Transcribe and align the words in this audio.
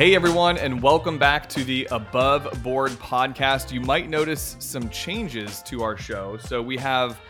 Hey 0.00 0.14
everyone, 0.14 0.56
and 0.56 0.80
welcome 0.80 1.18
back 1.18 1.46
to 1.50 1.62
the 1.62 1.86
Above 1.90 2.62
Board 2.62 2.92
podcast. 2.92 3.70
You 3.70 3.82
might 3.82 4.08
notice 4.08 4.56
some 4.58 4.88
changes 4.88 5.60
to 5.64 5.82
our 5.82 5.94
show. 5.94 6.38
So 6.38 6.62
we 6.62 6.78
have 6.78 7.20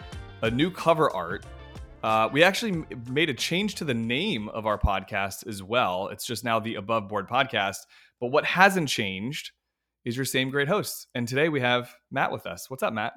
a 0.43 0.51
new 0.53 0.71
cover 0.71 1.11
art. 1.11 1.45
Uh, 2.05 2.29
we 2.33 2.45
actually 2.45 2.85
made 3.09 3.29
a 3.29 3.35
change 3.35 3.75
to 3.75 3.85
the 3.85 3.93
name 3.93 4.49
of 4.51 4.67
our 4.67 4.79
podcast 4.79 5.49
as 5.49 5.65
well. 5.65 6.11
It's 6.13 6.25
just 6.25 6.45
now 6.45 6.61
the 6.61 6.77
Above 6.77 7.09
Board 7.09 7.29
podcast. 7.29 7.79
But 8.21 8.29
what 8.29 8.45
hasn't 8.45 8.89
changed 8.89 9.51
is 10.05 10.15
your 10.15 10.25
same 10.25 10.51
great 10.51 10.69
hosts. 10.69 11.09
And 11.13 11.27
today 11.27 11.49
we 11.49 11.59
have 11.59 11.93
Matt 12.13 12.31
with 12.31 12.47
us. 12.47 12.71
What's 12.71 12.85
up, 12.85 12.93
Matt? 12.93 13.15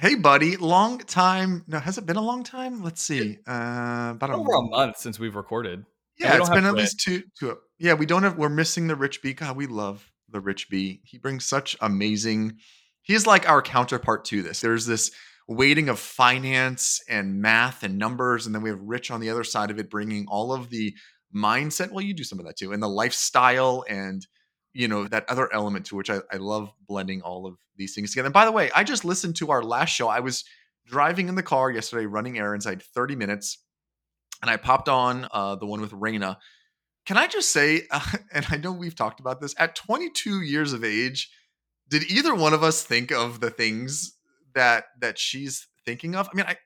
Hey, 0.00 0.16
buddy. 0.16 0.56
Long 0.56 0.98
time. 0.98 1.62
No, 1.68 1.78
has 1.78 1.96
it 1.96 2.06
been 2.06 2.16
a 2.16 2.22
long 2.22 2.42
time? 2.42 2.82
Let's 2.82 3.02
see. 3.02 3.38
Uh, 3.46 4.14
about 4.16 4.30
over 4.30 4.52
a 4.52 4.62
month 4.62 4.96
since 4.96 5.16
we've 5.16 5.36
recorded. 5.36 5.84
Yeah, 6.18 6.38
it's 6.38 6.50
been 6.50 6.64
at 6.64 6.74
least 6.74 6.98
two. 6.98 7.22
two. 7.38 7.58
Yeah, 7.78 7.94
we 7.94 8.06
don't 8.06 8.22
have. 8.22 8.38
We're 8.38 8.48
missing 8.48 8.86
the 8.86 8.96
Rich 8.96 9.22
B. 9.22 9.34
God, 9.34 9.56
we 9.56 9.66
love 9.66 10.10
the 10.30 10.40
Rich 10.40 10.70
B. 10.70 11.00
He 11.04 11.18
brings 11.18 11.44
such 11.44 11.76
amazing. 11.80 12.58
He's 13.02 13.26
like 13.26 13.48
our 13.48 13.62
counterpart 13.62 14.24
to 14.26 14.42
this. 14.42 14.60
There's 14.60 14.86
this 14.86 15.10
weighting 15.46 15.88
of 15.88 15.98
finance 15.98 17.00
and 17.08 17.40
math 17.40 17.82
and 17.82 17.98
numbers, 17.98 18.46
and 18.46 18.54
then 18.54 18.62
we 18.62 18.70
have 18.70 18.80
Rich 18.80 19.10
on 19.10 19.20
the 19.20 19.30
other 19.30 19.44
side 19.44 19.70
of 19.70 19.78
it, 19.78 19.90
bringing 19.90 20.26
all 20.26 20.52
of 20.52 20.70
the 20.70 20.94
mindset. 21.34 21.92
Well, 21.92 22.04
you 22.04 22.14
do 22.14 22.24
some 22.24 22.38
of 22.38 22.46
that 22.46 22.56
too, 22.56 22.72
and 22.72 22.82
the 22.82 22.88
lifestyle 22.88 23.84
and 23.88 24.26
you 24.72 24.88
know 24.88 25.06
that 25.08 25.28
other 25.28 25.52
element 25.52 25.86
to 25.86 25.96
which 25.96 26.10
I, 26.10 26.20
I 26.32 26.36
love 26.36 26.72
blending 26.86 27.22
all 27.22 27.46
of 27.46 27.56
these 27.76 27.94
things 27.94 28.10
together. 28.10 28.26
And 28.26 28.34
by 28.34 28.44
the 28.46 28.52
way, 28.52 28.70
I 28.74 28.84
just 28.84 29.04
listened 29.04 29.36
to 29.36 29.50
our 29.50 29.62
last 29.62 29.90
show. 29.90 30.08
I 30.08 30.20
was 30.20 30.44
driving 30.86 31.28
in 31.28 31.34
the 31.34 31.42
car 31.42 31.70
yesterday, 31.70 32.06
running 32.06 32.38
errands. 32.38 32.66
I 32.66 32.70
had 32.70 32.82
30 32.82 33.16
minutes 33.16 33.58
and 34.42 34.50
I 34.50 34.56
popped 34.56 34.88
on 34.88 35.26
uh, 35.32 35.56
the 35.56 35.66
one 35.66 35.80
with 35.80 35.92
Raina. 35.92 36.36
Can 37.06 37.16
I 37.16 37.26
just 37.26 37.52
say, 37.52 37.82
uh, 37.90 38.00
and 38.32 38.46
I 38.50 38.56
know 38.56 38.72
we've 38.72 38.94
talked 38.94 39.20
about 39.20 39.40
this, 39.40 39.54
at 39.58 39.74
22 39.74 40.42
years 40.42 40.72
of 40.72 40.84
age, 40.84 41.30
did 41.88 42.10
either 42.10 42.34
one 42.34 42.52
of 42.52 42.62
us 42.62 42.82
think 42.82 43.12
of 43.12 43.40
the 43.40 43.50
things 43.50 44.14
that 44.54 44.86
that 45.00 45.18
she's 45.18 45.68
thinking 45.84 46.16
of? 46.16 46.28
I 46.30 46.36
mean, 46.36 46.46
I, 46.46 46.56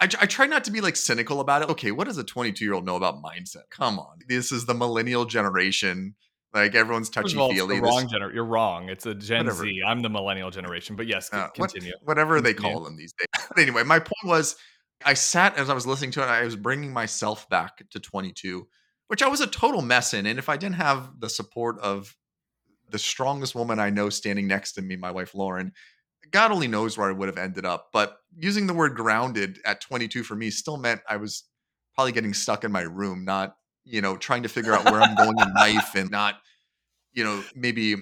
I, 0.00 0.08
I 0.20 0.26
try 0.26 0.46
not 0.46 0.64
to 0.64 0.70
be 0.70 0.80
like 0.80 0.96
cynical 0.96 1.40
about 1.40 1.62
it. 1.62 1.68
Okay, 1.70 1.90
what 1.90 2.06
does 2.06 2.18
a 2.18 2.24
22 2.24 2.64
year 2.64 2.74
old 2.74 2.86
know 2.86 2.96
about 2.96 3.22
mindset? 3.22 3.68
Come 3.70 3.98
on, 3.98 4.18
this 4.28 4.52
is 4.52 4.64
the 4.66 4.74
millennial 4.74 5.24
generation. 5.24 6.14
Like 6.52 6.76
everyone's 6.76 7.10
touchy 7.10 7.34
feely. 7.34 7.80
Wrong 7.80 8.06
gener- 8.06 8.32
You're 8.32 8.44
wrong. 8.44 8.88
It's 8.88 9.06
a 9.06 9.14
Gen 9.14 9.46
Whatever. 9.46 9.64
Z. 9.64 9.80
I'm 9.84 10.02
the 10.02 10.08
millennial 10.08 10.52
generation. 10.52 10.94
But 10.94 11.08
yes, 11.08 11.28
uh, 11.32 11.48
continue. 11.48 11.90
What, 12.02 12.10
whatever 12.10 12.36
continue. 12.36 12.54
they 12.54 12.62
call 12.62 12.84
them 12.84 12.96
these 12.96 13.12
days. 13.12 13.26
But 13.48 13.58
anyway, 13.58 13.82
my 13.82 13.98
point 13.98 14.24
was 14.24 14.54
I 15.04 15.14
sat 15.14 15.58
as 15.58 15.68
I 15.68 15.74
was 15.74 15.84
listening 15.84 16.12
to 16.12 16.22
it, 16.22 16.26
I 16.26 16.44
was 16.44 16.54
bringing 16.54 16.92
myself 16.92 17.48
back 17.48 17.82
to 17.90 17.98
22, 17.98 18.68
which 19.14 19.22
I 19.22 19.28
was 19.28 19.40
a 19.40 19.46
total 19.46 19.80
mess 19.80 20.12
in. 20.12 20.26
And 20.26 20.40
if 20.40 20.48
I 20.48 20.56
didn't 20.56 20.74
have 20.74 21.20
the 21.20 21.28
support 21.28 21.78
of 21.78 22.16
the 22.90 22.98
strongest 22.98 23.54
woman 23.54 23.78
I 23.78 23.88
know 23.88 24.10
standing 24.10 24.48
next 24.48 24.72
to 24.72 24.82
me, 24.82 24.96
my 24.96 25.12
wife 25.12 25.36
Lauren, 25.36 25.70
God 26.32 26.50
only 26.50 26.66
knows 26.66 26.98
where 26.98 27.08
I 27.08 27.12
would 27.12 27.28
have 27.28 27.38
ended 27.38 27.64
up. 27.64 27.90
But 27.92 28.16
using 28.36 28.66
the 28.66 28.74
word 28.74 28.96
grounded 28.96 29.60
at 29.64 29.80
22 29.80 30.24
for 30.24 30.34
me 30.34 30.50
still 30.50 30.78
meant 30.78 31.00
I 31.08 31.18
was 31.18 31.44
probably 31.94 32.10
getting 32.10 32.34
stuck 32.34 32.64
in 32.64 32.72
my 32.72 32.80
room, 32.80 33.24
not, 33.24 33.54
you 33.84 34.00
know, 34.00 34.16
trying 34.16 34.42
to 34.42 34.48
figure 34.48 34.72
out 34.72 34.84
where 34.90 35.00
I'm 35.00 35.14
going 35.14 35.38
in 35.38 35.54
life 35.56 35.94
and 35.94 36.10
not, 36.10 36.40
you 37.12 37.22
know, 37.22 37.40
maybe 37.54 37.94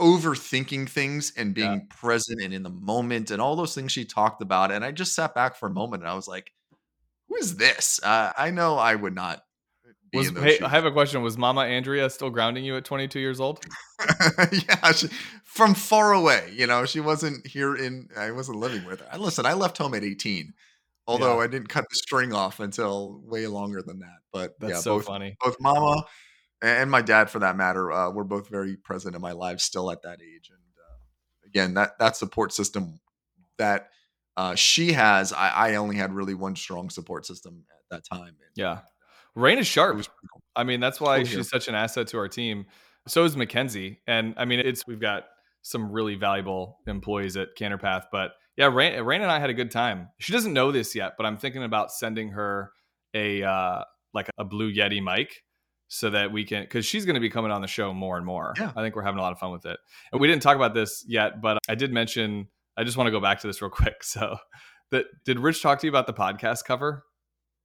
overthinking 0.00 0.88
things 0.88 1.34
and 1.36 1.52
being 1.52 1.72
yeah. 1.72 1.94
present 1.94 2.40
and 2.40 2.54
in 2.54 2.62
the 2.62 2.70
moment 2.70 3.30
and 3.30 3.42
all 3.42 3.54
those 3.54 3.74
things 3.74 3.92
she 3.92 4.06
talked 4.06 4.40
about. 4.40 4.72
And 4.72 4.82
I 4.82 4.92
just 4.92 5.14
sat 5.14 5.34
back 5.34 5.56
for 5.56 5.66
a 5.66 5.74
moment 5.74 6.04
and 6.04 6.10
I 6.10 6.14
was 6.14 6.26
like, 6.26 6.52
who 7.28 7.36
is 7.36 7.58
this? 7.58 8.00
Uh, 8.02 8.32
I 8.38 8.50
know 8.50 8.78
I 8.78 8.94
would 8.94 9.14
not. 9.14 9.42
Was, 10.14 10.30
hey, 10.30 10.58
I 10.60 10.68
have 10.68 10.84
a 10.84 10.92
question. 10.92 11.22
Was 11.22 11.38
Mama 11.38 11.62
Andrea 11.62 12.10
still 12.10 12.28
grounding 12.28 12.64
you 12.64 12.76
at 12.76 12.84
22 12.84 13.18
years 13.18 13.40
old? 13.40 13.64
yeah, 14.52 14.92
she, 14.92 15.08
from 15.44 15.74
far 15.74 16.12
away. 16.12 16.52
You 16.54 16.66
know, 16.66 16.84
she 16.84 17.00
wasn't 17.00 17.46
here 17.46 17.74
in. 17.74 18.08
I 18.16 18.30
wasn't 18.30 18.58
living 18.58 18.84
with 18.84 19.00
her. 19.00 19.06
I, 19.10 19.16
listen, 19.16 19.46
I 19.46 19.54
left 19.54 19.78
home 19.78 19.94
at 19.94 20.04
18, 20.04 20.52
although 21.06 21.38
yeah. 21.38 21.44
I 21.44 21.46
didn't 21.46 21.68
cut 21.68 21.86
the 21.88 21.96
string 21.96 22.34
off 22.34 22.60
until 22.60 23.22
way 23.24 23.46
longer 23.46 23.80
than 23.80 24.00
that. 24.00 24.18
But 24.32 24.60
That's 24.60 24.72
yeah, 24.72 24.78
so 24.80 24.96
both, 24.96 25.06
funny. 25.06 25.36
Both 25.40 25.56
Mama 25.60 26.04
and 26.62 26.90
my 26.90 27.02
dad 27.02 27.28
for 27.28 27.40
that 27.40 27.56
matter 27.56 27.90
uh, 27.92 28.10
were 28.10 28.24
both 28.24 28.48
very 28.48 28.76
present 28.76 29.16
in 29.16 29.20
my 29.20 29.32
life 29.32 29.60
still 29.60 29.90
at 29.90 30.02
that 30.02 30.20
age 30.22 30.50
and 30.50 30.60
uh, 30.78 31.46
again 31.46 31.74
that 31.74 31.98
that 31.98 32.16
support 32.16 32.52
system 32.52 33.00
that 33.58 33.88
uh, 34.36 34.54
she 34.54 34.92
has 34.92 35.32
I, 35.32 35.50
I, 35.50 35.74
only 35.74 35.96
had 35.96 36.14
really 36.14 36.34
one 36.34 36.56
strong 36.56 36.88
support 36.88 37.26
system 37.26 37.64
at 37.70 37.84
that 37.90 38.04
time 38.04 38.28
and, 38.28 38.36
yeah 38.54 38.78
rain 39.34 39.58
is 39.58 39.66
sharp 39.66 40.04
i 40.56 40.64
mean 40.64 40.80
that's 40.80 41.00
why 41.00 41.22
she's 41.22 41.48
such 41.48 41.68
an 41.68 41.74
asset 41.74 42.06
to 42.06 42.18
our 42.18 42.28
team 42.28 42.66
so 43.06 43.24
is 43.24 43.36
mackenzie 43.36 44.00
and 44.06 44.34
i 44.36 44.44
mean 44.44 44.60
it's 44.60 44.86
we've 44.86 45.00
got 45.00 45.24
some 45.62 45.90
really 45.90 46.14
valuable 46.14 46.78
employees 46.86 47.36
at 47.36 47.48
canterpath 47.56 48.06
but 48.10 48.32
yeah 48.56 48.66
rain, 48.66 49.00
rain 49.02 49.22
and 49.22 49.30
i 49.30 49.38
had 49.38 49.50
a 49.50 49.54
good 49.54 49.70
time 49.70 50.08
she 50.18 50.32
doesn't 50.32 50.52
know 50.52 50.72
this 50.72 50.94
yet 50.94 51.12
but 51.16 51.24
i'm 51.24 51.36
thinking 51.36 51.62
about 51.62 51.92
sending 51.92 52.30
her 52.30 52.72
a 53.14 53.42
uh, 53.42 53.82
like 54.14 54.28
a 54.38 54.44
blue 54.44 54.72
yeti 54.72 55.02
mic 55.02 55.42
so 55.88 56.08
that 56.08 56.32
we 56.32 56.42
can 56.42 56.62
because 56.62 56.86
she's 56.86 57.04
going 57.04 57.14
to 57.14 57.20
be 57.20 57.28
coming 57.28 57.50
on 57.50 57.60
the 57.60 57.66
show 57.68 57.92
more 57.92 58.16
and 58.16 58.24
more. 58.24 58.54
Yeah. 58.58 58.72
I 58.74 58.80
think 58.80 58.96
we're 58.96 59.02
having 59.02 59.18
a 59.18 59.22
lot 59.22 59.32
of 59.32 59.38
fun 59.38 59.52
with 59.52 59.66
it. 59.66 59.78
And 60.10 60.22
we 60.22 60.26
didn't 60.26 60.40
talk 60.40 60.56
about 60.56 60.72
this 60.72 61.04
yet, 61.06 61.42
but 61.42 61.58
I 61.68 61.74
did 61.74 61.92
mention 61.92 62.48
I 62.78 62.84
just 62.84 62.96
want 62.96 63.08
to 63.08 63.10
go 63.10 63.20
back 63.20 63.40
to 63.40 63.46
this 63.46 63.60
real 63.60 63.70
quick. 63.70 64.02
So 64.02 64.38
that 64.90 65.04
did 65.26 65.38
Rich 65.38 65.62
talk 65.62 65.80
to 65.80 65.86
you 65.86 65.90
about 65.90 66.06
the 66.06 66.14
podcast 66.14 66.64
cover? 66.64 67.04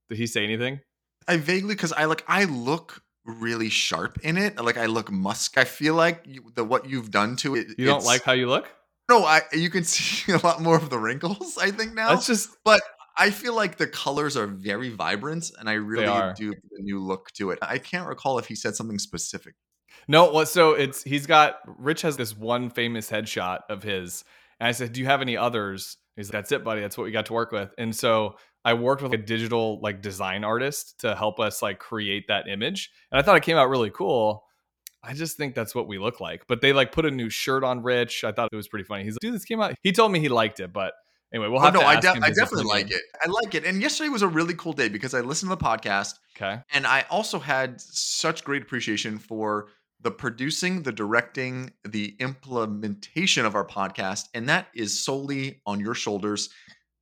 Did 0.10 0.18
he 0.18 0.28
say 0.28 0.44
anything? 0.44 0.82
I 1.28 1.38
vaguely 1.38 1.76
because 1.76 1.94
I 1.94 2.06
like 2.06 2.24
I 2.28 2.46
look 2.46 3.02
really 3.26 3.70
sharp 3.70 4.20
in 4.24 4.38
it. 4.38 4.62
Like 4.62 4.78
I 4.78 4.86
look 4.86 5.12
musk. 5.12 5.58
I 5.58 5.66
feel 5.66 5.94
like 5.96 6.22
you, 6.26 6.52
the 6.56 6.64
what 6.64 6.90
you've 6.90 7.12
done 7.12 7.36
to 7.38 7.56
it. 7.56 7.68
You 7.78 7.86
don't 7.86 8.06
like 8.06 8.24
how 8.24 8.34
you 8.34 8.48
look? 8.48 8.68
No, 9.10 9.24
I 9.24 9.42
you 9.54 9.70
can 9.70 9.84
see 9.86 10.32
a 10.32 10.38
lot 10.38 10.62
more 10.62 10.78
of 10.78 10.90
the 10.90 10.98
wrinkles. 10.98 11.58
I 11.58 11.72
think 11.72 11.94
now. 11.94 12.10
That's 12.10 12.28
just. 12.28 12.50
But 12.64 12.82
I 13.18 13.32
feel 13.32 13.56
like 13.56 13.78
the 13.78 13.88
colors 13.88 14.38
are 14.38 14.48
very 14.48 14.90
vibrant, 14.90 15.52
and 15.60 15.70
I 15.70 15.74
really 15.74 16.34
do 16.36 16.52
a 16.52 16.82
new 16.82 17.04
look 17.04 17.32
to 17.34 17.52
it. 17.52 17.60
I 17.62 17.80
can't 17.80 18.08
recall 18.08 18.38
if 18.38 18.48
he 18.48 18.56
said 18.56 18.76
something 18.76 19.00
specific. 19.00 19.56
No, 20.08 20.32
well, 20.32 20.46
So 20.46 20.74
it's 20.74 21.04
he's 21.04 21.26
got 21.26 21.60
Rich 21.66 22.04
has 22.04 22.16
this 22.16 22.38
one 22.38 22.70
famous 22.70 23.10
headshot 23.10 23.60
of 23.70 23.84
his, 23.84 24.24
and 24.60 24.68
I 24.68 24.72
said, 24.72 24.94
"Do 24.94 25.02
you 25.02 25.08
have 25.08 25.22
any 25.22 25.36
others?" 25.36 25.98
He's 26.16 26.28
like, 26.28 26.34
"That's 26.34 26.52
it, 26.52 26.64
buddy. 26.64 26.82
That's 26.82 26.98
what 26.98 27.06
we 27.06 27.12
got 27.12 27.26
to 27.28 27.34
work 27.34 27.52
with." 27.52 27.74
And 27.78 27.96
so 27.96 28.36
I 28.68 28.74
worked 28.74 29.02
with 29.02 29.14
a 29.14 29.18
digital 29.18 29.80
like 29.82 30.02
design 30.02 30.44
artist 30.44 31.00
to 31.00 31.16
help 31.16 31.40
us 31.40 31.62
like 31.62 31.80
create 31.80 32.28
that 32.28 32.50
image, 32.50 32.92
and 33.10 33.18
I 33.18 33.22
thought 33.24 33.38
it 33.38 33.44
came 33.44 33.56
out 33.56 33.70
really 33.70 33.90
cool. 33.90 34.44
I 35.02 35.14
just 35.14 35.38
think 35.38 35.56
that's 35.56 35.74
what 35.74 35.88
we 35.88 35.98
look 35.98 36.20
like. 36.20 36.44
But 36.50 36.60
they 36.60 36.74
like 36.74 36.92
put 36.92 37.06
a 37.06 37.12
new 37.12 37.30
shirt 37.30 37.64
on 37.64 37.82
Rich. 37.82 38.26
I 38.26 38.34
thought 38.34 38.50
it 38.52 38.56
was 38.58 38.68
pretty 38.68 38.84
funny. 38.84 39.06
He's 39.06 39.14
like, 39.14 39.22
dude, 39.22 39.36
this 39.36 39.46
came 39.46 39.62
out. 39.62 39.76
He 39.84 39.94
told 39.94 40.12
me 40.12 40.20
he 40.20 40.28
liked 40.28 40.60
it, 40.60 40.74
but 40.74 40.94
Anyway, 41.34 41.50
we'll 41.50 41.60
oh, 41.60 41.64
have 41.64 41.76
oh, 41.76 41.80
no, 41.80 41.86
I, 41.86 42.00
de- 42.00 42.10
I 42.10 42.30
definitely 42.30 42.64
like 42.64 42.90
it. 42.92 43.02
I 43.22 43.30
like 43.30 43.54
it. 43.54 43.66
And 43.66 43.82
yesterday 43.82 44.10
was 44.10 44.22
a 44.22 44.28
really 44.28 44.54
cool 44.54 44.72
day 44.72 44.88
because 44.88 45.14
I 45.14 45.20
listened 45.20 45.50
to 45.50 45.56
the 45.56 45.64
podcast. 45.64 46.16
Okay. 46.38 46.62
And 46.72 46.88
I 46.88 47.06
also 47.10 47.40
had 47.40 47.82
such 47.82 48.46
great 48.46 48.62
appreciation 48.62 49.18
for 49.18 49.68
the 50.00 50.12
producing, 50.12 50.84
the 50.84 50.94
directing, 50.94 51.74
the 51.84 52.16
implementation 52.20 53.46
of 53.46 53.56
our 53.56 53.66
podcast. 53.66 54.30
And 54.34 54.48
that 54.48 54.68
is 54.74 55.04
solely 55.04 55.62
on 55.66 55.82
your 55.82 55.96
shoulders. 55.96 56.50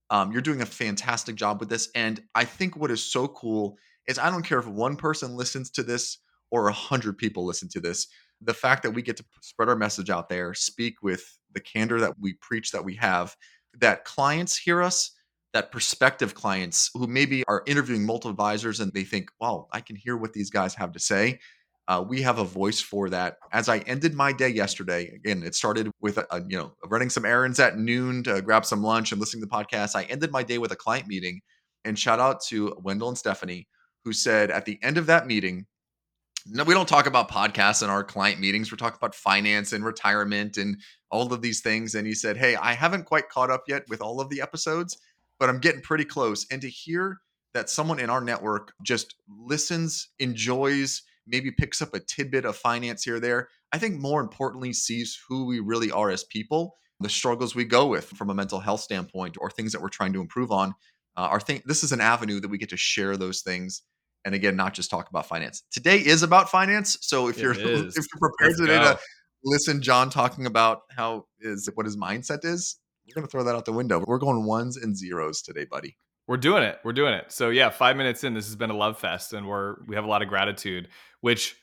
Um, 0.10 0.32
you're 0.32 0.42
doing 0.42 0.62
a 0.62 0.66
fantastic 0.66 1.36
job 1.36 1.60
with 1.60 1.70
this. 1.70 1.90
And 1.96 2.22
I 2.36 2.46
think 2.46 2.76
what 2.76 2.92
is 2.92 3.04
so 3.04 3.28
cool 3.28 3.78
is 4.08 4.20
I 4.20 4.30
don't 4.30 4.44
care 4.44 4.60
if 4.60 4.68
one 4.68 4.96
person 4.96 5.36
listens 5.36 5.72
to 5.72 5.84
this 5.84 6.20
or 6.52 6.68
a 6.68 6.74
hundred 6.74 7.18
people 7.18 7.46
listen 7.46 7.70
to 7.70 7.80
this. 7.80 8.08
The 8.42 8.54
fact 8.54 8.84
that 8.84 8.92
we 8.92 9.02
get 9.02 9.18
to 9.18 9.26
spread 9.42 9.70
our 9.70 9.76
message 9.76 10.10
out 10.10 10.30
there, 10.30 10.54
speak 10.54 11.02
with 11.02 11.38
the 11.54 11.60
candor 11.60 12.00
that 12.02 12.14
we 12.20 12.34
preach 12.34 12.72
that 12.72 12.86
we 12.86 12.96
have, 12.96 13.36
that 13.80 14.06
clients 14.06 14.58
hear 14.58 14.82
us, 14.82 15.12
that 15.54 15.72
prospective 15.72 16.36
clients 16.36 16.90
who 16.94 17.08
maybe 17.08 17.44
are 17.48 17.64
interviewing 17.66 18.06
multiple 18.06 18.32
advisors 18.32 18.82
and 18.82 18.92
they 18.94 19.04
think, 19.04 19.30
wow, 19.40 19.68
I 19.72 19.80
can 19.80 19.96
hear 19.96 20.18
what 20.18 20.34
these 20.34 20.50
guys 20.50 20.76
have 20.76 20.92
to 20.92 21.00
say. 21.00 21.40
Uh, 21.88 22.04
we 22.08 22.22
have 22.22 22.40
a 22.40 22.44
voice 22.44 22.82
for 22.82 23.10
that. 23.10 23.38
As 23.52 23.70
I 23.70 23.80
ended 23.80 24.16
my 24.16 24.32
day 24.32 24.50
yesterday, 24.50 25.08
again, 25.14 25.44
it 25.44 25.54
started 25.54 25.92
with 26.02 26.18
a, 26.18 26.26
a, 26.32 26.42
you 26.48 26.58
know 26.58 26.74
running 26.88 27.10
some 27.10 27.26
errands 27.26 27.60
at 27.60 27.78
noon 27.78 28.24
to 28.24 28.42
grab 28.42 28.66
some 28.66 28.82
lunch 28.82 29.12
and 29.12 29.20
listening 29.20 29.44
to 29.44 29.48
the 29.48 29.56
podcast. 29.56 29.96
I 29.96 30.04
ended 30.04 30.32
my 30.32 30.44
day 30.44 30.58
with 30.58 30.72
a 30.72 30.76
client 30.76 31.08
meeting, 31.08 31.42
and 31.84 31.98
shout 31.98 32.20
out 32.20 32.42
to 32.46 32.76
Wendell 32.82 33.10
and 33.10 33.18
Stephanie 33.18 33.68
who 34.06 34.14
said 34.14 34.52
at 34.52 34.66
the 34.66 34.80
end 34.82 34.98
of 34.98 35.08
that 35.08 35.28
meeting, 35.28 35.66
no, 36.46 36.64
we 36.64 36.76
don't 36.76 36.88
talk 36.88 37.08
about 37.08 37.30
podcasts 37.30 37.82
in 37.82 37.90
our 37.90 38.04
client 38.04 38.40
meetings. 38.40 38.72
We're 38.72 38.78
talking 38.78 39.00
about 39.02 39.16
finance 39.16 39.74
and 39.74 39.84
retirement 39.84 40.58
and 40.58 40.80
all 41.10 41.34
of 41.34 41.42
these 41.42 41.62
things. 41.62 41.96
And 41.96 42.06
he 42.06 42.14
said, 42.14 42.38
Hey, 42.38 42.56
I 42.56 42.74
haven't 42.74 43.06
quite 43.06 43.30
caught 43.30 43.50
up 43.50 43.64
yet 43.68 43.84
with 43.90 44.00
all 44.00 44.22
of 44.22 44.30
the 44.30 44.42
episodes, 44.42 44.96
but 45.40 45.50
I'm 45.50 45.58
getting 45.58 45.82
pretty 45.82 46.06
close. 46.06 46.46
And 46.52 46.62
to 46.62 46.70
hear 46.70 47.18
that 47.56 47.72
someone 47.72 48.00
in 48.00 48.12
our 48.12 48.22
network 48.22 48.74
just 48.84 49.16
listens, 49.28 50.10
enjoys, 50.20 51.02
maybe 51.28 51.52
picks 51.52 51.82
up 51.82 51.94
a 51.94 52.00
tidbit 52.00 52.46
of 52.46 52.56
finance 52.56 53.04
here 53.04 53.16
or 53.16 53.20
there, 53.20 53.50
I 53.72 53.78
think 53.78 54.00
more 54.00 54.22
importantly, 54.22 54.74
sees 54.74 55.20
who 55.28 55.46
we 55.46 55.60
really 55.60 55.92
are 55.92 56.10
as 56.10 56.24
people, 56.24 56.76
the 57.00 57.10
struggles 57.10 57.56
we 57.56 57.66
go 57.66 57.88
with 57.88 58.06
from 58.06 58.30
a 58.30 58.36
mental 58.36 58.60
health 58.60 58.82
standpoint, 58.82 59.38
or 59.40 59.50
things 59.50 59.72
that 59.72 59.82
we're 59.82 59.90
trying 59.90 60.14
to 60.14 60.22
improve 60.22 60.52
on. 60.52 60.70
Uh, 61.18 61.28
our 61.32 61.40
thing, 61.40 61.62
this 61.66 61.84
is 61.84 61.92
an 61.92 62.02
avenue 62.02 62.40
that 62.40 62.50
we 62.50 62.58
get 62.58 62.70
to 62.70 62.78
share 62.78 63.18
those 63.18 63.42
things 63.42 63.84
and 64.26 64.34
again, 64.34 64.56
not 64.56 64.74
just 64.74 64.90
talk 64.90 65.10
about 65.10 65.28
finance. 65.28 65.64
Today 65.72 65.98
is 66.00 66.24
about 66.24 66.50
finance. 66.50 66.98
So 67.02 67.28
if 67.28 67.38
It 67.38 67.42
you're 67.44 67.52
is. 67.54 67.96
if 67.96 68.06
you're 68.12 68.20
prepared 68.20 68.58
Let's 68.58 68.60
today 68.60 68.80
go. 68.80 68.94
to 68.94 69.00
listen, 69.44 69.82
John 69.82 70.10
talking 70.10 70.48
about 70.48 70.82
how 70.90 71.26
is 71.40 71.70
what 71.76 71.86
his 71.86 71.96
mindset 71.96 72.44
is, 72.44 72.78
we're 73.08 73.14
gonna 73.22 73.28
throw 73.28 73.44
that 73.44 73.56
out 73.56 73.66
the 73.66 73.72
window. 73.72 74.04
We're 74.06 74.18
going 74.18 74.44
ones 74.46 74.78
and 74.78 74.98
zeros 74.98 75.44
today, 75.44 75.66
buddy. 75.70 75.96
We're 76.28 76.38
doing 76.38 76.64
it. 76.64 76.80
We're 76.84 76.94
doing 76.94 77.14
it. 77.14 77.32
So 77.32 77.50
yeah, 77.50 77.70
five 77.70 77.96
minutes 77.98 78.24
in, 78.24 78.34
this 78.34 78.46
has 78.46 78.56
been 78.56 78.72
a 78.72 78.76
love 78.76 78.98
fest, 78.98 79.34
and 79.34 79.48
we're 79.48 79.76
we 79.88 79.96
have 79.96 80.06
a 80.06 80.08
lot 80.08 80.22
of 80.22 80.28
gratitude. 80.28 80.88
Which 81.22 81.56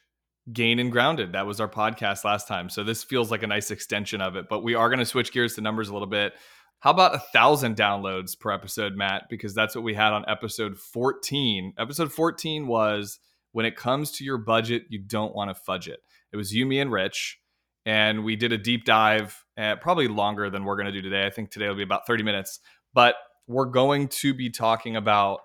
gain 0.51 0.79
and 0.79 0.91
grounded. 0.91 1.33
That 1.33 1.47
was 1.47 1.61
our 1.61 1.69
podcast 1.69 2.25
last 2.25 2.49
time. 2.49 2.69
So 2.69 2.83
this 2.83 3.05
feels 3.05 3.31
like 3.31 3.43
a 3.43 3.47
nice 3.47 3.71
extension 3.71 4.21
of 4.21 4.37
it. 4.37 4.49
But 4.49 4.63
we 4.63 4.75
are 4.75 4.89
going 4.89 4.99
to 4.99 5.05
switch 5.05 5.33
gears 5.33 5.55
to 5.55 5.61
numbers 5.61 5.89
a 5.89 5.93
little 5.93 6.09
bit. 6.09 6.35
How 6.81 6.91
about 6.91 7.15
a 7.15 7.21
thousand 7.21 7.77
downloads 7.77 8.39
per 8.39 8.51
episode, 8.51 8.97
Matt? 8.97 9.29
Because 9.31 9.55
that's 9.55 9.77
what 9.77 9.85
we 9.85 9.95
had 9.95 10.13
on 10.13 10.25
episode 10.27 10.77
14. 10.77 11.75
Episode 11.79 12.13
14 12.13 12.67
was 12.67 13.21
when 13.53 13.67
it 13.67 13.77
comes 13.77 14.11
to 14.13 14.25
your 14.25 14.39
budget, 14.39 14.85
you 14.89 14.99
don't 14.99 15.35
want 15.35 15.51
to 15.51 15.55
fudge 15.55 15.87
it. 15.87 16.01
It 16.33 16.37
was 16.37 16.53
you, 16.53 16.67
me, 16.67 16.81
and 16.81 16.91
Rich. 16.91 17.39
And 17.87 18.25
we 18.25 18.35
did 18.35 18.53
a 18.53 18.59
deep 18.59 18.85
dive, 18.85 19.45
uh, 19.57 19.77
probably 19.77 20.09
longer 20.09 20.51
than 20.51 20.65
we're 20.65 20.77
going 20.77 20.87
to 20.87 20.93
do 20.93 21.03
today. 21.03 21.25
I 21.25 21.31
think 21.31 21.51
today 21.51 21.69
will 21.69 21.77
be 21.77 21.83
about 21.83 22.07
30 22.07 22.25
minutes. 22.25 22.59
But 22.95 23.15
we're 23.47 23.67
going 23.67 24.09
to 24.09 24.35
be 24.35 24.51
talking 24.51 24.97
about 24.97 25.41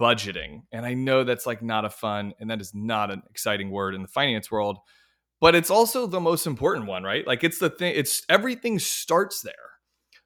budgeting. 0.00 0.62
And 0.72 0.86
I 0.86 0.94
know 0.94 1.24
that's 1.24 1.46
like 1.46 1.62
not 1.62 1.84
a 1.84 1.90
fun 1.90 2.32
and 2.38 2.50
that 2.50 2.60
is 2.60 2.72
not 2.74 3.10
an 3.10 3.22
exciting 3.30 3.70
word 3.70 3.94
in 3.94 4.02
the 4.02 4.08
finance 4.08 4.50
world, 4.50 4.78
but 5.40 5.54
it's 5.54 5.70
also 5.70 6.06
the 6.06 6.20
most 6.20 6.46
important 6.46 6.86
one, 6.86 7.02
right? 7.02 7.26
Like 7.26 7.44
it's 7.44 7.58
the 7.58 7.70
thing, 7.70 7.94
it's 7.96 8.24
everything 8.28 8.78
starts 8.78 9.42
there. 9.42 9.52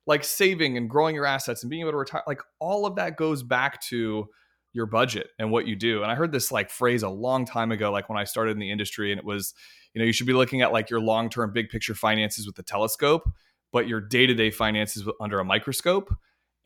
Like 0.06 0.24
saving 0.24 0.78
and 0.78 0.88
growing 0.88 1.14
your 1.14 1.26
assets 1.26 1.62
and 1.62 1.68
being 1.68 1.82
able 1.82 1.92
to 1.92 1.98
retire, 1.98 2.22
like 2.26 2.40
all 2.60 2.86
of 2.86 2.96
that 2.96 3.16
goes 3.16 3.42
back 3.42 3.82
to 3.88 4.26
your 4.72 4.86
budget 4.86 5.28
and 5.38 5.50
what 5.50 5.66
you 5.66 5.76
do. 5.76 6.02
And 6.02 6.10
I 6.10 6.14
heard 6.14 6.32
this 6.32 6.50
like 6.50 6.70
phrase 6.70 7.02
a 7.02 7.10
long 7.10 7.44
time 7.44 7.72
ago, 7.72 7.90
like 7.92 8.08
when 8.08 8.16
I 8.16 8.24
started 8.24 8.52
in 8.52 8.58
the 8.58 8.70
industry, 8.70 9.12
and 9.12 9.18
it 9.18 9.24
was, 9.24 9.52
you 9.92 9.98
know, 9.98 10.06
you 10.06 10.12
should 10.12 10.26
be 10.26 10.32
looking 10.32 10.62
at 10.62 10.72
like 10.72 10.88
your 10.88 11.00
long 11.00 11.28
term 11.28 11.52
big 11.52 11.68
picture 11.68 11.94
finances 11.94 12.46
with 12.46 12.56
the 12.56 12.62
telescope, 12.62 13.28
but 13.70 13.86
your 13.86 14.00
day 14.00 14.26
to 14.26 14.32
day 14.32 14.50
finances 14.50 15.06
under 15.20 15.40
a 15.40 15.44
microscope 15.44 16.14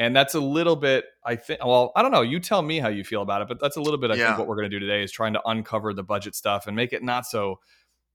and 0.02 0.14
that's 0.16 0.34
a 0.34 0.40
little 0.40 0.76
bit 0.76 1.04
i 1.24 1.34
think 1.36 1.64
well 1.64 1.92
i 1.96 2.02
don't 2.02 2.10
know 2.12 2.22
you 2.22 2.38
tell 2.40 2.62
me 2.62 2.78
how 2.78 2.88
you 2.88 3.04
feel 3.04 3.22
about 3.22 3.40
it 3.42 3.48
but 3.48 3.60
that's 3.60 3.76
a 3.76 3.80
little 3.80 3.98
bit 3.98 4.10
i 4.10 4.14
Yeah. 4.14 4.26
think 4.28 4.38
what 4.38 4.48
we're 4.48 4.56
going 4.56 4.70
to 4.70 4.76
do 4.76 4.80
today 4.80 5.02
is 5.02 5.12
trying 5.12 5.32
to 5.34 5.42
uncover 5.46 5.92
the 5.94 6.02
budget 6.02 6.34
stuff 6.34 6.66
and 6.66 6.74
make 6.76 6.92
it 6.92 7.02
not 7.02 7.26
so 7.26 7.58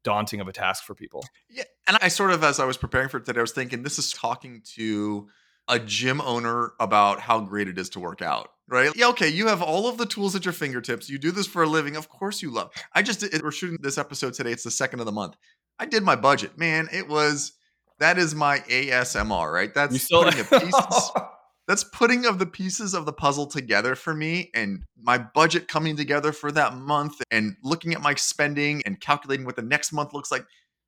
daunting 0.03 0.39
of 0.39 0.47
a 0.47 0.53
task 0.53 0.83
for 0.83 0.95
people 0.95 1.23
Yeah, 1.49 1.63
and 1.87 1.97
I 2.01 2.07
sort 2.09 2.31
of, 2.31 2.43
as 2.43 2.59
I 2.59 2.65
was 2.65 2.77
preparing 2.77 3.09
for 3.09 3.17
it 3.17 3.25
today, 3.25 3.39
I 3.39 3.41
was 3.41 3.51
thinking 3.51 3.83
this 3.83 3.99
is 3.99 4.11
talking 4.13 4.61
to 4.75 5.27
a 5.67 5.79
gym 5.79 6.21
owner 6.21 6.71
about 6.79 7.19
how 7.19 7.39
great 7.41 7.67
it 7.67 7.77
is 7.77 7.89
to 7.89 7.99
work 7.99 8.21
out, 8.21 8.49
right? 8.69 8.89
Yeah, 8.95 9.07
okay, 9.09 9.27
you 9.27 9.47
have 9.47 9.61
all 9.61 9.87
of 9.89 9.97
the 9.97 10.05
tools 10.05 10.33
at 10.35 10.45
your 10.45 10.53
fingertips. 10.53 11.09
You 11.09 11.17
do 11.17 11.31
this 11.31 11.45
for 11.47 11.63
a 11.63 11.67
living. 11.67 11.97
Of 11.97 12.07
course, 12.07 12.41
you 12.41 12.51
love. 12.51 12.71
I 12.93 13.01
just 13.01 13.19
did, 13.19 13.41
we're 13.43 13.51
shooting 13.51 13.77
this 13.81 13.97
episode 13.97 14.33
today. 14.33 14.51
It's 14.53 14.63
the 14.63 14.71
second 14.71 15.01
of 15.01 15.05
the 15.07 15.11
month. 15.11 15.35
I 15.77 15.85
did 15.85 16.03
my 16.03 16.15
budget, 16.15 16.57
man. 16.57 16.87
It 16.93 17.09
was 17.09 17.51
that 17.99 18.17
is 18.17 18.33
my 18.33 18.59
ASMR, 18.59 19.51
right? 19.51 19.73
That's 19.73 19.91
you 19.93 19.99
still 19.99 20.23
putting 20.23 20.39
the 20.43 20.59
pieces. 20.59 20.73
Oh. 21.15 21.31
That's 21.67 21.83
putting 21.83 22.25
of 22.25 22.39
the 22.39 22.45
pieces 22.45 22.93
of 22.93 23.05
the 23.05 23.13
puzzle 23.13 23.45
together 23.45 23.93
for 23.95 24.13
me 24.13 24.49
and 24.53 24.83
my 25.01 25.17
budget 25.17 25.67
coming 25.67 25.95
together 25.97 26.31
for 26.31 26.51
that 26.51 26.75
month 26.75 27.21
and 27.31 27.55
looking 27.63 27.93
at 27.93 28.01
my 28.01 28.15
spending 28.15 28.81
and 28.85 28.99
calculating 29.01 29.45
what 29.45 29.55
the 29.55 29.61
next 29.61 29.91
month 29.91 30.13
looks 30.13 30.31
like 30.31 30.45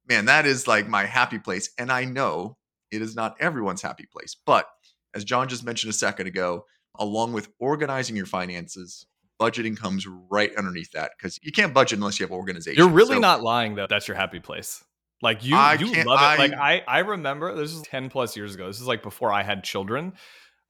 man 0.08 0.26
that 0.26 0.46
is 0.46 0.68
like 0.68 0.88
my 0.88 1.06
happy 1.06 1.40
place. 1.40 1.70
And 1.78 1.92
i 1.92 2.06
know 2.06 2.56
it 2.92 3.02
is 3.02 3.16
not 3.16 3.36
everyone's 3.40 3.82
happy 3.82 4.08
place 4.12 4.36
but 4.46 4.68
as 5.14 5.24
john 5.24 5.48
just 5.48 5.64
mentioned 5.66 5.90
a 5.90 5.94
second 5.94 6.28
ago 6.28 6.66
along 6.98 7.34
with 7.34 7.50
organizing 7.60 8.16
your 8.16 8.26
finances 8.26 9.06
budgeting 9.40 9.78
comes 9.78 10.06
right 10.30 10.54
underneath 10.58 10.92
that 10.92 11.12
because 11.18 11.40
you 11.42 11.52
can't 11.52 11.74
budget 11.74 11.98
unless 11.98 12.20
you 12.20 12.26
have 12.26 12.32
organization. 12.32 12.78
You're 12.78 12.90
really 12.94 13.16
So- 13.16 13.20
not 13.20 13.42
lying 13.42 13.76
though 13.76 13.88
that's 13.90 14.08
your 14.08 14.18
happy 14.18 14.40
place. 14.40 14.84
Like 15.22 15.44
you 15.46 15.56
I 15.56 15.74
you 15.74 16.04
love 16.04 16.40
it. 16.40 16.40
Like 16.40 16.54
I- 16.54 16.78
i 16.78 16.84
i 16.88 17.00
remember 17.00 17.54
this 17.56 17.74
is 17.74 17.82
10 17.84 18.10
plus 18.10 18.36
years 18.36 18.56
ago 18.56 18.68
this 18.68 18.80
is 18.82 18.88
like 18.88 19.02
before 19.04 19.32
i 19.32 19.44
had 19.44 19.64
children 19.64 20.14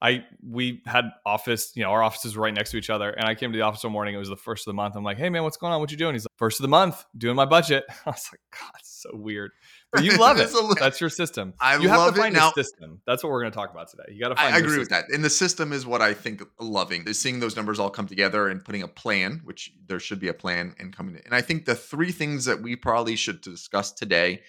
I 0.02 0.24
we 0.42 0.82
had 0.86 1.04
office, 1.26 1.72
you 1.74 1.82
know, 1.82 1.90
our 1.90 2.02
offices 2.02 2.34
were 2.36 2.42
right 2.44 2.54
next 2.54 2.70
to 2.70 2.78
each 2.78 2.88
other, 2.88 3.10
and 3.10 3.26
I 3.28 3.34
came 3.34 3.52
to 3.52 3.56
the 3.58 3.62
office 3.64 3.84
one 3.84 3.92
morning. 3.92 4.14
It 4.14 4.18
was 4.18 4.30
the 4.30 4.36
first 4.36 4.66
of 4.66 4.70
the 4.70 4.74
month. 4.74 4.96
I'm 4.96 5.04
like, 5.04 5.18
"Hey 5.18 5.28
man, 5.28 5.42
what's 5.42 5.58
going 5.58 5.72
on? 5.74 5.80
What 5.80 5.90
you 5.90 5.98
doing?" 5.98 6.14
He's 6.14 6.24
like, 6.24 6.38
first 6.38 6.58
of 6.58 6.62
the 6.62 6.68
month, 6.68 7.04
doing 7.18 7.36
my 7.36 7.44
budget." 7.44 7.84
I 8.06 8.10
was 8.10 8.28
like, 8.32 8.40
"God, 8.58 8.70
it's 8.78 9.02
so 9.02 9.10
weird." 9.12 9.50
But 9.92 10.04
you 10.04 10.16
love 10.16 10.38
it. 10.40 10.50
li- 10.54 10.74
That's 10.78 11.00
your 11.02 11.10
system. 11.10 11.52
I 11.60 11.76
you 11.76 11.88
have 11.88 11.98
love 11.98 12.14
to 12.14 12.20
it. 12.20 12.22
find 12.22 12.34
Now- 12.34 12.50
system. 12.52 13.02
That's 13.06 13.22
what 13.22 13.30
we're 13.30 13.40
going 13.42 13.52
to 13.52 13.56
talk 13.56 13.72
about 13.72 13.90
today. 13.90 14.04
You 14.10 14.20
got 14.20 14.30
to 14.30 14.36
find. 14.36 14.54
I, 14.54 14.58
agree 14.58 14.78
with 14.78 14.88
that. 14.88 15.04
And 15.12 15.22
the 15.22 15.28
system 15.30 15.72
is 15.72 15.84
what 15.84 16.00
I 16.00 16.14
think 16.14 16.42
loving 16.58 17.06
is 17.06 17.18
seeing 17.18 17.40
those 17.40 17.54
numbers 17.56 17.78
all 17.78 17.90
come 17.90 18.06
together 18.06 18.48
and 18.48 18.64
putting 18.64 18.82
a 18.82 18.88
plan, 18.88 19.40
which 19.44 19.72
there 19.86 20.00
should 20.00 20.18
be 20.20 20.28
a 20.28 20.34
plan 20.34 20.74
and 20.78 20.96
coming 20.96 21.16
in. 21.16 21.22
And 21.26 21.34
I 21.34 21.42
think 21.42 21.66
the 21.66 21.74
three 21.74 22.12
things 22.12 22.46
that 22.46 22.62
we 22.62 22.74
probably 22.74 23.16
should 23.16 23.40
discuss 23.42 23.92
today 23.92 24.40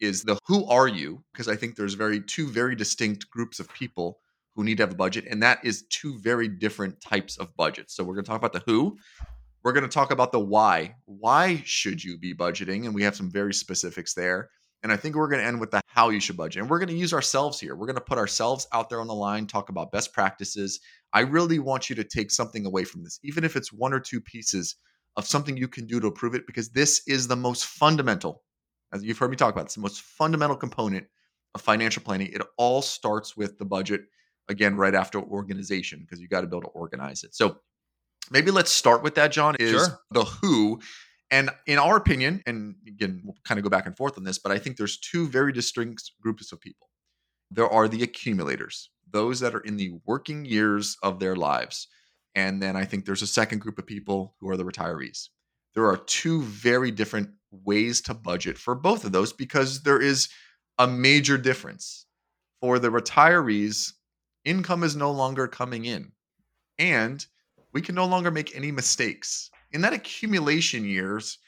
is 0.00 0.22
the 0.22 0.38
who 0.46 0.64
are 0.66 0.88
you? 0.88 1.22
Because 1.32 1.46
I 1.48 1.56
think 1.56 1.76
there's 1.76 1.94
very 1.94 2.20
two 2.22 2.48
very 2.48 2.74
distinct 2.74 3.28
groups 3.30 3.60
of 3.60 3.68
people 3.74 4.20
who 4.54 4.64
need 4.64 4.76
to 4.76 4.82
have 4.82 4.92
a 4.92 4.96
budget, 4.96 5.26
and 5.28 5.42
that 5.42 5.64
is 5.64 5.84
two 5.88 6.18
very 6.18 6.48
different 6.48 7.00
types 7.00 7.36
of 7.38 7.56
budgets. 7.56 7.94
So 7.94 8.04
we're 8.04 8.14
going 8.14 8.24
to 8.24 8.30
talk 8.30 8.40
about 8.40 8.52
the 8.52 8.62
who. 8.66 8.96
We're 9.62 9.72
going 9.72 9.84
to 9.84 9.88
talk 9.88 10.10
about 10.12 10.30
the 10.30 10.40
why. 10.40 10.96
Why 11.06 11.62
should 11.64 12.04
you 12.04 12.18
be 12.18 12.34
budgeting? 12.34 12.84
And 12.84 12.94
we 12.94 13.02
have 13.02 13.16
some 13.16 13.30
very 13.30 13.54
specifics 13.54 14.14
there. 14.14 14.50
And 14.82 14.92
I 14.92 14.96
think 14.96 15.16
we're 15.16 15.28
going 15.28 15.40
to 15.40 15.46
end 15.46 15.58
with 15.58 15.70
the 15.70 15.80
how 15.86 16.10
you 16.10 16.20
should 16.20 16.36
budget. 16.36 16.60
And 16.60 16.70
we're 16.70 16.78
going 16.78 16.90
to 16.90 16.94
use 16.94 17.14
ourselves 17.14 17.58
here. 17.58 17.74
We're 17.74 17.86
going 17.86 17.96
to 17.96 18.02
put 18.02 18.18
ourselves 18.18 18.66
out 18.72 18.90
there 18.90 19.00
on 19.00 19.06
the 19.06 19.14
line, 19.14 19.46
talk 19.46 19.70
about 19.70 19.90
best 19.90 20.12
practices. 20.12 20.80
I 21.14 21.20
really 21.20 21.58
want 21.58 21.88
you 21.88 21.96
to 21.96 22.04
take 22.04 22.30
something 22.30 22.66
away 22.66 22.84
from 22.84 23.02
this, 23.02 23.18
even 23.22 23.44
if 23.44 23.56
it's 23.56 23.72
one 23.72 23.94
or 23.94 24.00
two 24.00 24.20
pieces 24.20 24.76
of 25.16 25.26
something 25.26 25.56
you 25.56 25.68
can 25.68 25.86
do 25.86 26.00
to 26.00 26.08
improve 26.08 26.34
it, 26.34 26.46
because 26.46 26.68
this 26.68 27.00
is 27.06 27.26
the 27.26 27.36
most 27.36 27.64
fundamental, 27.64 28.42
as 28.92 29.02
you've 29.02 29.16
heard 29.16 29.30
me 29.30 29.36
talk 29.36 29.54
about, 29.54 29.66
it's 29.66 29.76
the 29.76 29.80
most 29.80 30.02
fundamental 30.02 30.56
component 30.56 31.06
of 31.54 31.62
financial 31.62 32.02
planning. 32.02 32.26
It 32.32 32.42
all 32.58 32.82
starts 32.82 33.36
with 33.36 33.56
the 33.56 33.64
budget, 33.64 34.02
again, 34.48 34.76
right 34.76 34.94
after 34.94 35.20
organization, 35.20 36.00
because 36.00 36.20
you 36.20 36.28
got 36.28 36.42
to 36.42 36.46
be 36.46 36.56
able 36.56 36.62
to 36.62 36.68
organize 36.68 37.24
it. 37.24 37.34
So 37.34 37.58
maybe 38.30 38.50
let's 38.50 38.70
start 38.70 39.02
with 39.02 39.14
that, 39.16 39.32
John, 39.32 39.56
is 39.58 39.70
Sure. 39.70 40.00
the 40.10 40.24
who. 40.24 40.80
And 41.30 41.50
in 41.66 41.78
our 41.78 41.96
opinion, 41.96 42.42
and 42.46 42.76
again, 42.86 43.22
we'll 43.24 43.36
kind 43.44 43.58
of 43.58 43.64
go 43.64 43.70
back 43.70 43.86
and 43.86 43.96
forth 43.96 44.18
on 44.18 44.24
this, 44.24 44.38
but 44.38 44.52
I 44.52 44.58
think 44.58 44.76
there's 44.76 44.98
two 44.98 45.26
very 45.28 45.52
distinct 45.52 46.12
groups 46.20 46.52
of 46.52 46.60
people. 46.60 46.90
There 47.50 47.68
are 47.68 47.88
the 47.88 48.02
accumulators, 48.02 48.90
those 49.10 49.40
that 49.40 49.54
are 49.54 49.60
in 49.60 49.76
the 49.76 49.92
working 50.06 50.44
years 50.44 50.96
of 51.02 51.18
their 51.20 51.36
lives. 51.36 51.88
And 52.34 52.62
then 52.62 52.76
I 52.76 52.84
think 52.84 53.04
there's 53.04 53.22
a 53.22 53.26
second 53.26 53.60
group 53.60 53.78
of 53.78 53.86
people 53.86 54.34
who 54.40 54.48
are 54.50 54.56
the 54.56 54.64
retirees. 54.64 55.28
There 55.74 55.86
are 55.86 55.96
two 55.96 56.42
very 56.42 56.90
different 56.90 57.30
ways 57.50 58.00
to 58.02 58.14
budget 58.14 58.58
for 58.58 58.74
both 58.74 59.04
of 59.04 59.12
those 59.12 59.32
because 59.32 59.82
there 59.82 60.00
is 60.00 60.28
a 60.78 60.86
major 60.86 61.38
difference. 61.38 62.06
For 62.60 62.78
the 62.78 62.88
retirees, 62.90 63.92
income 64.44 64.82
is 64.82 64.96
no 64.96 65.10
longer 65.10 65.46
coming 65.46 65.84
in, 65.84 66.12
and 66.78 67.24
we 67.72 67.80
can 67.80 67.94
no 67.94 68.06
longer 68.06 68.30
make 68.30 68.56
any 68.56 68.70
mistakes. 68.70 69.50
In 69.72 69.80
that 69.82 69.92
accumulation 69.92 70.84
years, 70.84 71.38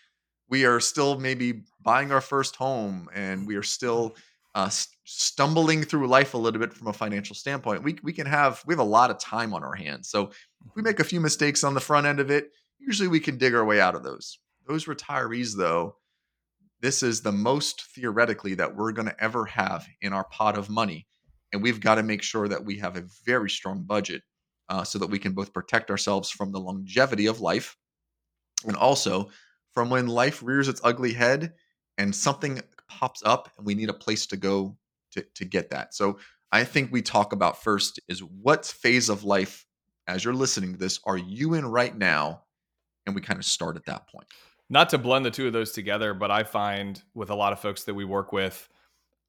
we 0.48 0.64
are 0.64 0.80
still 0.80 1.18
maybe 1.18 1.62
buying 1.82 2.12
our 2.12 2.20
first 2.20 2.56
home 2.56 3.08
and 3.14 3.46
we 3.46 3.56
are 3.56 3.62
still 3.62 4.16
uh, 4.54 4.68
st- 4.68 4.96
stumbling 5.04 5.82
through 5.82 6.08
life 6.08 6.34
a 6.34 6.38
little 6.38 6.60
bit 6.60 6.72
from 6.72 6.88
a 6.88 6.92
financial 6.92 7.36
standpoint. 7.36 7.82
We, 7.82 7.98
we 8.02 8.12
can 8.12 8.26
have, 8.26 8.62
we 8.66 8.72
have 8.72 8.80
a 8.80 8.84
lot 8.84 9.10
of 9.10 9.18
time 9.18 9.54
on 9.54 9.62
our 9.62 9.74
hands. 9.74 10.08
So 10.08 10.30
if 10.64 10.74
we 10.74 10.82
make 10.82 11.00
a 11.00 11.04
few 11.04 11.20
mistakes 11.20 11.62
on 11.62 11.74
the 11.74 11.80
front 11.80 12.06
end 12.06 12.20
of 12.20 12.30
it, 12.30 12.50
usually 12.78 13.08
we 13.08 13.20
can 13.20 13.38
dig 13.38 13.54
our 13.54 13.64
way 13.64 13.80
out 13.80 13.94
of 13.94 14.02
those. 14.02 14.38
Those 14.66 14.86
retirees, 14.86 15.56
though, 15.56 15.96
this 16.80 17.02
is 17.02 17.20
the 17.20 17.32
most 17.32 17.82
theoretically 17.94 18.54
that 18.54 18.74
we're 18.74 18.92
going 18.92 19.08
to 19.08 19.22
ever 19.22 19.44
have 19.46 19.86
in 20.00 20.12
our 20.12 20.24
pot 20.24 20.58
of 20.58 20.68
money. 20.68 21.06
And 21.56 21.62
we've 21.62 21.80
got 21.80 21.94
to 21.94 22.02
make 22.02 22.22
sure 22.22 22.48
that 22.48 22.66
we 22.66 22.76
have 22.80 22.98
a 22.98 23.04
very 23.24 23.48
strong 23.48 23.82
budget 23.82 24.20
uh, 24.68 24.84
so 24.84 24.98
that 24.98 25.06
we 25.08 25.18
can 25.18 25.32
both 25.32 25.54
protect 25.54 25.90
ourselves 25.90 26.30
from 26.30 26.52
the 26.52 26.60
longevity 26.60 27.24
of 27.24 27.40
life 27.40 27.78
and 28.66 28.76
also 28.76 29.30
from 29.72 29.88
when 29.88 30.06
life 30.06 30.42
rears 30.42 30.68
its 30.68 30.82
ugly 30.84 31.14
head 31.14 31.54
and 31.96 32.14
something 32.14 32.60
pops 32.90 33.22
up 33.24 33.50
and 33.56 33.66
we 33.66 33.74
need 33.74 33.88
a 33.88 33.94
place 33.94 34.26
to 34.26 34.36
go 34.36 34.76
to, 35.12 35.24
to 35.34 35.46
get 35.46 35.70
that. 35.70 35.94
So 35.94 36.18
I 36.52 36.64
think 36.64 36.92
we 36.92 37.00
talk 37.00 37.32
about 37.32 37.62
first 37.62 38.00
is 38.06 38.20
what 38.20 38.66
phase 38.66 39.08
of 39.08 39.24
life, 39.24 39.64
as 40.06 40.22
you're 40.24 40.34
listening 40.34 40.72
to 40.74 40.78
this, 40.78 41.00
are 41.04 41.16
you 41.16 41.54
in 41.54 41.64
right 41.64 41.96
now? 41.96 42.42
And 43.06 43.14
we 43.14 43.22
kind 43.22 43.38
of 43.38 43.46
start 43.46 43.76
at 43.76 43.86
that 43.86 44.08
point. 44.08 44.26
not 44.68 44.90
to 44.90 44.98
blend 44.98 45.24
the 45.24 45.30
two 45.30 45.46
of 45.46 45.52
those 45.54 45.72
together, 45.72 46.12
but 46.12 46.30
I 46.30 46.42
find 46.42 47.02
with 47.14 47.30
a 47.30 47.34
lot 47.34 47.52
of 47.54 47.60
folks 47.60 47.84
that 47.84 47.94
we 47.94 48.04
work 48.04 48.32
with, 48.32 48.68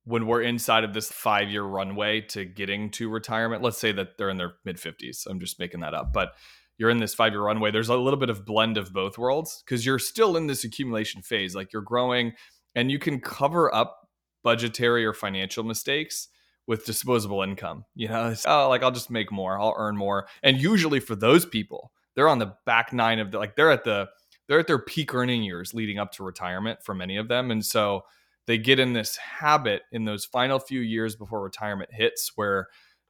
when 0.07 0.25
we're 0.25 0.41
inside 0.41 0.85
of 0.85 0.93
this 0.93 1.11
five 1.11 1.49
year 1.49 1.63
runway 1.63 2.21
to 2.21 2.45
getting 2.45 2.89
to 2.91 3.09
retirement, 3.09 3.61
let's 3.61 3.77
say 3.77 3.91
that 3.91 4.17
they're 4.17 4.29
in 4.29 4.37
their 4.37 4.53
mid 4.63 4.77
50s. 4.77 5.27
I'm 5.29 5.39
just 5.39 5.59
making 5.59 5.81
that 5.81 5.93
up. 5.93 6.13
But 6.13 6.33
you're 6.77 6.89
in 6.89 6.99
this 6.99 7.13
five 7.13 7.33
year 7.33 7.41
runway, 7.41 7.71
there's 7.71 7.89
a 7.89 7.95
little 7.97 8.19
bit 8.19 8.29
of 8.29 8.45
blend 8.45 8.77
of 8.77 8.93
both 8.93 9.17
worlds 9.17 9.61
because 9.65 9.85
you're 9.85 9.99
still 9.99 10.37
in 10.37 10.47
this 10.47 10.63
accumulation 10.63 11.21
phase. 11.21 11.55
Like 11.55 11.73
you're 11.73 11.81
growing 11.81 12.33
and 12.73 12.89
you 12.89 12.99
can 12.99 13.19
cover 13.19 13.73
up 13.73 14.07
budgetary 14.43 15.05
or 15.05 15.13
financial 15.13 15.65
mistakes 15.65 16.29
with 16.67 16.85
disposable 16.85 17.41
income. 17.41 17.83
You 17.93 18.07
know, 18.07 18.29
it's, 18.29 18.45
oh, 18.47 18.69
like 18.69 18.83
I'll 18.83 18.91
just 18.91 19.11
make 19.11 19.29
more, 19.29 19.59
I'll 19.59 19.75
earn 19.77 19.97
more. 19.97 20.27
And 20.41 20.57
usually 20.57 21.01
for 21.01 21.15
those 21.15 21.45
people, 21.45 21.91
they're 22.15 22.29
on 22.29 22.39
the 22.39 22.53
back 22.65 22.93
nine 22.93 23.19
of 23.19 23.31
the 23.31 23.39
like 23.39 23.57
they're 23.57 23.71
at 23.71 23.83
the 23.83 24.07
they're 24.47 24.59
at 24.59 24.67
their 24.67 24.79
peak 24.79 25.13
earning 25.13 25.43
years 25.43 25.73
leading 25.73 25.99
up 25.99 26.13
to 26.13 26.23
retirement 26.23 26.79
for 26.81 26.95
many 26.95 27.17
of 27.17 27.27
them 27.27 27.51
and 27.51 27.63
so 27.63 28.03
they 28.47 28.57
get 28.57 28.79
in 28.79 28.93
this 28.93 29.17
habit 29.17 29.83
in 29.91 30.05
those 30.05 30.25
final 30.25 30.57
few 30.57 30.79
years 30.79 31.15
before 31.15 31.43
retirement 31.43 31.89
hits 31.93 32.31
where 32.35 32.67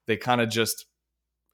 they 0.07 0.17
kind 0.17 0.41
of 0.41 0.49
just 0.49 0.85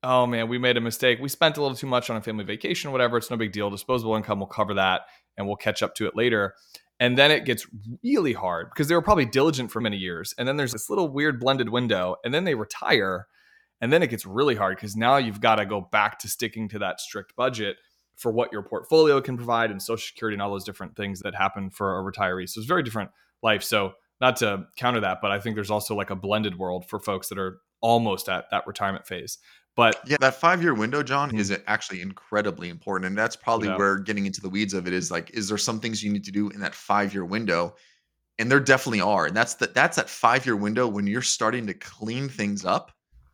oh 0.02 0.26
man 0.26 0.50
we 0.50 0.58
made 0.58 0.78
a 0.78 0.82
mistake. 0.82 1.20
We 1.22 1.30
spent 1.30 1.58
a 1.58 1.62
little 1.62 1.78
too 1.78 1.88
much 1.88 2.10
on 2.10 2.18
a 2.18 2.22
family 2.22 2.44
vacation 2.44 2.92
whatever. 2.92 3.18
It's 3.18 3.30
no 3.30 3.38
big 3.38 3.52
deal. 3.52 3.70
Disposable 3.70 4.16
income 4.16 4.40
will 4.40 4.48
cover 4.48 4.74
that 4.74 5.02
and 5.38 5.46
we'll 5.46 5.56
catch 5.56 5.84
up 5.84 5.96
to 5.96 6.08
it 6.08 6.16
later. 6.16 6.56
And 7.00 7.18
then 7.18 7.32
it 7.32 7.46
gets 7.46 7.68
really 8.04 8.34
hard 8.34 8.70
because 8.70 8.88
they 8.88 8.96
were 8.96 9.02
probably 9.02 9.26
diligent 9.26 9.72
for 9.72 9.82
many 9.82 9.98
years 9.98 10.34
and 10.38 10.48
then 10.48 10.58
there's 10.58 10.74
this 10.74 10.90
little 10.90 11.10
weird 11.10 11.40
blended 11.40 11.70
window 11.70 12.16
and 12.24 12.34
then 12.34 12.46
they 12.46 12.56
retire 12.56 13.28
and 13.82 13.92
then 13.92 14.02
it 14.02 14.10
gets 14.10 14.26
really 14.26 14.56
hard 14.56 14.78
because 14.78 14.96
now 14.96 15.18
you've 15.18 15.42
got 15.42 15.56
to 15.56 15.66
go 15.66 15.82
back 15.82 16.20
to 16.20 16.30
sticking 16.30 16.70
to 16.70 16.80
that 16.80 17.02
strict 17.02 17.36
budget 17.36 17.76
for 18.16 18.32
what 18.32 18.52
your 18.54 18.62
portfolio 18.62 19.20
can 19.20 19.36
provide 19.36 19.72
and 19.72 19.82
social 19.82 20.06
security 20.06 20.36
and 20.36 20.42
all 20.42 20.52
those 20.52 20.64
different 20.64 20.96
things 20.96 21.20
that 21.22 21.36
happen 21.36 21.70
for 21.70 22.00
a 22.00 22.04
retiree. 22.04 22.48
So 22.48 22.60
it's 22.60 22.68
very 22.68 22.84
different 22.84 23.10
life 23.44 23.64
so 23.64 23.94
not 24.22 24.36
to 24.38 24.66
counter 24.78 25.00
that 25.00 25.20
but 25.22 25.32
i 25.32 25.40
think 25.40 25.56
there's 25.56 25.72
also 25.72 25.96
like 25.96 26.10
a 26.10 26.16
blended 26.16 26.58
world 26.58 26.88
for 26.90 27.00
folks 27.00 27.28
that 27.30 27.38
are 27.38 27.60
almost 27.82 28.30
at 28.30 28.46
that 28.52 28.66
retirement 28.66 29.06
phase 29.06 29.38
but 29.76 30.00
yeah, 30.06 30.18
that 30.20 30.36
five 30.36 30.62
year 30.62 30.74
window, 30.74 31.02
John, 31.02 31.32
Mhm. 31.32 31.40
is 31.40 31.58
actually 31.66 32.02
incredibly 32.02 32.70
important. 32.70 33.08
And 33.08 33.18
that's 33.18 33.36
probably 33.36 33.70
Yeah. 33.70 33.78
where 33.78 33.98
getting 33.98 34.26
into 34.26 34.42
the 34.42 34.50
weeds 34.50 34.74
of 34.74 34.86
it 34.88 34.94
is 34.94 35.10
like, 35.10 35.32
is 35.32 35.48
there 35.50 35.58
some 35.58 35.80
things 35.80 36.04
you 36.04 36.12
need 36.12 36.24
to 36.26 36.32
do 36.32 36.50
in 36.50 36.60
that 36.60 36.76
five 36.76 37.14
year 37.14 37.26
window? 37.26 37.76
And 38.38 38.52
there 38.52 38.60
definitely 38.60 39.02
are. 39.02 39.26
And 39.26 39.36
that's 39.36 39.56
that 39.56 39.74
that's 39.74 39.98
that 39.98 40.10
five 40.10 40.46
year 40.46 40.56
window 40.56 40.88
when 40.88 41.08
you're 41.08 41.22
starting 41.24 41.66
to 41.68 41.74
clean 41.74 42.30
things 42.30 42.66
up 42.66 42.92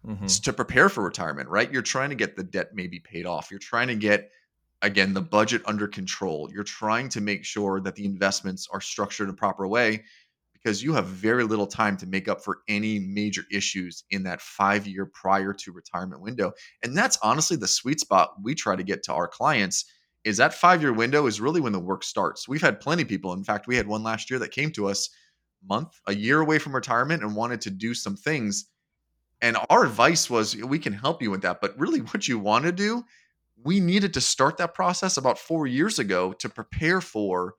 mhm. 0.07 0.41
to 0.43 0.53
prepare 0.53 0.87
for 0.87 1.03
retirement, 1.03 1.49
right? 1.49 1.71
You're 1.71 1.81
trying 1.81 2.09
to 2.09 2.15
get 2.15 2.37
the 2.37 2.43
debt 2.43 2.69
maybe 2.73 2.99
paid 2.99 3.25
off. 3.25 3.51
You're 3.51 3.59
trying 3.59 3.87
to 3.89 3.95
get 3.95 4.31
again 4.81 5.13
the 5.13 5.21
budget 5.21 5.61
under 5.65 5.87
control. 5.87 6.49
You're 6.53 6.63
trying 6.63 7.09
to 7.09 7.21
make 7.21 7.43
sure 7.43 7.79
that 7.81 7.95
the 7.95 8.05
investments 8.05 8.67
are 8.71 8.81
structured 8.81 9.27
in 9.27 9.33
a 9.33 9.37
proper 9.37 9.67
way 9.67 10.03
because 10.53 10.83
you 10.83 10.93
have 10.93 11.05
very 11.07 11.43
little 11.43 11.67
time 11.67 11.95
to 11.97 12.05
make 12.05 12.27
up 12.27 12.43
for 12.43 12.59
any 12.67 12.99
major 12.99 13.43
issues 13.51 14.03
in 14.11 14.23
that 14.23 14.41
5 14.41 14.87
year 14.87 15.05
prior 15.05 15.53
to 15.53 15.71
retirement 15.71 16.21
window. 16.21 16.51
And 16.83 16.97
that's 16.97 17.17
honestly 17.23 17.57
the 17.57 17.67
sweet 17.67 17.99
spot 17.99 18.35
we 18.41 18.55
try 18.55 18.75
to 18.75 18.83
get 18.83 19.03
to 19.03 19.13
our 19.13 19.27
clients 19.27 19.85
is 20.25 20.37
that 20.37 20.53
5 20.53 20.81
year 20.81 20.93
window 20.93 21.27
is 21.27 21.41
really 21.41 21.61
when 21.61 21.73
the 21.73 21.79
work 21.79 22.03
starts. 22.03 22.47
We've 22.47 22.61
had 22.61 22.81
plenty 22.81 23.03
of 23.03 23.07
people. 23.07 23.33
In 23.33 23.43
fact, 23.43 23.67
we 23.67 23.75
had 23.77 23.87
one 23.87 24.03
last 24.03 24.29
year 24.29 24.39
that 24.39 24.51
came 24.51 24.71
to 24.71 24.87
us 24.87 25.09
month, 25.67 25.99
a 26.07 26.15
year 26.15 26.41
away 26.41 26.59
from 26.59 26.75
retirement 26.75 27.23
and 27.23 27.35
wanted 27.35 27.61
to 27.61 27.69
do 27.69 27.93
some 27.93 28.15
things 28.15 28.65
and 29.41 29.57
our 29.69 29.85
advice 29.85 30.29
was 30.29 30.55
we 30.57 30.79
can 30.79 30.93
help 30.93 31.21
you 31.21 31.31
with 31.31 31.41
that. 31.41 31.61
But 31.61 31.77
really, 31.79 31.99
what 32.11 32.27
you 32.27 32.39
want 32.39 32.65
to 32.65 32.71
do, 32.71 33.03
we 33.63 33.79
needed 33.79 34.13
to 34.13 34.21
start 34.21 34.57
that 34.57 34.73
process 34.73 35.17
about 35.17 35.37
four 35.37 35.67
years 35.67 35.99
ago 35.99 36.33
to 36.33 36.49
prepare 36.49 37.01
for 37.01 37.55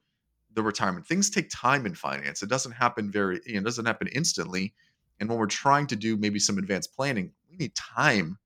the 0.52 0.62
retirement. 0.62 1.06
Things 1.06 1.30
take 1.30 1.50
time 1.50 1.86
in 1.86 1.94
finance. 1.94 2.42
It 2.42 2.48
doesn't 2.48 2.72
happen 2.72 3.10
very, 3.10 3.40
you 3.46 3.54
know, 3.54 3.60
it 3.60 3.64
doesn't 3.64 3.86
happen 3.86 4.08
instantly. 4.08 4.74
And 5.18 5.28
when 5.28 5.38
we're 5.38 5.46
trying 5.46 5.86
to 5.88 5.96
do 5.96 6.16
maybe 6.16 6.38
some 6.38 6.58
advanced 6.58 6.94
planning, 6.94 7.32
we 7.50 7.56
need 7.56 7.74
time 7.74 8.38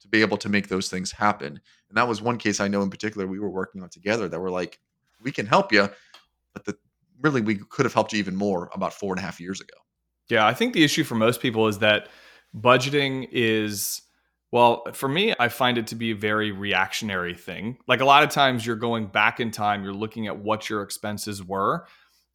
to 0.00 0.08
be 0.08 0.20
able 0.20 0.38
to 0.38 0.48
make 0.48 0.68
those 0.68 0.88
things 0.88 1.12
happen. 1.12 1.60
And 1.88 1.96
that 1.96 2.08
was 2.08 2.20
one 2.20 2.38
case 2.38 2.58
I 2.60 2.68
know 2.68 2.82
in 2.82 2.90
particular 2.90 3.26
we 3.26 3.38
were 3.38 3.50
working 3.50 3.82
on 3.82 3.88
together 3.88 4.28
that 4.28 4.40
were 4.40 4.50
like, 4.50 4.80
we 5.22 5.30
can 5.30 5.46
help 5.46 5.72
you, 5.72 5.88
but 6.52 6.64
the 6.64 6.76
really 7.20 7.40
we 7.40 7.56
could 7.56 7.84
have 7.84 7.94
helped 7.94 8.12
you 8.12 8.18
even 8.18 8.34
more 8.34 8.68
about 8.74 8.92
four 8.92 9.12
and 9.12 9.20
a 9.20 9.22
half 9.22 9.40
years 9.40 9.60
ago. 9.60 9.76
Yeah, 10.28 10.46
I 10.46 10.54
think 10.54 10.72
the 10.72 10.82
issue 10.82 11.04
for 11.04 11.14
most 11.14 11.40
people 11.40 11.68
is 11.68 11.78
that 11.78 12.08
budgeting 12.56 13.28
is 13.30 14.02
well, 14.52 14.84
for 14.92 15.08
me, 15.08 15.34
I 15.40 15.48
find 15.48 15.78
it 15.78 15.86
to 15.88 15.94
be 15.94 16.10
a 16.10 16.14
very 16.14 16.52
reactionary 16.52 17.34
thing. 17.34 17.78
Like 17.88 18.02
a 18.02 18.04
lot 18.04 18.22
of 18.22 18.28
times 18.28 18.66
you're 18.66 18.76
going 18.76 19.06
back 19.06 19.40
in 19.40 19.50
time, 19.50 19.82
you're 19.82 19.94
looking 19.94 20.26
at 20.26 20.38
what 20.38 20.68
your 20.68 20.82
expenses 20.82 21.42
were 21.42 21.86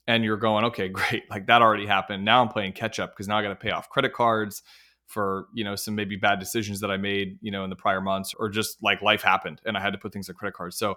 and 0.08 0.24
you're 0.24 0.38
going, 0.38 0.66
okay, 0.66 0.90
great. 0.90 1.30
Like 1.30 1.46
that 1.46 1.62
already 1.62 1.86
happened. 1.86 2.26
Now 2.26 2.42
I'm 2.42 2.50
playing 2.50 2.74
catch 2.74 3.00
up 3.00 3.12
because 3.14 3.28
now 3.28 3.38
I 3.38 3.44
got 3.44 3.50
to 3.50 3.56
pay 3.56 3.70
off 3.70 3.90
credit 3.90 4.14
cards 4.14 4.64
for, 5.06 5.46
you 5.54 5.64
know, 5.64 5.76
some 5.76 5.94
maybe 5.94 6.16
bad 6.16 6.40
decisions 6.40 6.80
that 6.80 6.90
I 6.90 6.98
made, 6.98 7.38
you 7.40 7.52
know, 7.52 7.64
in 7.64 7.70
the 7.70 7.76
prior 7.76 8.02
months 8.02 8.34
or 8.38 8.50
just 8.50 8.82
like 8.82 9.04
life 9.04 9.22
happened 9.22 9.62
and 9.64 9.78
I 9.78 9.80
had 9.80 9.94
to 9.94 10.00
put 10.00 10.12
things 10.12 10.28
on 10.28 10.36
credit 10.36 10.56
cards. 10.56 10.76
So 10.76 10.96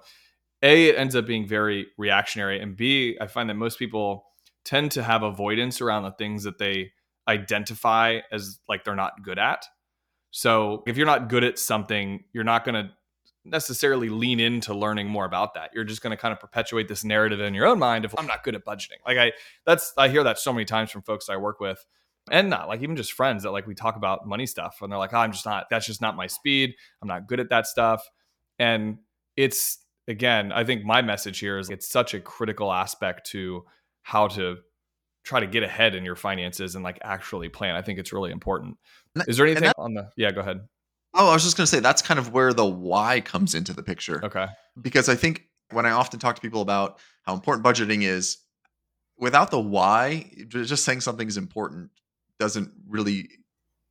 A, 0.63 0.87
it 0.87 0.97
ends 0.97 1.15
up 1.15 1.27
being 1.27 1.47
very 1.47 1.89
reactionary. 1.99 2.61
And 2.61 2.75
B, 2.75 3.19
I 3.21 3.27
find 3.27 3.51
that 3.51 3.55
most 3.55 3.79
people 3.79 4.25
tend 4.65 4.93
to 4.93 5.03
have 5.03 5.23
avoidance 5.23 5.83
around 5.83 6.05
the 6.05 6.13
things 6.13 6.45
that 6.45 6.57
they 6.57 6.93
identify 7.29 8.21
as 8.33 8.59
like 8.71 8.85
they're 8.85 8.97
not 8.97 9.23
good 9.23 9.39
at. 9.39 9.67
So 10.31 10.83
if 10.87 10.97
you're 10.97 11.07
not 11.07 11.29
good 11.29 11.45
at 11.45 11.59
something, 11.59 12.25
you're 12.33 12.45
not 12.45 12.65
going 12.65 12.75
to 12.87 12.91
necessarily 13.45 14.09
lean 14.09 14.39
into 14.39 14.75
learning 14.75 15.09
more 15.09 15.25
about 15.25 15.55
that. 15.55 15.71
You're 15.75 15.85
just 15.85 16.03
going 16.03 16.11
to 16.11 16.17
kind 16.17 16.33
of 16.33 16.41
perpetuate 16.41 16.89
this 16.89 17.05
narrative 17.05 17.41
in 17.41 17.55
your 17.55 17.67
own 17.67 17.79
mind 17.79 18.05
of 18.05 18.15
I'm 18.19 18.27
not 18.27 18.45
good 18.45 18.55
at 18.55 18.65
budgeting. 18.65 18.99
Like 19.07 19.19
I 19.19 19.33
that's 19.65 19.93
I 19.97 20.09
hear 20.09 20.23
that 20.25 20.39
so 20.39 20.53
many 20.53 20.65
times 20.65 20.91
from 20.91 21.03
folks 21.03 21.29
I 21.29 21.37
work 21.37 21.61
with 21.61 21.85
and 22.31 22.51
not 22.51 22.69
like 22.69 22.83
even 22.83 22.97
just 22.97 23.13
friends 23.13 23.43
that 23.45 23.51
like 23.51 23.67
we 23.67 23.75
talk 23.75 23.97
about 23.97 24.27
money 24.27 24.47
stuff 24.47 24.79
and 24.83 24.93
they're 24.93 24.99
like, 24.99 25.15
oh, 25.15 25.19
I'm 25.19 25.33
just 25.33 25.47
not 25.47 25.67
that's 25.71 25.87
just 25.87 26.03
not 26.03 26.17
my 26.17 26.27
speed. 26.27 26.75
I'm 27.01 27.09
not 27.09 27.27
good 27.27 27.41
at 27.41 27.49
that 27.49 27.67
stuff. 27.67 28.09
And 28.59 28.99
it's 29.37 29.79
again, 30.07 30.53
I 30.53 30.65
think 30.65 30.85
my 30.85 31.01
message 31.03 31.39
here 31.39 31.59
is 31.59 31.71
it's 31.71 31.89
such 31.89 32.13
a 32.15 32.21
critical 32.21 32.73
aspect 32.73 33.31
to 33.31 33.65
how 34.03 34.29
to 34.29 34.59
try 35.23 35.41
to 35.41 35.47
get 35.47 35.63
ahead 35.63 35.95
in 35.95 36.05
your 36.05 36.17
finances 36.17 36.75
and 36.75 36.85
like 36.85 36.99
actually 37.03 37.49
plan. 37.49 37.75
I 37.75 37.83
think 37.83 37.99
it's 37.99 38.13
really 38.13 38.33
important. 38.33 38.77
Is 39.27 39.37
there 39.37 39.47
anything 39.47 39.65
that- 39.65 39.77
on 39.79 39.95
the 39.95 40.11
Yeah, 40.17 40.31
go 40.31 40.41
ahead. 40.41 40.61
Oh, 41.15 41.29
I 41.29 41.35
was 41.35 41.43
just 41.43 41.57
going 41.57 41.65
to 41.65 41.71
say 41.71 41.81
that's 41.81 42.03
kind 42.03 42.21
of 42.21 42.33
where 42.33 42.53
the 42.53 42.65
why 42.65 43.21
comes 43.21 43.55
into 43.55 43.73
the 43.73 43.83
picture. 43.83 44.25
Okay. 44.25 44.47
because 44.81 45.09
I 45.09 45.17
think 45.17 45.49
when 45.73 45.85
I 45.85 45.91
often 45.91 46.21
talk 46.21 46.37
to 46.37 46.41
people 46.41 46.63
about 46.63 47.01
how 47.25 47.35
important 47.35 47.65
budgeting 47.65 48.03
is, 48.03 48.39
without 49.19 49.51
the 49.51 49.61
why, 49.61 50.31
just 50.49 50.85
saying 50.85 51.01
something 51.01 51.27
is 51.27 51.37
important 51.37 51.91
doesn't 52.39 52.71
really 52.89 53.29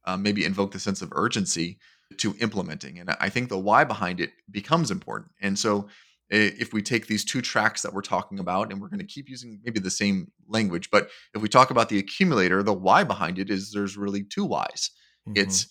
uh, 0.05 0.17
maybe 0.17 0.45
invoke 0.45 0.71
the 0.71 0.79
sense 0.79 1.01
of 1.01 1.09
urgency 1.13 1.77
to 2.17 2.35
implementing. 2.39 2.99
And 2.99 3.09
I 3.19 3.29
think 3.29 3.49
the 3.49 3.59
why 3.59 3.83
behind 3.83 4.19
it 4.19 4.31
becomes 4.49 4.89
important. 4.89 5.31
And 5.41 5.59
so 5.59 5.87
if 6.29 6.73
we 6.73 6.81
take 6.81 7.07
these 7.07 7.25
two 7.25 7.41
tracks 7.41 7.81
that 7.81 7.93
we're 7.93 8.01
talking 8.01 8.39
about, 8.39 8.71
and 8.71 8.81
we're 8.81 8.87
going 8.87 8.99
to 8.99 9.05
keep 9.05 9.29
using 9.29 9.59
maybe 9.63 9.79
the 9.79 9.89
same 9.89 10.31
language, 10.47 10.89
but 10.89 11.09
if 11.33 11.41
we 11.41 11.49
talk 11.49 11.69
about 11.69 11.89
the 11.89 11.99
accumulator, 11.99 12.63
the 12.63 12.73
why 12.73 13.03
behind 13.03 13.39
it 13.39 13.49
is 13.49 13.71
there's 13.71 13.97
really 13.97 14.23
two 14.23 14.45
whys. 14.45 14.91
Mhm. 15.27 15.37
It's 15.37 15.67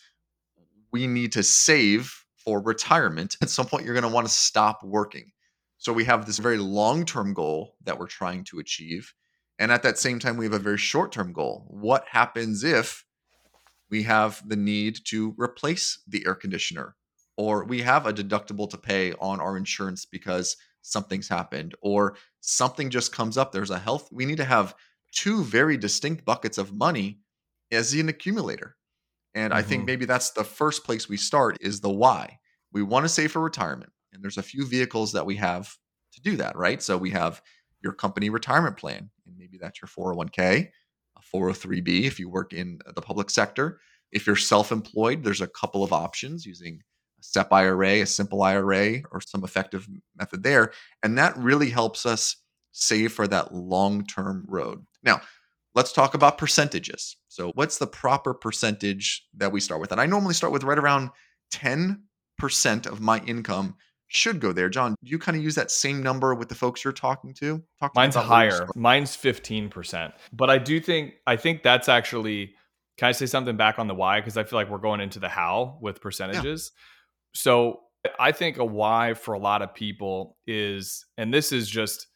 we 0.93 1.07
need 1.07 1.33
to 1.33 1.43
save 1.43 2.15
for 2.37 2.61
retirement. 2.61 3.37
At 3.43 3.51
some 3.51 3.67
point, 3.67 3.85
you're 3.85 3.95
going 3.95 4.03
to 4.03 4.09
want 4.15 4.27
to 4.27 4.33
stop 4.33 4.83
working. 4.83 5.33
So 5.79 5.93
we 5.93 6.05
have 6.05 6.27
this 6.27 6.39
very 6.39 6.59
long 6.59 7.05
term 7.05 7.35
goal 7.35 7.77
that 7.85 7.99
we're 7.99 8.07
trying 8.07 8.45
to 8.45 8.59
achieve. 8.59 9.13
And 9.61 9.73
at 9.73 9.83
that 9.83 9.99
same 9.99 10.19
time, 10.21 10.37
we 10.37 10.45
have 10.45 10.55
a 10.55 10.59
very 10.59 10.79
short 10.79 11.13
term 11.13 11.33
goal. 11.33 11.67
What 11.69 12.05
happens 12.11 12.65
if 12.65 13.05
we 13.91 14.03
have 14.05 14.43
the 14.49 14.57
need 14.57 14.99
to 15.07 15.35
replace 15.39 16.01
the 16.07 16.25
air 16.27 16.35
conditioner, 16.35 16.97
or 17.37 17.65
we 17.65 17.83
have 17.83 18.07
a 18.07 18.13
deductible 18.13 18.69
to 18.71 18.79
pay 18.79 19.13
on 19.15 19.41
our 19.41 19.57
insurance 19.57 20.05
because 20.05 20.57
something's 20.83 21.29
happened, 21.29 21.75
or 21.81 22.17
something 22.41 22.91
just 22.91 23.13
comes 23.13 23.37
up? 23.39 23.53
There's 23.53 23.71
a 23.71 23.79
health, 23.79 24.09
we 24.13 24.27
need 24.27 24.37
to 24.39 24.45
have 24.45 24.75
two 25.13 25.45
very 25.45 25.77
distinct 25.77 26.25
buckets 26.25 26.59
of 26.59 26.75
money 26.75 27.21
as 27.73 27.93
an 27.95 28.09
accumulator. 28.09 28.77
And 29.39 29.53
I 29.55 29.63
think 29.63 29.85
Mhm. 29.85 29.87
maybe 29.87 30.05
that's 30.05 30.31
the 30.31 30.45
first 30.45 30.85
place 30.85 31.09
we 31.09 31.17
start 31.17 31.59
is 31.61 31.81
the 31.81 31.91
why. 31.91 32.41
We 32.73 32.83
want 32.83 33.05
to 33.05 33.09
save 33.09 33.33
for 33.33 33.41
retirement. 33.41 33.93
And 34.13 34.23
there's 34.23 34.39
a 34.39 34.43
few 34.43 34.67
vehicles 34.67 35.13
that 35.13 35.27
we 35.27 35.37
have 35.37 35.77
to 36.13 36.21
do 36.21 36.37
that, 36.37 36.57
right? 36.57 36.83
So 36.83 36.99
we 36.99 37.11
have 37.11 37.41
your 37.81 37.93
company 37.93 38.31
retirement 38.31 38.77
plan, 38.77 39.11
and 39.27 39.37
maybe 39.37 39.57
that's 39.59 39.81
your 39.81 39.89
401k, 39.89 40.73
a 41.17 41.23
403b 41.23 42.05
if 42.07 42.19
you 42.19 42.29
work 42.29 42.53
in 42.53 42.81
the 42.95 43.03
public 43.03 43.31
sector. 43.31 43.81
If 44.11 44.27
you're 44.27 44.37
self 44.37 44.73
employed, 44.73 45.23
there's 45.23 45.41
a 45.41 45.47
couple 45.49 45.85
of 45.85 45.93
options 45.93 46.45
using 46.45 46.83
a 47.21 47.23
SEP 47.23 47.53
IRA, 47.53 48.01
a 48.01 48.07
simple 48.07 48.43
IRA, 48.43 49.03
or 49.13 49.21
some 49.21 49.45
effective 49.45 49.87
method 50.17 50.43
there. 50.43 50.73
And 51.03 51.17
that 51.19 51.37
really 51.37 51.71
helps 51.71 52.07
us 52.07 52.37
save 52.73 53.13
for 53.13 53.29
that 53.29 53.55
long 53.55 54.05
term 54.07 54.45
road. 54.49 54.85
Now, 55.05 55.21
let's 55.79 55.93
talk 55.93 56.15
about 56.15 56.39
percentages. 56.39 57.17
So, 57.29 57.53
what's 57.55 57.79
the 57.79 57.87
proper 57.87 58.35
percentage 58.35 59.25
that 59.37 59.53
we 59.53 59.61
start 59.61 59.81
with? 59.81 59.93
And 59.93 60.01
I 60.01 60.07
normally 60.07 60.35
start 60.35 60.53
with 60.53 60.65
right 60.65 60.79
around 60.79 61.11
10% 61.53 62.87
of 62.87 63.01
my 63.01 63.21
income 63.21 63.77
should 64.09 64.41
go 64.41 64.53
there. 64.53 64.69
John, 64.69 64.97
do 65.05 65.11
you 65.11 65.19
kind 65.19 65.37
of 65.37 65.45
use 65.45 65.55
that 65.55 65.71
same 65.71 66.03
number 66.03 66.35
with 66.35 66.49
the 66.49 66.55
folks 66.55 66.83
you're 66.83 66.93
talking 66.93 67.33
to? 67.35 67.63
Talk 67.79 67.95
to 67.95 68.01
Mine's 68.01 68.17
about 68.17 68.29
where 68.29 68.47
you 68.47 68.53
higher. 68.53 68.69
Mine's 68.75 69.17
15%. 69.17 70.13
But 70.33 70.51
I 70.51 70.59
do 70.59 70.81
think 70.81 71.15
I 71.27 71.37
think 71.37 71.63
that's 71.63 71.89
actually 71.89 72.55
can 72.97 73.09
I 73.09 73.13
say 73.13 73.27
something 73.27 73.57
back 73.57 73.79
on 73.79 73.87
the 73.87 73.95
why 73.95 74.21
because 74.21 74.37
I 74.37 74.45
feel 74.45 74.59
like 74.59 74.69
we're 74.69 74.79
going 74.79 75.01
into 75.01 75.21
the 75.21 75.29
how 75.29 75.79
with 75.81 76.01
percentages. 76.01 76.73
So 77.35 77.81
I 78.19 78.33
think 78.33 78.59
a 78.59 78.65
why 78.65 79.15
for 79.15 79.35
a 79.35 79.39
lot 79.39 79.63
of 79.63 79.75
people 79.75 80.37
is 80.47 81.07
and 81.17 81.33
this 81.33 81.53
is 81.53 81.69
just 81.69 82.09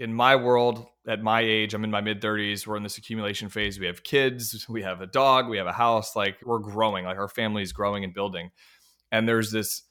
in 0.00 0.14
my 0.14 0.34
world 0.34 0.86
at 1.06 1.22
my 1.22 1.42
age, 1.42 1.74
I'm 1.74 1.84
in 1.84 1.90
my 1.90 2.00
mid 2.00 2.22
30s, 2.22 2.66
we're 2.66 2.78
in 2.78 2.82
this 2.82 2.96
accumulation 2.96 3.50
phase. 3.50 3.78
We 3.78 3.86
have 3.86 4.02
kids, 4.02 4.66
we 4.68 4.82
have 4.82 5.02
a 5.02 5.06
dog, 5.06 5.48
we 5.48 5.58
have 5.58 5.66
a 5.66 5.72
house, 5.72 6.16
like 6.16 6.38
we're 6.42 6.58
growing, 6.58 7.04
like 7.04 7.18
our 7.18 7.28
family 7.28 7.62
is 7.62 7.72
growing 7.72 8.02
and 8.02 8.14
building. 8.14 8.50
And 9.12 9.28
there's 9.28 9.52
this 9.52 9.82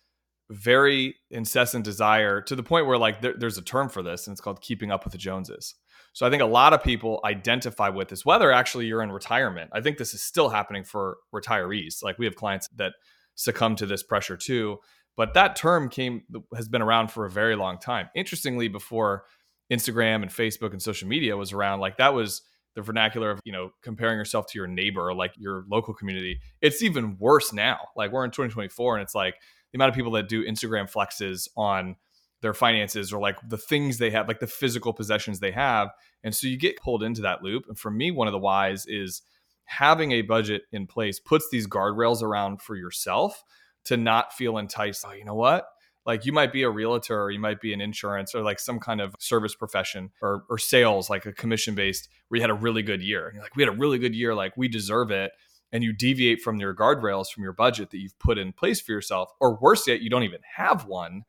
very 0.49 1.15
incessant 1.29 1.85
desire 1.85 2.41
to 2.41 2.55
the 2.55 2.63
point 2.63 2.87
where 2.87 2.97
like 2.97 3.21
there, 3.21 3.35
there's 3.37 3.59
a 3.59 3.61
term 3.61 3.87
for 3.87 4.01
this 4.01 4.25
and 4.25 4.33
it's 4.33 4.41
called 4.41 4.61
keeping 4.61 4.91
up 4.91 5.05
with 5.05 5.11
the 5.11 5.19
joneses. 5.19 5.75
So 6.11 6.25
i 6.25 6.31
think 6.31 6.41
a 6.41 6.47
lot 6.47 6.73
of 6.73 6.83
people 6.83 7.19
identify 7.23 7.89
with 7.89 8.07
this 8.07 8.25
whether 8.25 8.51
actually 8.51 8.87
you're 8.87 9.03
in 9.03 9.11
retirement. 9.11 9.69
I 9.73 9.81
think 9.81 9.99
this 9.99 10.15
is 10.15 10.23
still 10.23 10.49
happening 10.49 10.83
for 10.83 11.17
retirees. 11.33 12.01
Like 12.01 12.17
we 12.17 12.25
have 12.25 12.35
clients 12.35 12.67
that 12.77 12.93
succumb 13.35 13.75
to 13.75 13.85
this 13.85 14.01
pressure 14.01 14.35
too. 14.35 14.79
But 15.15 15.35
that 15.35 15.55
term 15.55 15.89
came 15.89 16.23
has 16.55 16.67
been 16.67 16.81
around 16.81 17.11
for 17.11 17.25
a 17.25 17.29
very 17.29 17.55
long 17.55 17.77
time. 17.77 18.09
Interestingly 18.15 18.69
before 18.69 19.25
instagram 19.71 20.21
and 20.21 20.31
facebook 20.31 20.71
and 20.71 20.81
social 20.81 21.07
media 21.07 21.35
was 21.37 21.53
around 21.53 21.79
like 21.79 21.97
that 21.97 22.13
was 22.13 22.41
the 22.75 22.81
vernacular 22.81 23.31
of 23.31 23.39
you 23.43 23.51
know 23.51 23.71
comparing 23.81 24.17
yourself 24.17 24.45
to 24.47 24.57
your 24.57 24.67
neighbor 24.67 25.13
like 25.13 25.33
your 25.37 25.65
local 25.69 25.93
community 25.93 26.39
it's 26.61 26.81
even 26.81 27.17
worse 27.17 27.51
now 27.51 27.79
like 27.95 28.11
we're 28.11 28.23
in 28.23 28.31
2024 28.31 28.97
and 28.97 29.03
it's 29.03 29.15
like 29.15 29.35
the 29.71 29.77
amount 29.77 29.89
of 29.89 29.95
people 29.95 30.11
that 30.13 30.27
do 30.27 30.45
Instagram 30.45 30.91
flexes 30.91 31.47
on 31.55 31.95
their 32.41 32.53
finances 32.53 33.11
or 33.11 33.19
like 33.21 33.37
the 33.47 33.57
things 33.57 33.97
they 33.97 34.09
have, 34.11 34.27
like 34.27 34.39
the 34.39 34.47
physical 34.47 34.93
possessions 34.93 35.39
they 35.39 35.51
have. 35.51 35.89
And 36.23 36.33
so 36.33 36.47
you 36.47 36.57
get 36.57 36.77
pulled 36.77 37.03
into 37.03 37.21
that 37.21 37.43
loop. 37.43 37.65
And 37.67 37.77
for 37.77 37.91
me, 37.91 38.11
one 38.11 38.27
of 38.27 38.31
the 38.31 38.39
whys 38.39 38.85
is 38.87 39.21
having 39.65 40.11
a 40.13 40.21
budget 40.21 40.63
in 40.71 40.87
place 40.87 41.19
puts 41.19 41.49
these 41.51 41.67
guardrails 41.67 42.23
around 42.23 42.61
for 42.61 42.75
yourself 42.75 43.43
to 43.85 43.97
not 43.97 44.33
feel 44.33 44.57
enticed. 44.57 45.05
Oh, 45.07 45.11
you 45.11 45.25
know 45.25 45.35
what? 45.35 45.67
Like 46.05 46.25
you 46.25 46.31
might 46.31 46.51
be 46.51 46.63
a 46.63 46.69
realtor 46.69 47.21
or 47.21 47.29
you 47.29 47.39
might 47.39 47.61
be 47.61 47.73
an 47.73 47.81
insurance 47.81 48.33
or 48.33 48.41
like 48.41 48.59
some 48.59 48.79
kind 48.79 49.01
of 49.01 49.15
service 49.19 49.53
profession 49.53 50.11
or, 50.21 50.43
or 50.49 50.57
sales, 50.57 51.09
like 51.09 51.25
a 51.25 51.33
commission 51.33 51.75
based 51.75 52.09
where 52.27 52.37
you 52.37 52.41
had 52.41 52.49
a 52.49 52.55
really 52.55 52.81
good 52.81 53.01
year. 53.01 53.33
Like, 53.39 53.55
we 53.55 53.63
had 53.63 53.73
a 53.73 53.77
really 53.77 53.99
good 53.99 54.15
year. 54.15 54.33
Like 54.33 54.57
we 54.57 54.67
deserve 54.67 55.11
it 55.11 55.31
and 55.71 55.83
you 55.83 55.93
deviate 55.93 56.41
from 56.41 56.59
your 56.59 56.73
guardrails 56.73 57.31
from 57.31 57.43
your 57.43 57.53
budget 57.53 57.91
that 57.91 57.97
you've 57.97 58.17
put 58.19 58.37
in 58.37 58.53
place 58.53 58.81
for 58.81 58.91
yourself 58.91 59.31
or 59.39 59.57
worse 59.59 59.87
yet 59.87 60.01
you 60.01 60.09
don't 60.09 60.23
even 60.23 60.39
have 60.55 60.85
one 60.85 61.23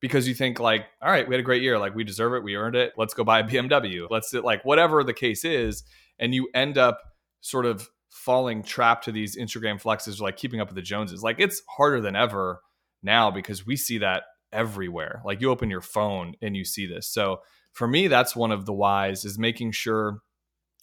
because 0.00 0.26
you 0.28 0.34
think 0.34 0.58
like 0.58 0.86
all 1.02 1.10
right 1.10 1.28
we 1.28 1.34
had 1.34 1.40
a 1.40 1.44
great 1.44 1.62
year 1.62 1.78
like 1.78 1.94
we 1.94 2.04
deserve 2.04 2.34
it 2.34 2.42
we 2.42 2.56
earned 2.56 2.76
it 2.76 2.92
let's 2.96 3.14
go 3.14 3.24
buy 3.24 3.40
a 3.40 3.44
bmw 3.44 4.06
let's 4.10 4.32
like 4.32 4.64
whatever 4.64 5.02
the 5.04 5.14
case 5.14 5.44
is 5.44 5.84
and 6.18 6.34
you 6.34 6.48
end 6.54 6.78
up 6.78 7.00
sort 7.40 7.66
of 7.66 7.88
falling 8.08 8.62
trapped 8.62 9.04
to 9.04 9.12
these 9.12 9.36
instagram 9.36 9.80
flexes 9.80 10.20
like 10.20 10.36
keeping 10.36 10.60
up 10.60 10.68
with 10.68 10.74
the 10.74 10.82
joneses 10.82 11.22
like 11.22 11.38
it's 11.38 11.62
harder 11.68 12.00
than 12.00 12.16
ever 12.16 12.60
now 13.02 13.30
because 13.30 13.66
we 13.66 13.76
see 13.76 13.98
that 13.98 14.24
everywhere. 14.52 15.22
Like 15.24 15.40
you 15.40 15.50
open 15.50 15.70
your 15.70 15.80
phone 15.80 16.34
and 16.42 16.56
you 16.56 16.64
see 16.64 16.86
this. 16.86 17.08
So 17.08 17.40
for 17.72 17.86
me 17.86 18.08
that's 18.08 18.34
one 18.34 18.52
of 18.52 18.66
the 18.66 18.72
whys 18.72 19.24
is 19.24 19.38
making 19.38 19.72
sure 19.72 20.18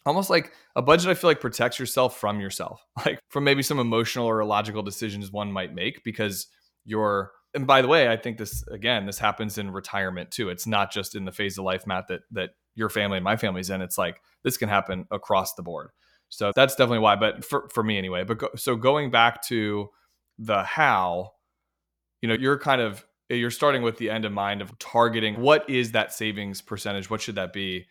almost 0.06 0.30
like 0.30 0.54
a 0.78 0.82
budget 0.82 1.10
i 1.10 1.14
feel 1.14 1.30
like 1.30 1.42
protects 1.42 1.80
yourself 1.80 2.18
from 2.18 2.40
yourself. 2.40 2.86
Like 3.06 3.20
from 3.30 3.44
maybe 3.44 3.62
some 3.62 3.80
emotional 3.80 4.26
or 4.26 4.42
illogical 4.42 4.84
decisions 4.84 5.32
one 5.32 5.52
might 5.52 5.74
make 5.74 6.04
because 6.04 6.48
you're 6.86 7.32
and 7.54 7.68
by 7.68 7.82
the 7.82 7.88
way 7.88 8.10
i 8.10 8.16
think 8.18 8.38
this 8.38 8.66
again 8.68 9.06
this 9.06 9.20
happens 9.20 9.58
in 9.58 9.72
retirement 9.72 10.32
too. 10.32 10.50
It's 10.50 10.68
not 10.68 10.92
just 10.92 11.16
in 11.16 11.26
the 11.26 11.32
phase 11.32 11.58
of 11.58 11.66
life 11.66 11.86
matt 11.86 12.08
that 12.08 12.22
that 12.32 12.52
your 12.76 12.90
family 12.90 13.18
and 13.18 13.24
my 13.24 13.36
family's 13.36 13.70
in. 13.70 13.82
It's 13.82 13.98
like 13.98 14.22
this 14.44 14.56
can 14.56 14.70
happen 14.70 15.06
across 15.12 15.56
the 15.56 15.64
board. 15.64 15.90
So 16.30 16.52
that's 16.56 16.76
definitely 16.76 17.00
why 17.00 17.16
but 17.16 17.44
for, 17.44 17.70
for 17.74 17.84
me 17.84 17.98
anyway. 17.98 18.24
But 18.24 18.38
go, 18.38 18.50
so 18.56 18.76
going 18.76 19.12
back 19.12 19.42
to 19.48 19.90
the 20.38 20.64
how 20.64 21.32
you 22.28 22.34
know 22.34 22.42
you're 22.42 22.60
kind 22.60 22.82
of 22.82 23.06
you're 23.30 23.52
starting 23.52 23.82
with 23.82 23.98
the 23.98 24.10
end 24.10 24.26
in 24.26 24.34
mind 24.34 24.62
of 24.62 24.78
targeting 24.80 25.40
what 25.40 25.70
is 25.70 25.92
that 25.92 26.14
savings 26.14 26.62
percentage 26.62 27.10
what 27.10 27.22
should 27.22 27.36
that 27.36 27.52
be 27.52 27.86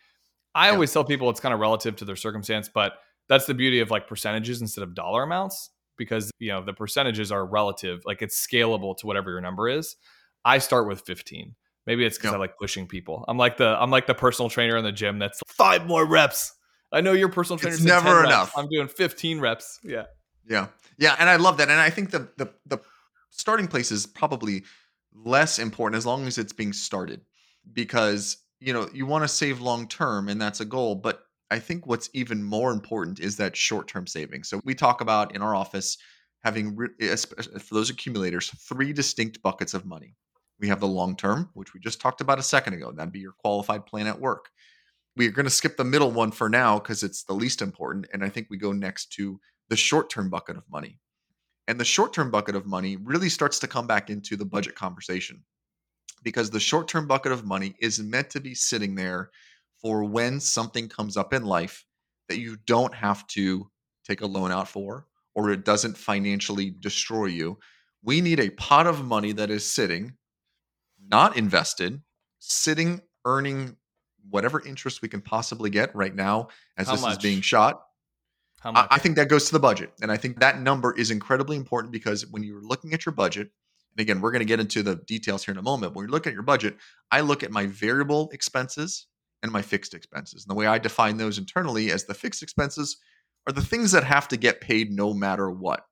I 0.57 0.71
always 0.71 0.91
tell 0.91 1.03
people 1.03 1.29
it's 1.29 1.39
kind 1.39 1.53
of 1.53 1.59
relative 1.59 1.95
to 1.97 2.05
their 2.05 2.15
circumstance, 2.15 2.67
but 2.67 2.93
that's 3.29 3.45
the 3.45 3.53
beauty 3.53 3.79
of 3.79 3.91
like 3.91 4.07
percentages 4.07 4.59
instead 4.59 4.81
of 4.81 4.95
dollar 4.95 5.21
amounts 5.21 5.69
because 5.97 6.31
you 6.39 6.51
know 6.51 6.63
the 6.63 6.73
percentages 6.73 7.31
are 7.31 7.45
relative, 7.45 8.01
like 8.05 8.23
it's 8.23 8.45
scalable 8.45 8.97
to 8.97 9.05
whatever 9.05 9.29
your 9.29 9.39
number 9.39 9.69
is. 9.69 9.95
I 10.43 10.57
start 10.57 10.87
with 10.87 11.01
15. 11.01 11.53
Maybe 11.85 12.05
it's 12.05 12.17
because 12.17 12.33
I 12.33 12.37
like 12.37 12.57
pushing 12.57 12.87
people. 12.87 13.23
I'm 13.27 13.37
like 13.37 13.57
the 13.57 13.79
I'm 13.79 13.91
like 13.91 14.07
the 14.07 14.15
personal 14.15 14.49
trainer 14.49 14.77
in 14.77 14.83
the 14.83 14.91
gym 14.91 15.19
that's 15.19 15.41
five 15.47 15.85
more 15.85 16.05
reps. 16.05 16.53
I 16.91 17.01
know 17.01 17.13
your 17.13 17.29
personal 17.29 17.59
trainer. 17.59 17.75
It's 17.75 17.83
never 17.83 18.23
enough. 18.23 18.51
I'm 18.57 18.67
doing 18.67 18.87
15 18.87 19.39
reps. 19.39 19.79
Yeah. 19.83 20.05
Yeah. 20.49 20.67
Yeah. 20.97 21.15
And 21.19 21.29
I 21.29 21.35
love 21.35 21.57
that. 21.57 21.69
And 21.69 21.79
I 21.79 21.91
think 21.91 22.09
the 22.09 22.29
the 22.37 22.49
the 22.65 22.79
starting 23.29 23.67
place 23.67 23.91
is 23.91 24.05
probably 24.05 24.63
less 25.13 25.59
important 25.59 25.97
as 25.97 26.05
long 26.05 26.27
as 26.27 26.37
it's 26.37 26.53
being 26.53 26.73
started 26.73 27.21
because 27.73 28.37
you 28.59 28.73
know, 28.73 28.89
you 28.93 29.05
want 29.05 29.23
to 29.23 29.27
save 29.27 29.61
long 29.61 29.87
term 29.87 30.29
and 30.29 30.41
that's 30.41 30.59
a 30.59 30.65
goal, 30.65 30.95
but 30.95 31.23
I 31.49 31.59
think 31.59 31.85
what's 31.87 32.09
even 32.13 32.43
more 32.43 32.71
important 32.71 33.19
is 33.19 33.37
that 33.37 33.55
short 33.55 33.87
term 33.87 34.07
saving. 34.07 34.43
So 34.43 34.61
we 34.63 34.73
talk 34.73 35.01
about 35.01 35.35
in 35.35 35.41
our 35.41 35.55
office 35.55 35.97
having 36.43 36.77
eh, 36.99 37.07
eh, 37.11 37.15
for 37.15 37.73
those 37.73 37.89
accumulators 37.89 38.49
three 38.67 38.93
distinct 38.93 39.41
buckets 39.41 39.73
of 39.73 39.85
money. 39.85 40.15
We 40.59 40.67
have 40.69 40.79
the 40.79 40.87
long 40.87 41.15
term, 41.15 41.49
which 41.53 41.73
we 41.73 41.79
just 41.79 42.01
talked 42.01 42.21
about 42.21 42.39
a 42.39 42.43
second 42.43 42.73
ago. 42.73 42.91
That'd 42.91 43.13
be 43.13 43.19
your 43.19 43.33
qualified 43.33 43.85
plan 43.85 44.07
at 44.07 44.19
work. 44.19 44.49
We're 45.15 45.31
going 45.31 45.45
to 45.45 45.51
skip 45.51 45.77
the 45.77 45.83
middle 45.83 46.11
one 46.11 46.31
for 46.31 46.49
now 46.49 46.79
because 46.79 47.03
it's 47.03 47.23
the 47.23 47.33
least 47.33 47.61
important. 47.61 48.07
And 48.11 48.23
I 48.23 48.29
think 48.29 48.47
we 48.49 48.57
go 48.57 48.71
next 48.71 49.11
to 49.13 49.39
the 49.69 49.75
short 49.75 50.09
term 50.09 50.29
bucket 50.29 50.57
of 50.57 50.63
money. 50.69 50.99
And 51.67 51.79
the 51.79 51.85
short 51.85 52.13
term 52.13 52.31
bucket 52.31 52.55
of 52.55 52.65
money 52.65 52.95
really 52.97 53.29
starts 53.29 53.59
to 53.59 53.67
come 53.67 53.87
back 53.87 54.09
into 54.09 54.35
the 54.37 54.45
budget 54.45 54.75
conversation 54.75 55.43
because 56.23 56.49
the 56.49 56.59
short 56.59 56.87
term 56.87 57.07
bucket 57.07 57.31
of 57.31 57.45
money 57.45 57.75
is 57.79 57.99
meant 57.99 58.29
to 58.31 58.39
be 58.39 58.55
sitting 58.55 58.95
there 58.95 59.29
for 59.81 60.03
when 60.03 60.39
something 60.39 60.87
comes 60.89 61.17
up 61.17 61.33
in 61.33 61.43
life 61.45 61.85
that 62.29 62.39
you 62.39 62.57
don't 62.65 62.93
have 62.93 63.25
to 63.27 63.69
take 64.05 64.21
a 64.21 64.25
loan 64.25 64.51
out 64.51 64.67
for 64.67 65.05
or 65.35 65.51
it 65.51 65.65
doesn't 65.65 65.97
financially 65.97 66.73
destroy 66.79 67.25
you. 67.25 67.57
We 68.03 68.21
need 68.21 68.39
a 68.39 68.49
pot 68.51 68.87
of 68.87 69.05
money 69.05 69.33
that 69.33 69.51
is 69.51 69.69
sitting, 69.71 70.13
not 71.11 71.37
invested, 71.37 72.01
sitting, 72.39 73.01
earning 73.25 73.75
whatever 74.29 74.65
interest 74.65 75.01
we 75.01 75.09
can 75.09 75.21
possibly 75.21 75.69
get 75.69 75.95
right 75.95 76.15
now 76.15 76.47
as 76.77 76.87
How 76.87 76.93
this 76.93 77.01
much? 77.01 77.11
is 77.13 77.17
being 77.19 77.41
shot. 77.41 77.81
How 78.59 78.69
I, 78.69 78.73
much? 78.73 78.87
I 78.91 78.97
think 78.99 79.15
that 79.15 79.29
goes 79.29 79.45
to 79.45 79.53
the 79.53 79.59
budget. 79.59 79.91
And 80.01 80.11
I 80.11 80.17
think 80.17 80.39
that 80.39 80.61
number 80.61 80.93
is 80.93 81.11
incredibly 81.11 81.57
important 81.57 81.91
because 81.91 82.25
when 82.27 82.43
you're 82.43 82.61
looking 82.61 82.93
at 82.93 83.05
your 83.05 83.13
budget, 83.13 83.49
and 83.91 84.01
again, 84.01 84.21
we're 84.21 84.31
going 84.31 84.41
to 84.41 84.45
get 84.45 84.59
into 84.59 84.83
the 84.83 84.95
details 85.07 85.43
here 85.43 85.51
in 85.51 85.57
a 85.57 85.63
moment. 85.63 85.95
When 85.95 86.03
you're 86.03 86.11
looking 86.11 86.31
at 86.31 86.35
your 86.35 86.43
budget, 86.43 86.75
I 87.11 87.21
look 87.21 87.43
at 87.43 87.51
my 87.51 87.67
variable 87.67 88.29
expenses 88.31 89.07
and 89.43 89.51
my 89.51 89.61
fixed 89.61 89.93
expenses. 89.93 90.43
And 90.43 90.49
the 90.49 90.59
way 90.59 90.67
I 90.67 90.77
define 90.77 91.17
those 91.17 91.37
internally 91.37 91.91
as 91.91 92.05
the 92.05 92.13
fixed 92.13 92.43
expenses 92.43 92.97
are 93.47 93.53
the 93.53 93.61
things 93.61 93.91
that 93.91 94.03
have 94.03 94.27
to 94.29 94.37
get 94.37 94.61
paid 94.61 94.91
no 94.91 95.13
matter 95.13 95.49
what. 95.49 95.85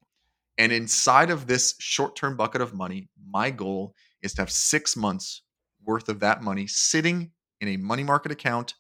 And 0.58 0.72
inside 0.72 1.30
of 1.30 1.48
this 1.48 1.76
short 1.80 2.16
term 2.16 2.38
bucket 2.38 2.62
of 2.62 2.74
money, 2.74 3.10
my 3.30 3.50
goal 3.50 3.94
is 4.22 4.34
to 4.36 4.42
have 4.42 4.52
six 4.52 4.96
months 4.96 5.42
worth 5.84 6.10
of 6.10 6.20
that 6.22 6.42
money 6.42 6.68
sitting 6.68 7.32
in 7.62 7.68
a 7.70 7.78
money 7.78 8.04
market 8.04 8.32
account, 8.32 8.76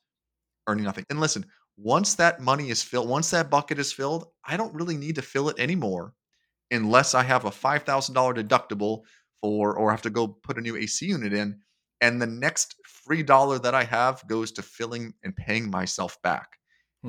earning 0.68 0.86
nothing. 0.86 1.06
And 1.10 1.20
listen, 1.20 1.46
once 1.78 2.16
that 2.16 2.40
money 2.42 2.70
is 2.70 2.82
filled, 2.84 3.10
once 3.10 3.32
that 3.32 3.50
bucket 3.50 3.80
is 3.80 3.92
filled, 3.94 4.28
I 4.46 4.58
don't 4.58 4.74
really 4.74 4.98
need 4.98 5.16
to 5.16 5.22
fill 5.22 5.50
it 5.50 5.60
anymore 5.60 6.14
unless 6.72 7.14
I 7.16 7.24
have 7.24 7.46
a 7.46 7.52
$5,000 7.52 8.38
deductible 8.38 9.04
for, 9.42 9.78
or 9.78 9.92
have 9.92 10.02
to 10.04 10.10
go 10.10 10.28
put 10.28 10.58
a 10.58 10.62
new 10.62 10.76
AC 10.78 11.08
unit 11.08 11.34
in. 11.34 11.62
And 12.02 12.22
the 12.22 12.28
next 12.28 12.76
free 12.86 13.24
dollar 13.24 13.60
that 13.60 13.76
I 13.76 13.84
have 13.86 14.28
goes 14.28 14.52
to 14.54 14.62
filling 14.62 15.14
and 15.24 15.36
paying 15.36 15.70
myself 15.72 16.22
back. 16.24 16.58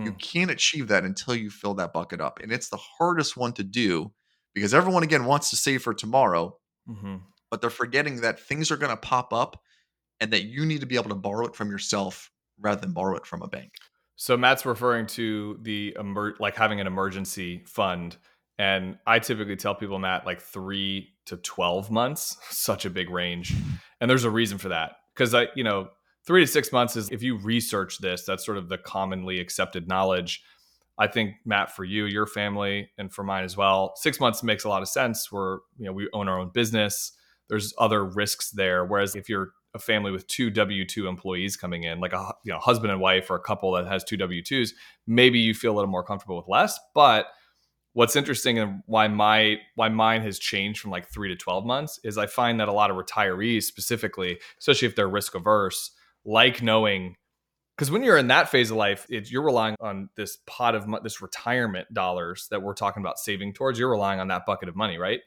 You 0.04 0.12
Hmm. 0.12 0.14
can't 0.14 0.50
achieve 0.50 0.88
that 0.88 1.04
until 1.04 1.34
you 1.34 1.50
fill 1.50 1.74
that 1.74 1.92
bucket 1.92 2.20
up. 2.20 2.40
And 2.40 2.52
it's 2.52 2.68
the 2.68 2.76
hardest 2.78 3.36
one 3.36 3.52
to 3.54 3.64
do 3.64 4.12
because 4.54 4.74
everyone, 4.74 5.02
again, 5.02 5.24
wants 5.26 5.50
to 5.50 5.56
save 5.56 5.82
for 5.82 5.94
tomorrow, 5.94 6.58
Mhm. 6.86 7.26
but 7.50 7.60
they're 7.60 7.70
forgetting 7.70 8.20
that 8.22 8.40
things 8.40 8.70
are 8.70 8.76
going 8.76 8.90
to 8.94 8.96
pop 9.00 9.32
up 9.32 9.62
and 10.20 10.32
that 10.32 10.44
you 10.44 10.66
need 10.66 10.80
to 10.80 10.86
be 10.86 10.96
able 10.96 11.10
to 11.10 11.16
borrow 11.16 11.46
it 11.46 11.56
from 11.56 11.70
yourself 11.70 12.32
rather 12.58 12.80
than 12.80 12.92
borrow 12.92 13.16
it 13.16 13.26
from 13.26 13.42
a 13.42 13.48
bank. 13.48 13.72
So 14.16 14.36
Matt's 14.36 14.64
referring 14.64 15.06
to 15.08 15.58
the 15.62 15.96
emer- 16.00 16.36
like 16.40 16.56
having 16.56 16.80
an 16.80 16.86
emergency 16.86 17.62
fund, 17.66 18.16
and 18.58 18.98
I 19.06 19.18
typically 19.18 19.56
tell 19.56 19.74
people 19.74 19.98
Matt 19.98 20.24
like 20.24 20.40
three 20.40 21.10
to 21.26 21.36
twelve 21.36 21.90
months, 21.90 22.36
such 22.50 22.86
a 22.86 22.90
big 22.90 23.10
range, 23.10 23.54
and 24.00 24.10
there's 24.10 24.24
a 24.24 24.30
reason 24.30 24.56
for 24.58 24.70
that 24.70 24.92
because 25.14 25.34
I 25.34 25.48
you 25.54 25.62
know 25.62 25.88
three 26.26 26.42
to 26.42 26.46
six 26.46 26.72
months 26.72 26.96
is 26.96 27.10
if 27.10 27.22
you 27.22 27.36
research 27.36 27.98
this, 27.98 28.24
that's 28.24 28.44
sort 28.44 28.58
of 28.58 28.70
the 28.70 28.78
commonly 28.78 29.38
accepted 29.38 29.86
knowledge. 29.86 30.42
I 30.98 31.06
think 31.08 31.34
Matt, 31.44 31.76
for 31.76 31.84
you, 31.84 32.06
your 32.06 32.26
family, 32.26 32.88
and 32.96 33.12
for 33.12 33.22
mine 33.22 33.44
as 33.44 33.54
well, 33.54 33.92
six 33.96 34.18
months 34.18 34.42
makes 34.42 34.64
a 34.64 34.70
lot 34.70 34.80
of 34.80 34.88
sense. 34.88 35.30
We're 35.30 35.58
you 35.78 35.84
know 35.84 35.92
we 35.92 36.08
own 36.14 36.26
our 36.26 36.40
own 36.40 36.50
business. 36.54 37.12
There's 37.48 37.74
other 37.78 38.04
risks 38.04 38.50
there. 38.50 38.86
Whereas 38.86 39.14
if 39.14 39.28
you're 39.28 39.50
a 39.74 39.78
family 39.78 40.10
with 40.10 40.26
two 40.26 40.50
W 40.50 40.84
two 40.84 41.06
employees 41.06 41.56
coming 41.56 41.84
in, 41.84 42.00
like 42.00 42.12
a 42.12 42.34
you 42.44 42.52
know 42.52 42.58
husband 42.58 42.92
and 42.92 43.00
wife 43.00 43.30
or 43.30 43.36
a 43.36 43.40
couple 43.40 43.72
that 43.72 43.86
has 43.86 44.04
two 44.04 44.16
W 44.16 44.42
twos, 44.42 44.74
maybe 45.06 45.38
you 45.38 45.54
feel 45.54 45.72
a 45.72 45.76
little 45.76 45.90
more 45.90 46.04
comfortable 46.04 46.36
with 46.36 46.48
less. 46.48 46.78
But 46.94 47.26
what's 47.92 48.16
interesting 48.16 48.58
and 48.58 48.82
why 48.86 49.08
my 49.08 49.56
why 49.74 49.88
mine 49.88 50.22
has 50.22 50.38
changed 50.38 50.80
from 50.80 50.90
like 50.90 51.08
three 51.08 51.28
to 51.28 51.36
twelve 51.36 51.64
months 51.64 51.98
is 52.04 52.18
I 52.18 52.26
find 52.26 52.60
that 52.60 52.68
a 52.68 52.72
lot 52.72 52.90
of 52.90 52.96
retirees 52.96 53.64
specifically, 53.64 54.38
especially 54.58 54.88
if 54.88 54.96
they're 54.96 55.08
risk 55.08 55.34
averse, 55.34 55.92
like 56.24 56.62
knowing 56.62 57.16
because 57.76 57.90
when 57.90 58.02
you're 58.02 58.16
in 58.16 58.28
that 58.28 58.48
phase 58.48 58.70
of 58.70 58.78
life, 58.78 59.06
it, 59.10 59.30
you're 59.30 59.44
relying 59.44 59.76
on 59.80 60.08
this 60.16 60.38
pot 60.46 60.74
of 60.74 60.86
this 61.02 61.20
retirement 61.20 61.92
dollars 61.92 62.48
that 62.50 62.62
we're 62.62 62.74
talking 62.74 63.02
about 63.02 63.18
saving 63.18 63.52
towards. 63.52 63.78
You're 63.78 63.90
relying 63.90 64.18
on 64.18 64.28
that 64.28 64.46
bucket 64.46 64.70
of 64.70 64.76
money, 64.76 64.96
right? 64.96 65.20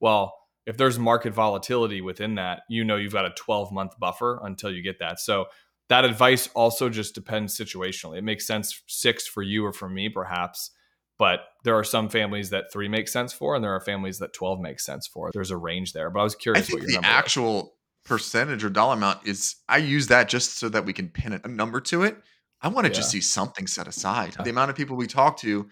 Well, 0.00 0.34
if 0.66 0.76
there's 0.76 0.98
market 0.98 1.34
volatility 1.34 2.00
within 2.00 2.36
that, 2.36 2.62
you 2.68 2.84
know 2.84 2.96
you've 2.96 3.12
got 3.12 3.26
a 3.26 3.34
12 3.36 3.72
month 3.72 3.98
buffer 3.98 4.40
until 4.42 4.70
you 4.70 4.82
get 4.82 4.98
that. 4.98 5.20
So 5.20 5.46
that 5.88 6.04
advice 6.04 6.48
also 6.54 6.88
just 6.88 7.14
depends 7.14 7.56
situationally. 7.56 8.18
It 8.18 8.24
makes 8.24 8.46
sense 8.46 8.82
six 8.86 9.26
for 9.26 9.42
you 9.42 9.64
or 9.64 9.72
for 9.72 9.88
me, 9.88 10.08
perhaps, 10.08 10.70
but 11.18 11.40
there 11.62 11.76
are 11.76 11.84
some 11.84 12.08
families 12.08 12.50
that 12.50 12.72
three 12.72 12.88
makes 12.88 13.12
sense 13.12 13.32
for, 13.32 13.54
and 13.54 13.62
there 13.62 13.74
are 13.74 13.80
families 13.80 14.18
that 14.18 14.32
12 14.32 14.60
makes 14.60 14.84
sense 14.84 15.06
for. 15.06 15.30
There's 15.32 15.50
a 15.50 15.56
range 15.56 15.92
there, 15.92 16.10
but 16.10 16.20
I 16.20 16.24
was 16.24 16.34
curious 16.34 16.66
I 16.66 16.66
think 16.66 16.82
what 16.82 16.90
your 16.90 17.02
the 17.02 17.06
actual 17.06 17.54
was. 17.54 17.70
percentage 18.04 18.64
or 18.64 18.70
dollar 18.70 18.94
amount 18.94 19.26
is. 19.26 19.56
I 19.68 19.78
use 19.78 20.06
that 20.08 20.28
just 20.28 20.58
so 20.58 20.68
that 20.70 20.86
we 20.86 20.92
can 20.92 21.08
pin 21.08 21.40
a 21.44 21.48
number 21.48 21.80
to 21.82 22.02
it. 22.02 22.16
I 22.62 22.68
want 22.68 22.86
to 22.86 22.90
yeah. 22.90 22.96
just 22.96 23.10
see 23.10 23.20
something 23.20 23.66
set 23.66 23.86
aside. 23.86 24.36
The 24.42 24.50
amount 24.50 24.70
of 24.70 24.76
people 24.76 24.96
we 24.96 25.06
talk 25.06 25.36
to 25.40 25.68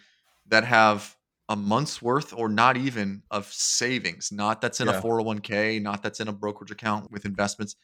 that 0.48 0.64
have 0.64 1.16
a 1.52 1.56
month's 1.56 2.00
worth 2.00 2.32
or 2.32 2.48
not 2.48 2.78
even 2.78 3.22
of 3.30 3.44
savings, 3.52 4.32
not 4.32 4.62
that's 4.62 4.80
in 4.80 4.88
yeah. 4.88 4.98
a 4.98 5.02
401k, 5.02 5.82
not 5.82 6.02
that's 6.02 6.18
in 6.18 6.26
a 6.28 6.32
brokerage 6.32 6.70
account 6.70 7.12
with 7.12 7.26
investments, 7.26 7.76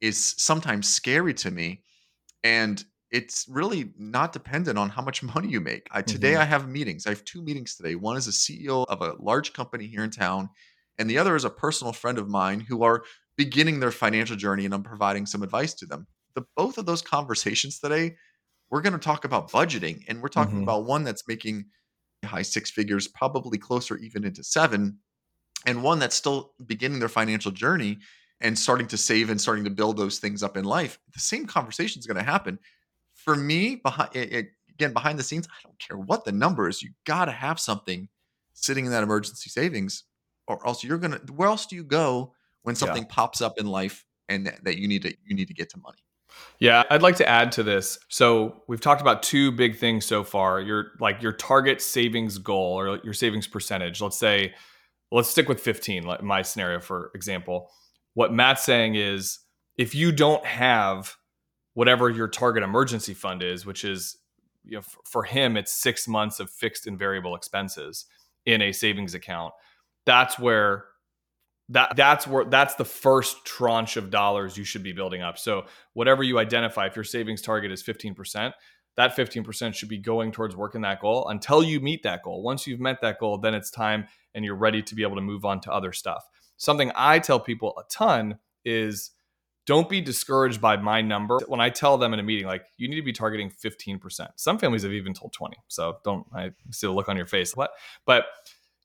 is 0.00 0.34
sometimes 0.36 0.92
scary 0.92 1.32
to 1.32 1.52
me. 1.52 1.84
And 2.42 2.84
it's 3.12 3.46
really 3.48 3.92
not 3.96 4.32
dependent 4.32 4.76
on 4.78 4.88
how 4.88 5.00
much 5.00 5.22
money 5.34 5.46
you 5.46 5.60
make. 5.60 5.86
I, 5.92 6.02
today 6.02 6.32
mm-hmm. 6.32 6.42
I 6.42 6.44
have 6.44 6.68
meetings. 6.68 7.06
I 7.06 7.10
have 7.10 7.24
two 7.24 7.40
meetings 7.40 7.76
today. 7.76 7.94
One 7.94 8.16
is 8.16 8.26
a 8.26 8.32
CEO 8.32 8.84
of 8.88 9.00
a 9.00 9.14
large 9.20 9.52
company 9.52 9.86
here 9.86 10.02
in 10.02 10.10
town, 10.10 10.50
and 10.98 11.08
the 11.08 11.18
other 11.18 11.36
is 11.36 11.44
a 11.44 11.50
personal 11.50 11.92
friend 11.92 12.18
of 12.18 12.28
mine 12.28 12.58
who 12.58 12.82
are 12.82 13.04
beginning 13.36 13.78
their 13.78 13.92
financial 13.92 14.36
journey, 14.36 14.64
and 14.64 14.74
I'm 14.74 14.82
providing 14.82 15.24
some 15.24 15.44
advice 15.44 15.72
to 15.74 15.86
them. 15.86 16.08
The 16.34 16.44
both 16.56 16.78
of 16.78 16.86
those 16.86 17.00
conversations 17.00 17.78
today, 17.78 18.16
we're 18.70 18.82
going 18.82 18.92
to 18.92 18.98
talk 18.98 19.24
about 19.24 19.52
budgeting, 19.52 20.02
and 20.08 20.20
we're 20.20 20.28
talking 20.28 20.54
mm-hmm. 20.54 20.62
about 20.64 20.84
one 20.84 21.04
that's 21.04 21.28
making 21.28 21.66
high 22.24 22.42
six 22.42 22.70
figures, 22.70 23.08
probably 23.08 23.58
closer 23.58 23.96
even 23.98 24.24
into 24.24 24.42
seven, 24.42 24.98
and 25.66 25.82
one 25.82 25.98
that's 25.98 26.16
still 26.16 26.52
beginning 26.66 26.98
their 26.98 27.08
financial 27.08 27.50
journey 27.50 27.98
and 28.40 28.58
starting 28.58 28.86
to 28.88 28.96
save 28.96 29.30
and 29.30 29.40
starting 29.40 29.64
to 29.64 29.70
build 29.70 29.96
those 29.96 30.18
things 30.18 30.42
up 30.42 30.56
in 30.56 30.64
life. 30.64 30.98
The 31.12 31.20
same 31.20 31.46
conversation 31.46 32.00
is 32.00 32.06
going 32.06 32.18
to 32.18 32.30
happen 32.30 32.58
for 33.14 33.36
me, 33.36 33.76
behind 33.76 34.10
it, 34.14 34.48
again 34.68 34.92
behind 34.92 35.18
the 35.18 35.22
scenes, 35.22 35.48
I 35.48 35.56
don't 35.62 35.78
care 35.78 35.96
what 35.96 36.24
the 36.24 36.32
number 36.32 36.68
is. 36.68 36.82
You 36.82 36.90
got 37.06 37.26
to 37.26 37.32
have 37.32 37.58
something 37.58 38.08
sitting 38.52 38.84
in 38.84 38.92
that 38.92 39.02
emergency 39.02 39.50
savings, 39.50 40.04
or 40.46 40.64
else 40.66 40.84
you're 40.84 40.98
gonna. 40.98 41.20
Where 41.34 41.48
else 41.48 41.66
do 41.66 41.76
you 41.76 41.84
go 41.84 42.34
when 42.62 42.74
something 42.74 43.04
yeah. 43.04 43.14
pops 43.14 43.40
up 43.40 43.58
in 43.58 43.66
life 43.66 44.04
and 44.28 44.46
that, 44.46 44.62
that 44.64 44.78
you 44.78 44.88
need 44.88 45.02
to 45.02 45.14
you 45.24 45.34
need 45.34 45.48
to 45.48 45.54
get 45.54 45.70
to 45.70 45.78
money? 45.78 46.04
Yeah, 46.58 46.84
I'd 46.90 47.02
like 47.02 47.16
to 47.16 47.28
add 47.28 47.52
to 47.52 47.62
this. 47.62 47.98
So 48.08 48.62
we've 48.68 48.80
talked 48.80 49.00
about 49.00 49.22
two 49.22 49.52
big 49.52 49.76
things 49.76 50.04
so 50.04 50.24
far. 50.24 50.60
Your 50.60 50.92
like 51.00 51.22
your 51.22 51.32
target 51.32 51.82
savings 51.82 52.38
goal 52.38 52.78
or 52.78 52.98
your 53.04 53.12
savings 53.12 53.46
percentage. 53.46 54.00
Let's 54.00 54.18
say, 54.18 54.54
let's 55.10 55.28
stick 55.28 55.48
with 55.48 55.60
15, 55.60 56.04
like 56.04 56.22
my 56.22 56.42
scenario 56.42 56.80
for 56.80 57.10
example. 57.14 57.70
What 58.14 58.32
Matt's 58.32 58.62
saying 58.62 58.94
is 58.94 59.40
if 59.76 59.94
you 59.94 60.12
don't 60.12 60.44
have 60.46 61.16
whatever 61.74 62.08
your 62.08 62.28
target 62.28 62.62
emergency 62.62 63.14
fund 63.14 63.42
is, 63.42 63.66
which 63.66 63.84
is 63.84 64.16
you 64.64 64.76
know 64.76 64.82
for 65.04 65.24
him 65.24 65.56
it's 65.56 65.72
six 65.72 66.08
months 66.08 66.40
of 66.40 66.48
fixed 66.50 66.86
and 66.86 66.98
variable 66.98 67.34
expenses 67.34 68.06
in 68.46 68.62
a 68.62 68.72
savings 68.72 69.14
account. 69.14 69.52
That's 70.06 70.38
where 70.38 70.84
that 71.70 71.96
that's 71.96 72.26
where 72.26 72.44
that's 72.44 72.74
the 72.74 72.84
first 72.84 73.44
tranche 73.44 73.96
of 73.96 74.10
dollars 74.10 74.56
you 74.56 74.64
should 74.64 74.82
be 74.82 74.92
building 74.92 75.22
up. 75.22 75.38
So 75.38 75.64
whatever 75.94 76.22
you 76.22 76.38
identify, 76.38 76.86
if 76.86 76.96
your 76.96 77.04
savings 77.04 77.40
target 77.40 77.72
is 77.72 77.82
15%, 77.82 78.52
that 78.96 79.16
15% 79.16 79.74
should 79.74 79.88
be 79.88 79.98
going 79.98 80.30
towards 80.30 80.54
working 80.54 80.82
that 80.82 81.00
goal 81.00 81.28
until 81.28 81.62
you 81.62 81.80
meet 81.80 82.02
that 82.02 82.22
goal. 82.22 82.42
Once 82.42 82.66
you've 82.66 82.80
met 82.80 83.00
that 83.00 83.18
goal, 83.18 83.38
then 83.38 83.54
it's 83.54 83.70
time 83.70 84.06
and 84.34 84.44
you're 84.44 84.54
ready 84.54 84.82
to 84.82 84.94
be 84.94 85.02
able 85.02 85.16
to 85.16 85.22
move 85.22 85.44
on 85.44 85.60
to 85.62 85.72
other 85.72 85.92
stuff. 85.92 86.24
Something 86.56 86.92
I 86.94 87.18
tell 87.18 87.40
people 87.40 87.74
a 87.78 87.82
ton 87.90 88.38
is 88.64 89.10
don't 89.66 89.88
be 89.88 90.00
discouraged 90.00 90.60
by 90.60 90.76
my 90.76 91.00
number 91.00 91.40
when 91.46 91.60
i 91.60 91.70
tell 91.70 91.96
them 91.96 92.12
in 92.12 92.20
a 92.20 92.22
meeting 92.22 92.46
like 92.46 92.64
you 92.76 92.88
need 92.88 92.96
to 92.96 93.02
be 93.02 93.12
targeting 93.12 93.50
15% 93.50 94.28
some 94.36 94.58
families 94.58 94.82
have 94.82 94.92
even 94.92 95.14
told 95.14 95.32
20 95.32 95.56
so 95.68 95.98
don't 96.04 96.26
i 96.34 96.50
see 96.70 96.86
the 96.86 96.92
look 96.92 97.08
on 97.08 97.16
your 97.16 97.26
face 97.26 97.56
what 97.56 97.70
but 98.06 98.26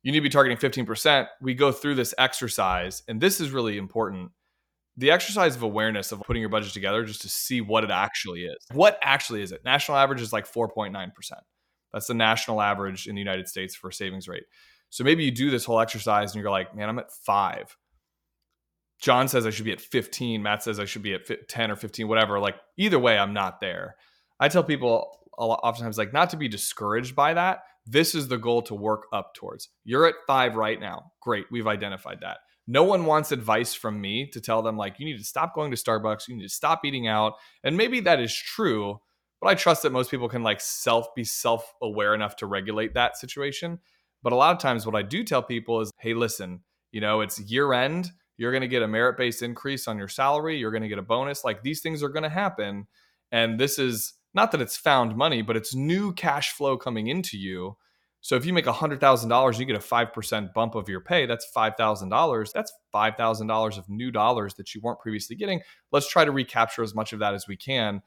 you 0.04 0.12
need 0.12 0.20
to 0.20 0.24
be 0.24 0.30
targeting 0.30 0.58
15% 0.58 1.28
we 1.42 1.54
go 1.54 1.72
through 1.72 1.96
this 1.96 2.14
exercise 2.18 3.04
and 3.08 3.20
this 3.20 3.40
is 3.40 3.52
really 3.52 3.78
important 3.78 4.32
the 4.98 5.12
exercise 5.12 5.56
of 5.56 5.64
awareness 5.64 6.12
of 6.12 6.20
putting 6.22 6.42
your 6.42 6.50
budget 6.50 6.74
together 6.74 7.06
just 7.06 7.22
to 7.22 7.30
see 7.30 7.62
what 7.62 7.84
it 7.84 7.92
actually 7.92 8.44
is 8.44 8.66
what 8.72 9.00
actually 9.02 9.42
is 9.42 9.52
it 9.52 9.62
national 9.64 9.98
average 9.98 10.22
is 10.22 10.34
like 10.34 10.52
4.9% 10.52 11.12
that's 11.94 12.08
the 12.08 12.14
national 12.14 12.62
average 12.62 13.08
in 13.08 13.16
the 13.16 13.22
united 13.22 13.48
states 13.48 13.76
for 13.76 13.92
savings 13.92 14.28
rate 14.28 14.44
so 14.90 15.04
maybe 15.04 15.24
you 15.24 15.32
do 15.32 15.52
this 15.52 15.66
whole 15.66 15.80
exercise 15.80 16.34
and 16.34 16.42
you're 16.42 16.52
like 16.52 16.76
man 16.76 16.90
i'm 16.90 17.00
at 17.00 17.12
five 17.12 17.76
John 19.00 19.30
says 19.30 19.46
I 19.46 19.50
should 19.50 19.66
be 19.66 19.72
at 19.72 19.82
15. 19.82 20.44
Matt 20.44 20.64
says 20.64 20.80
I 20.80 20.86
should 20.86 21.02
be 21.02 21.14
at 21.14 21.48
10 21.48 21.72
or 21.72 21.76
15, 21.76 22.08
whatever. 22.08 22.40
Like 22.40 22.56
either 22.78 23.00
way, 23.00 23.18
I'm 23.18 23.34
not 23.34 23.62
there. 23.62 23.96
I 24.40 24.50
tell 24.50 24.64
people 24.64 25.18
oftentimes 25.38 25.98
like 25.98 26.14
not 26.14 26.30
to 26.32 26.38
be 26.38 26.50
discouraged 26.50 27.16
by 27.16 27.34
that. 27.34 27.64
This 27.90 28.14
is 28.14 28.28
the 28.28 28.38
goal 28.38 28.62
to 28.64 28.76
work 28.76 29.08
up 29.12 29.34
towards. 29.34 29.70
You're 29.84 30.06
at 30.06 30.16
five 30.28 30.56
right 30.56 30.80
now. 30.80 31.12
Great. 31.22 31.46
We've 31.52 31.68
identified 31.68 32.20
that. 32.22 32.38
No 32.68 32.84
one 32.84 33.06
wants 33.06 33.32
advice 33.32 33.74
from 33.74 34.00
me 34.00 34.30
to 34.32 34.40
tell 34.40 34.62
them 34.62 34.78
like 34.78 35.00
you 35.00 35.06
need 35.06 35.18
to 35.18 35.24
stop 35.24 35.56
going 35.56 35.72
to 35.72 35.78
Starbucks, 35.78 36.28
you 36.28 36.36
need 36.36 36.44
to 36.44 36.50
stop 36.50 36.86
eating 36.86 37.08
out. 37.08 37.34
And 37.64 37.76
maybe 37.78 38.00
that 38.02 38.20
is 38.20 38.36
true, 38.36 39.00
but 39.42 39.48
I 39.48 39.56
trust 39.56 39.82
that 39.84 39.92
most 39.92 40.12
people 40.12 40.30
can 40.30 40.44
like 40.44 40.62
self 40.62 41.08
be 41.16 41.24
self-aware 41.24 42.14
enough 42.14 42.36
to 42.38 42.46
regulate 42.46 42.94
that 42.94 43.18
situation. 43.18 43.80
But 44.22 44.34
a 44.34 44.36
lot 44.36 44.56
of 44.56 44.62
times 44.62 44.86
what 44.86 44.96
I 44.96 45.02
do 45.02 45.24
tell 45.24 45.42
people 45.42 45.82
is, 45.82 45.92
"Hey, 45.98 46.14
listen, 46.14 46.62
you 46.92 47.02
know, 47.02 47.22
it's 47.22 47.40
year 47.40 47.74
end 47.74 48.12
you're 48.40 48.54
going 48.54 48.62
to 48.62 48.70
get 48.70 48.82
a 48.82 48.88
merit 48.88 49.18
based 49.18 49.44
increase 49.44 49.86
on 49.86 49.98
your 49.98 50.08
salary. 50.08 50.58
You're 50.58 50.72
going 50.72 50.82
to 50.82 50.88
get 50.88 50.98
a 50.98 51.04
bonus. 51.04 51.44
Like 51.44 51.62
these 51.62 51.82
things 51.82 52.02
are 52.02 52.10
going 52.10 52.24
to 52.24 52.30
happen. 52.30 52.88
And 53.34 53.60
this 53.60 53.78
is 53.78 54.14
not 54.34 54.54
that 54.54 54.62
it's 54.62 54.78
found 54.78 55.18
money, 55.18 55.42
but 55.42 55.58
it's 55.58 55.76
new 55.76 56.14
cash 56.14 56.54
flow 56.54 56.78
coming 56.78 57.08
into 57.08 57.38
you. 57.38 57.76
So 58.22 58.36
if 58.36 58.46
you 58.46 58.54
make 58.54 58.66
$100,000, 58.66 59.60
you 59.60 59.66
get 59.66 59.76
a 59.76 59.80
5% 59.80 60.54
bump 60.54 60.76
of 60.76 60.90
your 60.90 61.00
pay. 61.00 61.26
That's 61.26 61.48
$5,000. 61.56 62.52
That's 62.52 62.74
$5,000 62.94 63.78
of 63.78 63.90
new 63.90 64.12
dollars 64.12 64.56
that 64.56 64.76
you 64.76 64.82
weren't 64.82 65.00
previously 65.00 65.36
getting. 65.36 65.62
Let's 65.92 66.10
try 66.10 66.26
to 66.26 66.32
recapture 66.32 66.84
as 66.84 66.94
much 66.94 67.14
of 67.14 67.20
that 67.20 67.34
as 67.34 67.48
we 67.48 67.56
can 67.56 68.02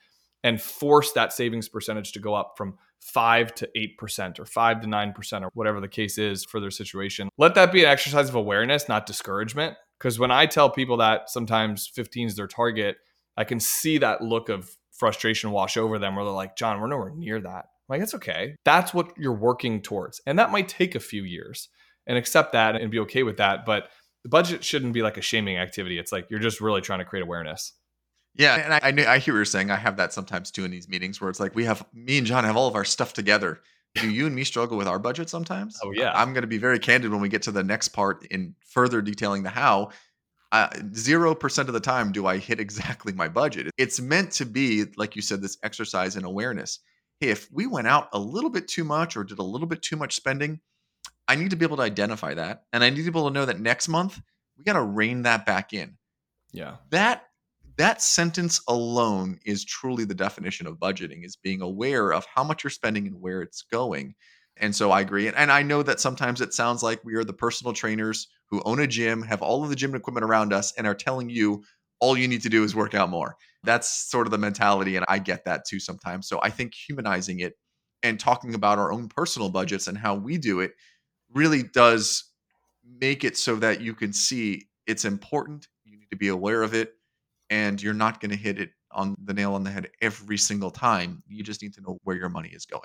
and 0.45 0.61
force 0.61 1.13
that 1.13 1.33
savings 1.33 1.69
percentage 1.69 2.13
to 2.13 2.19
go 2.21 2.35
up 2.35 2.55
from 2.57 2.77
5 3.01 3.55
to 3.57 3.69
8% 3.77 4.39
or 4.39 4.45
5 4.45 4.81
to 4.81 4.87
9% 4.87 5.43
or 5.43 5.51
whatever 5.55 5.81
the 5.81 5.89
case 5.89 6.19
is 6.19 6.45
for 6.45 6.61
their 6.61 6.71
situation. 6.71 7.29
Let 7.39 7.55
that 7.55 7.73
be 7.73 7.85
an 7.85 7.91
exercise 7.91 8.29
of 8.29 8.35
awareness, 8.35 8.89
not 8.89 9.07
discouragement. 9.07 9.77
Because 9.99 10.19
when 10.19 10.33
I 10.33 10.47
tell 10.47 10.69
people 10.69 10.97
that 10.99 11.31
sometimes 11.31 11.87
15 11.87 12.27
is 12.29 12.37
their 12.37 12.49
target, 12.49 12.97
I 13.37 13.45
can 13.45 13.61
see 13.61 13.99
that 13.99 14.21
look 14.21 14.49
of 14.49 14.77
frustration 14.91 15.53
wash 15.53 15.77
over 15.77 15.99
them 15.99 16.17
where 16.17 16.25
they're 16.25 16.35
like, 16.35 16.57
John, 16.57 16.81
we're 16.81 16.89
nowhere 16.89 17.13
near 17.15 17.41
that. 17.41 17.67
I'm 17.89 17.99
like, 17.99 18.03
it's 18.03 18.15
okay. 18.15 18.57
That's 18.65 18.95
what 18.95 19.13
you're 19.17 19.33
working 19.33 19.83
towards. 19.83 20.21
And 20.27 20.39
that 20.39 20.53
might 20.53 20.69
take 20.69 20.95
a 20.95 21.01
few 21.01 21.25
years 21.25 21.69
and 22.07 22.17
accept 22.17 22.53
that 22.53 22.77
and 22.77 22.91
be 22.91 23.01
okay 23.01 23.23
with 23.23 23.37
that. 23.39 23.65
But 23.65 23.89
the 24.23 24.29
budget 24.29 24.65
shouldn't 24.65 24.93
be 24.93 25.03
like 25.03 25.17
a 25.17 25.23
shaming 25.23 25.57
activity. 25.57 25.99
It's 25.99 26.13
like 26.13 26.27
you're 26.31 26.41
just 26.41 26.61
really 26.61 26.81
trying 26.81 27.01
to 27.01 27.05
create 27.05 27.23
awareness. 27.23 27.73
Yeah, 28.35 28.57
and 28.57 28.73
I, 28.73 28.79
I, 28.83 29.15
I 29.15 29.19
hear 29.19 29.35
what 29.35 29.39
you're 29.39 29.45
saying. 29.45 29.71
I 29.71 29.77
have 29.77 29.97
that 29.99 30.13
sometimes 30.13 30.51
too 30.51 30.65
in 30.65 30.71
these 30.71 30.89
meetings 30.89 31.21
where 31.21 31.29
it's 31.29 31.41
like 31.41 31.55
we 31.55 31.65
have 31.65 31.85
me 31.93 32.19
and 32.19 32.27
John 32.27 32.45
have 32.45 32.57
all 32.57 32.69
of 32.69 32.75
our 32.75 32.85
stuff 32.85 33.13
together, 33.13 33.61
do 33.95 34.11
you 34.11 34.27
and 34.27 34.35
me 34.35 34.45
struggle 34.45 34.79
with 34.79 34.89
our 34.89 34.99
budget 34.99 35.29
sometimes? 35.29 35.79
Oh 35.83 35.93
yeah. 35.93 36.13
I'm 36.15 36.33
going 36.33 36.43
to 36.43 36.49
be 36.49 36.59
very 36.59 36.79
candid 36.79 37.11
when 37.11 37.21
we 37.21 37.29
get 37.29 37.43
to 37.43 37.53
the 37.53 37.63
next 37.63 37.89
part 37.89 38.27
in 38.27 38.55
further 38.67 39.03
detailing 39.03 39.43
the 39.43 39.51
how. 39.51 39.91
Zero 40.95 41.33
uh, 41.33 41.35
percent 41.35 41.69
of 41.69 41.75
the 41.75 41.81
time 41.81 42.13
do 42.13 42.27
I 42.27 42.39
hit 42.39 42.61
exactly 42.61 43.13
my 43.13 43.29
budget. 43.29 43.71
It's 43.79 44.01
meant 44.01 44.33
to 44.33 44.47
be, 44.47 44.85
like 44.97 45.17
you 45.17 45.23
said, 45.23 45.43
this 45.43 45.59
exercise 45.63 46.17
in 46.17 46.25
awareness. 46.25 46.79
Hey, 47.23 47.29
if 47.29 47.49
we 47.53 47.69
went 47.69 47.87
out 47.87 48.09
a 48.13 48.19
little 48.19 48.51
bit 48.51 48.67
too 48.67 48.83
much 48.83 49.17
or 49.17 49.23
did 49.23 49.39
a 49.39 49.45
little 49.45 49.69
bit 49.69 49.81
too 49.81 49.95
much 49.95 50.17
spending, 50.17 50.59
I 51.29 51.37
need 51.37 51.51
to 51.51 51.57
be 51.57 51.65
able 51.65 51.77
to 51.77 51.85
identify 51.85 52.35
that, 52.35 52.65
and 52.73 52.83
I 52.83 52.91
need 52.91 53.05
to 53.05 53.13
be 53.13 53.17
able 53.17 53.29
to 53.29 53.33
know 53.33 53.47
that 53.47 53.61
next 53.61 53.87
month 53.87 54.21
we 54.59 54.65
got 54.65 54.73
to 54.73 54.83
rein 54.83 55.23
that 55.23 55.47
back 55.47 55.73
in. 55.73 55.97
Yeah. 56.53 56.79
That 56.91 57.29
that 57.79 58.03
sentence 58.03 58.61
alone 58.67 59.39
is 59.47 59.65
truly 59.65 60.05
the 60.05 60.17
definition 60.17 60.67
of 60.67 60.81
budgeting 60.81 61.25
is 61.25 61.37
being 61.37 61.63
aware 61.63 62.13
of 62.13 62.27
how 62.27 62.43
much 62.43 62.65
you're 62.65 62.73
spending 62.73 63.07
and 63.07 63.21
where 63.21 63.41
it's 63.41 63.63
going 63.63 64.15
and 64.59 64.77
so 64.77 64.91
i 64.91 65.01
agree 65.01 65.27
and, 65.27 65.51
i 65.51 65.63
know 65.63 65.83
that 65.83 65.99
sometimes 65.99 66.43
it 66.43 66.53
sounds 66.53 66.83
like 66.83 67.03
we 67.03 67.15
are 67.15 67.25
the 67.25 67.33
personal 67.33 67.73
trainers 67.73 68.29
who 68.51 68.61
own 68.67 68.79
a 68.81 68.87
gym 68.87 69.23
have 69.23 69.41
all 69.41 69.65
of 69.65 69.71
the 69.71 69.77
gym 69.77 69.95
equipment 69.95 70.23
around 70.23 70.53
us 70.53 70.75
and 70.77 70.87
are 70.87 70.95
telling 70.95 71.31
you 71.31 71.65
all 72.03 72.19
you 72.19 72.29
need 72.29 72.43
to 72.43 72.51
do 72.51 72.65
is 72.65 72.75
work 72.75 72.95
out 72.95 73.09
more 73.09 73.37
that's 73.65 73.89
sort 74.11 74.27
of 74.27 74.31
the 74.31 74.39
mentality 74.39 74.97
and 74.97 75.07
i 75.09 75.19
get 75.19 75.45
that 75.45 75.63
too 75.67 75.81
sometimes 75.81 76.29
so 76.29 76.39
i 76.43 76.51
think 76.51 76.75
humanizing 76.75 77.41
it 77.41 77.55
and 78.03 78.21
talking 78.21 78.55
about 78.55 78.79
our 78.79 78.93
own 78.93 79.09
personal 79.09 79.49
budgets 79.49 79.87
and 79.87 79.97
how 79.97 80.15
we 80.15 80.37
do 80.37 80.61
it 80.61 80.73
really 81.33 81.63
does 81.63 82.25
make 83.01 83.25
it 83.25 83.39
so 83.39 83.57
that 83.57 83.81
you 83.81 83.95
can 83.95 84.13
see 84.13 84.69
it's 84.87 85.05
important 85.05 85.69
you 85.85 85.97
need 85.97 86.11
to 86.11 86.17
be 86.17 86.29
aware 86.29 86.63
of 86.63 86.75
it 86.75 86.93
and 87.49 87.83
you're 87.83 87.95
not 87.95 88.21
going 88.21 88.31
to 88.31 88.37
hit 88.37 88.59
it 88.59 88.71
on 88.93 89.15
the 89.25 89.35
nail 89.35 89.55
on 89.55 89.63
the 89.63 89.71
head 89.71 89.89
every 90.01 90.39
single 90.39 90.71
time. 90.71 91.23
You 91.29 91.43
just 91.43 91.63
need 91.63 91.75
to 91.75 91.81
know 91.81 91.99
where 92.05 92.17
your 92.17 92.29
money 92.29 92.49
is 92.49 92.67
going. 92.67 92.83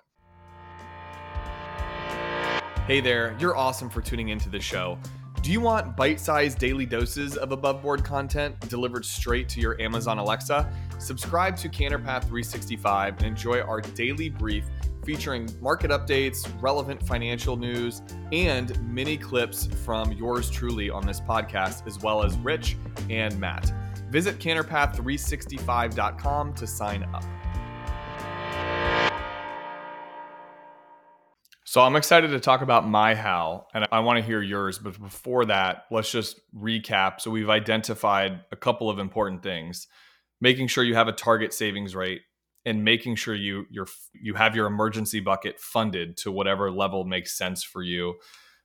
Hey 2.85 3.01
there, 3.01 3.35
you're 3.39 3.55
awesome 3.55 3.89
for 3.89 4.01
tuning 4.01 4.29
into 4.29 4.49
the 4.49 4.59
show. 4.59 4.97
Do 5.47 5.53
you 5.53 5.61
want 5.61 5.95
bite 5.95 6.19
sized 6.19 6.59
daily 6.59 6.85
doses 6.85 7.37
of 7.37 7.53
above 7.53 7.81
board 7.81 8.03
content 8.03 8.59
delivered 8.67 9.05
straight 9.05 9.47
to 9.47 9.61
your 9.61 9.81
Amazon 9.81 10.17
Alexa? 10.17 10.69
Subscribe 10.99 11.55
to 11.55 11.69
Canterpath 11.69 12.23
365 12.23 13.19
and 13.19 13.27
enjoy 13.27 13.61
our 13.61 13.79
daily 13.79 14.27
brief 14.27 14.65
featuring 15.05 15.49
market 15.61 15.89
updates, 15.89 16.45
relevant 16.61 17.01
financial 17.01 17.55
news, 17.55 18.01
and 18.33 18.77
mini 18.91 19.15
clips 19.15 19.67
from 19.85 20.11
yours 20.11 20.49
truly 20.49 20.89
on 20.89 21.05
this 21.05 21.21
podcast, 21.21 21.87
as 21.87 21.97
well 21.99 22.25
as 22.25 22.35
Rich 22.39 22.75
and 23.09 23.39
Matt. 23.39 23.71
Visit 24.09 24.39
canterpath365.com 24.39 26.55
to 26.55 26.67
sign 26.67 27.03
up. 27.13 27.23
So 31.77 31.83
I'm 31.83 31.95
excited 31.95 32.31
to 32.31 32.39
talk 32.39 32.63
about 32.63 32.87
my 32.87 33.13
how, 33.13 33.67
and 33.71 33.87
I 33.91 33.99
want 33.99 34.17
to 34.17 34.25
hear 34.25 34.41
yours. 34.41 34.79
But 34.79 34.99
before 34.99 35.45
that, 35.45 35.83
let's 35.91 36.11
just 36.11 36.39
recap. 36.51 37.21
So 37.21 37.29
we've 37.29 37.51
identified 37.51 38.39
a 38.51 38.55
couple 38.55 38.89
of 38.89 38.97
important 38.97 39.43
things: 39.43 39.85
making 40.41 40.69
sure 40.69 40.83
you 40.83 40.95
have 40.95 41.07
a 41.07 41.11
target 41.11 41.53
savings 41.53 41.95
rate, 41.95 42.21
and 42.65 42.83
making 42.83 43.17
sure 43.17 43.35
you 43.35 43.67
you're 43.69 43.85
you 44.11 44.33
have 44.33 44.55
your 44.55 44.65
emergency 44.65 45.19
bucket 45.19 45.59
funded 45.59 46.17
to 46.17 46.31
whatever 46.31 46.71
level 46.71 47.05
makes 47.05 47.37
sense 47.37 47.61
for 47.61 47.83
you. 47.83 48.15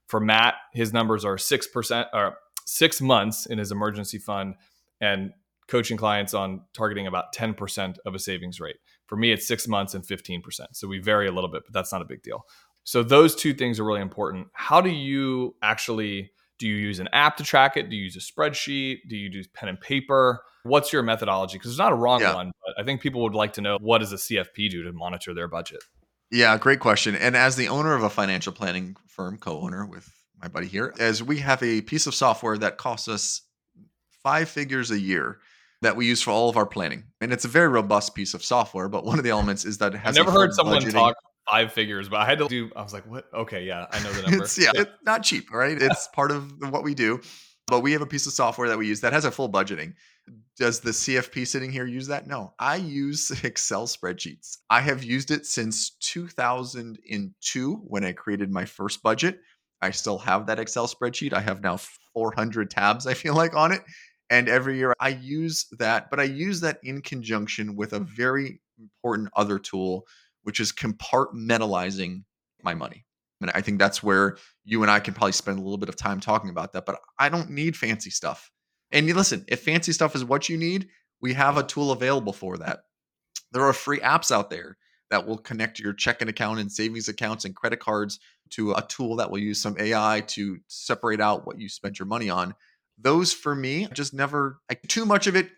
For 0.06 0.18
Matt, 0.18 0.54
his 0.72 0.94
numbers 0.94 1.22
are 1.26 1.36
six 1.36 1.66
percent 1.66 2.08
or 2.14 2.36
six 2.64 3.02
months 3.02 3.44
in 3.44 3.58
his 3.58 3.72
emergency 3.72 4.16
fund, 4.16 4.54
and 5.02 5.32
coaching 5.68 5.96
clients 5.96 6.34
on 6.34 6.60
targeting 6.74 7.06
about 7.06 7.34
10% 7.34 7.96
of 8.04 8.14
a 8.14 8.18
savings 8.18 8.60
rate. 8.60 8.76
For 9.06 9.16
me, 9.16 9.32
it's 9.32 9.46
six 9.46 9.66
months 9.66 9.94
and 9.94 10.04
15%. 10.04 10.42
So 10.72 10.86
we 10.86 10.98
vary 10.98 11.28
a 11.28 11.32
little 11.32 11.50
bit, 11.50 11.62
but 11.64 11.72
that's 11.72 11.92
not 11.92 12.02
a 12.02 12.04
big 12.04 12.22
deal. 12.22 12.44
So 12.84 13.02
those 13.02 13.34
two 13.34 13.54
things 13.54 13.78
are 13.78 13.84
really 13.84 14.00
important. 14.00 14.48
How 14.52 14.80
do 14.80 14.90
you 14.90 15.54
actually 15.62 16.32
do 16.58 16.68
you 16.68 16.76
use 16.76 17.00
an 17.00 17.08
app 17.12 17.36
to 17.38 17.44
track 17.44 17.76
it? 17.76 17.90
Do 17.90 17.96
you 17.96 18.04
use 18.04 18.16
a 18.16 18.20
spreadsheet? 18.20 18.98
Do 19.08 19.16
you 19.16 19.28
do 19.28 19.42
pen 19.52 19.68
and 19.68 19.80
paper? 19.80 20.42
What's 20.62 20.92
your 20.92 21.02
methodology? 21.02 21.58
Because 21.58 21.72
there's 21.72 21.78
not 21.78 21.92
a 21.92 21.96
wrong 21.96 22.20
yeah. 22.20 22.34
one, 22.34 22.52
but 22.64 22.80
I 22.80 22.84
think 22.84 23.00
people 23.00 23.20
would 23.22 23.34
like 23.34 23.54
to 23.54 23.60
know 23.60 23.78
what 23.80 23.98
does 23.98 24.12
a 24.12 24.16
CFP 24.16 24.70
do 24.70 24.84
to 24.84 24.92
monitor 24.92 25.34
their 25.34 25.48
budget? 25.48 25.82
Yeah, 26.30 26.56
great 26.56 26.78
question. 26.78 27.16
And 27.16 27.36
as 27.36 27.56
the 27.56 27.66
owner 27.66 27.94
of 27.94 28.04
a 28.04 28.10
financial 28.10 28.52
planning 28.52 28.96
firm, 29.08 29.38
co-owner 29.38 29.86
with 29.86 30.08
my 30.40 30.46
buddy 30.46 30.68
here, 30.68 30.94
as 31.00 31.20
we 31.20 31.38
have 31.38 31.60
a 31.64 31.80
piece 31.80 32.06
of 32.06 32.14
software 32.14 32.56
that 32.58 32.78
costs 32.78 33.08
us 33.08 33.42
five 34.22 34.48
figures 34.48 34.92
a 34.92 35.00
year 35.00 35.40
that 35.82 35.96
we 35.96 36.06
use 36.06 36.22
for 36.22 36.30
all 36.30 36.48
of 36.48 36.56
our 36.56 36.64
planning. 36.64 37.04
And 37.20 37.32
it's 37.32 37.44
a 37.44 37.48
very 37.48 37.66
robust 37.66 38.14
piece 38.14 38.34
of 38.34 38.44
software, 38.44 38.88
but 38.88 39.04
one 39.04 39.18
of 39.18 39.24
the 39.24 39.30
elements 39.30 39.64
is 39.64 39.78
that 39.78 39.94
it 39.94 39.98
has 39.98 40.16
I've 40.16 40.24
never 40.24 40.38
heard 40.38 40.54
someone 40.54 40.80
budgeting. 40.80 40.92
talk 40.92 41.16
five 41.52 41.72
figures, 41.72 42.08
but 42.08 42.20
I 42.20 42.24
had 42.24 42.38
to 42.38 42.48
do. 42.48 42.70
I 42.74 42.82
was 42.82 42.92
like, 42.92 43.06
"What? 43.06 43.26
Okay, 43.34 43.64
yeah, 43.64 43.86
I 43.90 44.02
know 44.02 44.12
the 44.12 44.22
number." 44.30 44.44
it's, 44.44 44.58
yeah, 44.58 44.70
yeah. 44.74 44.82
It's 44.82 44.90
not 45.04 45.22
cheap, 45.22 45.52
right? 45.52 45.80
It's 45.80 46.08
part 46.08 46.30
of 46.30 46.52
what 46.70 46.82
we 46.82 46.94
do. 46.94 47.20
But 47.68 47.80
we 47.80 47.92
have 47.92 48.02
a 48.02 48.06
piece 48.06 48.26
of 48.26 48.32
software 48.32 48.68
that 48.68 48.76
we 48.76 48.88
use 48.88 49.00
that 49.02 49.12
has 49.12 49.24
a 49.24 49.30
full 49.30 49.50
budgeting. 49.50 49.94
Does 50.58 50.80
the 50.80 50.90
CFP 50.90 51.46
sitting 51.46 51.70
here 51.70 51.86
use 51.86 52.08
that? 52.08 52.26
No, 52.26 52.54
I 52.58 52.76
use 52.76 53.30
Excel 53.44 53.86
spreadsheets. 53.86 54.58
I 54.68 54.80
have 54.80 55.04
used 55.04 55.30
it 55.30 55.46
since 55.46 55.90
2002 56.00 57.74
when 57.84 58.04
I 58.04 58.12
created 58.12 58.50
my 58.50 58.64
first 58.64 59.02
budget. 59.02 59.40
I 59.80 59.90
still 59.90 60.18
have 60.18 60.46
that 60.46 60.58
Excel 60.58 60.86
spreadsheet. 60.86 61.32
I 61.32 61.40
have 61.40 61.62
now 61.62 61.78
400 62.14 62.70
tabs, 62.70 63.06
I 63.06 63.14
feel 63.14 63.34
like, 63.34 63.54
on 63.54 63.72
it. 63.72 63.82
And 64.28 64.48
every 64.48 64.78
year 64.78 64.94
I 64.98 65.10
use 65.10 65.66
that, 65.78 66.10
but 66.10 66.20
I 66.20 66.24
use 66.24 66.60
that 66.60 66.78
in 66.82 67.00
conjunction 67.00 67.76
with 67.76 67.92
a 67.92 68.00
very 68.00 68.60
important 68.78 69.28
other 69.36 69.58
tool 69.58 70.06
which 70.42 70.60
is 70.60 70.72
compartmentalizing 70.72 72.24
my 72.62 72.74
money. 72.74 73.04
And 73.40 73.50
I 73.54 73.60
think 73.60 73.78
that's 73.78 74.02
where 74.02 74.36
you 74.64 74.82
and 74.82 74.90
I 74.90 75.00
can 75.00 75.14
probably 75.14 75.32
spend 75.32 75.58
a 75.58 75.62
little 75.62 75.78
bit 75.78 75.88
of 75.88 75.96
time 75.96 76.20
talking 76.20 76.50
about 76.50 76.72
that. 76.72 76.86
But 76.86 77.00
I 77.18 77.28
don't 77.28 77.50
need 77.50 77.76
fancy 77.76 78.10
stuff. 78.10 78.50
And 78.92 79.06
listen, 79.06 79.44
if 79.48 79.62
fancy 79.62 79.92
stuff 79.92 80.14
is 80.14 80.24
what 80.24 80.48
you 80.48 80.56
need, 80.56 80.88
we 81.20 81.34
have 81.34 81.56
a 81.56 81.62
tool 81.62 81.92
available 81.92 82.32
for 82.32 82.58
that. 82.58 82.80
There 83.52 83.64
are 83.64 83.72
free 83.72 84.00
apps 84.00 84.30
out 84.30 84.50
there 84.50 84.76
that 85.10 85.26
will 85.26 85.38
connect 85.38 85.78
your 85.78 85.92
checking 85.92 86.28
account 86.28 86.60
and 86.60 86.70
savings 86.70 87.08
accounts 87.08 87.44
and 87.44 87.54
credit 87.54 87.80
cards 87.80 88.18
to 88.50 88.72
a 88.72 88.82
tool 88.88 89.16
that 89.16 89.30
will 89.30 89.38
use 89.38 89.60
some 89.60 89.76
AI 89.78 90.22
to 90.28 90.58
separate 90.68 91.20
out 91.20 91.46
what 91.46 91.58
you 91.60 91.68
spent 91.68 91.98
your 91.98 92.06
money 92.06 92.30
on. 92.30 92.54
Those 92.98 93.32
for 93.32 93.54
me 93.54 93.88
just 93.92 94.14
never 94.14 94.60
like 94.68 94.82
too 94.88 95.04
much 95.04 95.26
of 95.26 95.36
it 95.36 95.50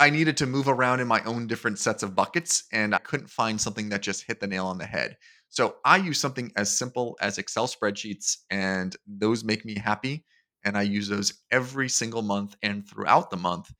I 0.00 0.08
needed 0.08 0.38
to 0.38 0.46
move 0.46 0.66
around 0.66 1.00
in 1.00 1.06
my 1.06 1.22
own 1.24 1.46
different 1.46 1.78
sets 1.78 2.02
of 2.02 2.14
buckets 2.14 2.64
and 2.72 2.94
I 2.94 2.98
couldn't 2.98 3.28
find 3.28 3.60
something 3.60 3.90
that 3.90 4.00
just 4.00 4.24
hit 4.26 4.40
the 4.40 4.46
nail 4.46 4.66
on 4.66 4.78
the 4.78 4.86
head. 4.86 5.18
So 5.50 5.76
I 5.84 5.98
use 5.98 6.18
something 6.18 6.50
as 6.56 6.74
simple 6.74 7.18
as 7.20 7.36
Excel 7.36 7.66
spreadsheets 7.66 8.38
and 8.50 8.96
those 9.06 9.44
make 9.44 9.66
me 9.66 9.74
happy. 9.74 10.24
And 10.64 10.78
I 10.78 10.82
use 10.82 11.06
those 11.06 11.42
every 11.50 11.90
single 11.90 12.22
month 12.22 12.56
and 12.62 12.88
throughout 12.88 13.30
the 13.30 13.36
month 13.36 13.70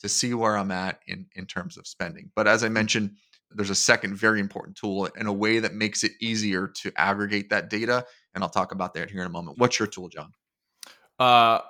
to 0.00 0.08
see 0.08 0.34
where 0.34 0.56
I'm 0.56 0.70
at 0.70 1.00
in, 1.06 1.26
in 1.34 1.46
terms 1.46 1.78
of 1.78 1.86
spending. 1.86 2.30
But 2.36 2.46
as 2.46 2.62
I 2.62 2.68
mentioned, 2.68 3.12
there's 3.50 3.70
a 3.70 3.74
second 3.74 4.16
very 4.16 4.40
important 4.40 4.76
tool 4.76 5.06
in 5.06 5.26
a 5.26 5.32
way 5.32 5.60
that 5.60 5.74
makes 5.74 6.04
it 6.04 6.12
easier 6.20 6.68
to 6.82 6.92
aggregate 6.96 7.48
that 7.50 7.70
data. 7.70 8.04
And 8.34 8.44
I'll 8.44 8.50
talk 8.50 8.72
about 8.72 8.92
that 8.94 9.10
here 9.10 9.22
in 9.22 9.26
a 9.26 9.30
moment. 9.30 9.58
What's 9.58 9.78
your 9.78 9.88
tool, 9.88 10.08
John? 10.08 10.32
Uh, 11.18 11.60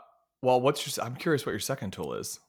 well, 0.43 0.61
what's 0.61 0.97
your, 0.97 1.05
I'm 1.05 1.15
curious 1.15 1.47
what 1.47 1.53
your 1.53 1.61
second 1.61 1.93
tool 1.93 2.15
is. 2.15 2.41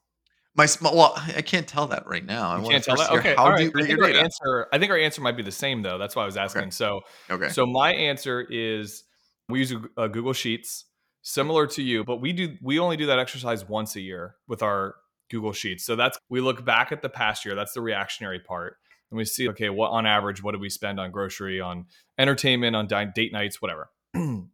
My 0.55 0.65
small. 0.65 0.95
Well, 0.95 1.13
I 1.35 1.41
can't 1.41 1.67
tell 1.67 1.87
that 1.87 2.05
right 2.07 2.25
now. 2.25 2.57
I 2.57 2.67
can't 2.67 2.83
tell 2.83 2.97
that. 2.97 3.11
Okay. 3.11 3.35
How 3.35 3.55
do 3.55 3.63
you 3.63 3.71
I 3.73 3.83
think, 3.85 3.99
our 4.01 4.09
answer, 4.09 4.67
I 4.73 4.79
think 4.79 4.91
our 4.91 4.97
answer 4.97 5.21
might 5.21 5.37
be 5.37 5.43
the 5.43 5.51
same 5.51 5.81
though. 5.81 5.97
That's 5.97 6.15
why 6.15 6.23
I 6.23 6.25
was 6.25 6.35
asking. 6.35 6.63
Okay. 6.63 6.71
So, 6.71 7.01
okay. 7.29 7.49
So 7.49 7.65
my 7.65 7.93
answer 7.93 8.45
is 8.49 9.03
we 9.47 9.59
use 9.59 9.71
a, 9.71 9.81
a 9.97 10.09
Google 10.09 10.33
Sheets, 10.33 10.85
similar 11.21 11.67
to 11.67 11.81
you, 11.81 12.03
but 12.03 12.17
we 12.17 12.33
do 12.33 12.57
we 12.61 12.79
only 12.79 12.97
do 12.97 13.05
that 13.05 13.17
exercise 13.17 13.67
once 13.67 13.95
a 13.95 14.01
year 14.01 14.35
with 14.47 14.61
our 14.61 14.95
Google 15.29 15.53
Sheets. 15.53 15.85
So 15.85 15.95
that's 15.95 16.19
we 16.29 16.41
look 16.41 16.65
back 16.65 16.91
at 16.91 17.01
the 17.01 17.09
past 17.09 17.45
year. 17.45 17.55
That's 17.55 17.73
the 17.73 17.81
reactionary 17.81 18.39
part, 18.39 18.75
and 19.09 19.17
we 19.17 19.23
see 19.23 19.47
okay, 19.49 19.69
what 19.69 19.91
on 19.91 20.05
average, 20.05 20.43
what 20.43 20.51
do 20.51 20.59
we 20.59 20.69
spend 20.69 20.99
on 20.99 21.11
grocery, 21.11 21.61
on 21.61 21.85
entertainment, 22.17 22.75
on 22.75 22.87
date 22.87 23.31
nights, 23.31 23.61
whatever. 23.61 23.89
and 24.13 24.49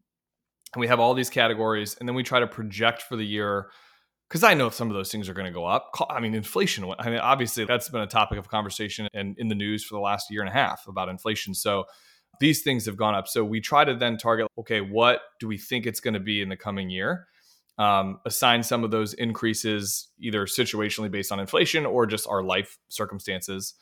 we 0.75 0.87
have 0.87 0.99
all 0.99 1.15
these 1.15 1.31
categories, 1.31 1.97
and 1.99 2.07
then 2.07 2.15
we 2.15 2.21
try 2.21 2.39
to 2.39 2.47
project 2.47 3.01
for 3.01 3.15
the 3.15 3.25
year 3.25 3.71
because 4.27 4.43
I 4.43 4.53
know 4.53 4.67
if 4.67 4.73
some 4.73 4.89
of 4.89 4.93
those 4.93 5.11
things 5.11 5.29
are 5.29 5.33
going 5.33 5.45
to 5.45 5.53
go 5.53 5.65
up. 5.65 5.91
I 6.09 6.19
mean, 6.19 6.33
inflation. 6.33 6.91
I 6.99 7.09
mean, 7.09 7.19
obviously, 7.19 7.65
that's 7.65 7.89
been 7.89 8.01
a 8.01 8.07
topic 8.07 8.37
of 8.37 8.49
conversation 8.49 9.07
and 9.13 9.37
in 9.37 9.47
the 9.47 9.55
news 9.55 9.83
for 9.83 9.95
the 9.95 10.01
last 10.01 10.29
year 10.29 10.41
and 10.41 10.49
a 10.49 10.53
half 10.53 10.85
about 10.87 11.07
inflation. 11.07 11.53
So 11.53 11.85
these 12.39 12.61
things 12.61 12.85
have 12.85 12.97
gone 12.97 13.15
up. 13.15 13.27
So 13.27 13.43
we 13.43 13.61
try 13.61 13.85
to 13.85 13.95
then 13.95 14.17
target. 14.17 14.47
Okay, 14.59 14.81
what 14.81 15.21
do 15.39 15.47
we 15.47 15.57
think 15.57 15.85
it's 15.85 15.99
going 15.99 16.13
to 16.13 16.19
be 16.19 16.41
in 16.41 16.49
the 16.49 16.57
coming 16.57 16.89
year? 16.89 17.27
Um, 17.77 18.19
assign 18.25 18.63
some 18.63 18.83
of 18.83 18.91
those 18.91 19.13
increases 19.13 20.09
either 20.19 20.45
situationally 20.45 21.11
based 21.11 21.31
on 21.31 21.39
inflation 21.39 21.85
or 21.85 22.05
just 22.05 22.27
our 22.27 22.43
life 22.43 22.77
circumstances. 22.89 23.75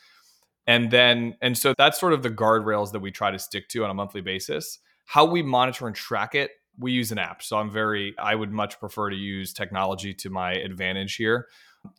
And 0.67 0.91
then, 0.91 1.35
and 1.41 1.57
so 1.57 1.73
that's 1.77 1.99
sort 1.99 2.13
of 2.13 2.21
the 2.21 2.29
guardrails 2.29 2.91
that 2.91 2.99
we 2.99 3.11
try 3.11 3.31
to 3.31 3.39
stick 3.39 3.69
to 3.69 3.83
on 3.83 3.89
a 3.89 3.93
monthly 3.93 4.21
basis. 4.21 4.79
How 5.05 5.25
we 5.25 5.43
monitor 5.43 5.87
and 5.87 5.95
track 5.95 6.35
it 6.35 6.51
we 6.79 6.91
use 6.91 7.11
an 7.11 7.17
app. 7.17 7.41
So 7.41 7.57
I'm 7.57 7.71
very, 7.71 8.15
I 8.19 8.35
would 8.35 8.51
much 8.51 8.79
prefer 8.79 9.09
to 9.09 9.15
use 9.15 9.53
technology 9.53 10.13
to 10.15 10.29
my 10.29 10.53
advantage 10.53 11.15
here. 11.15 11.47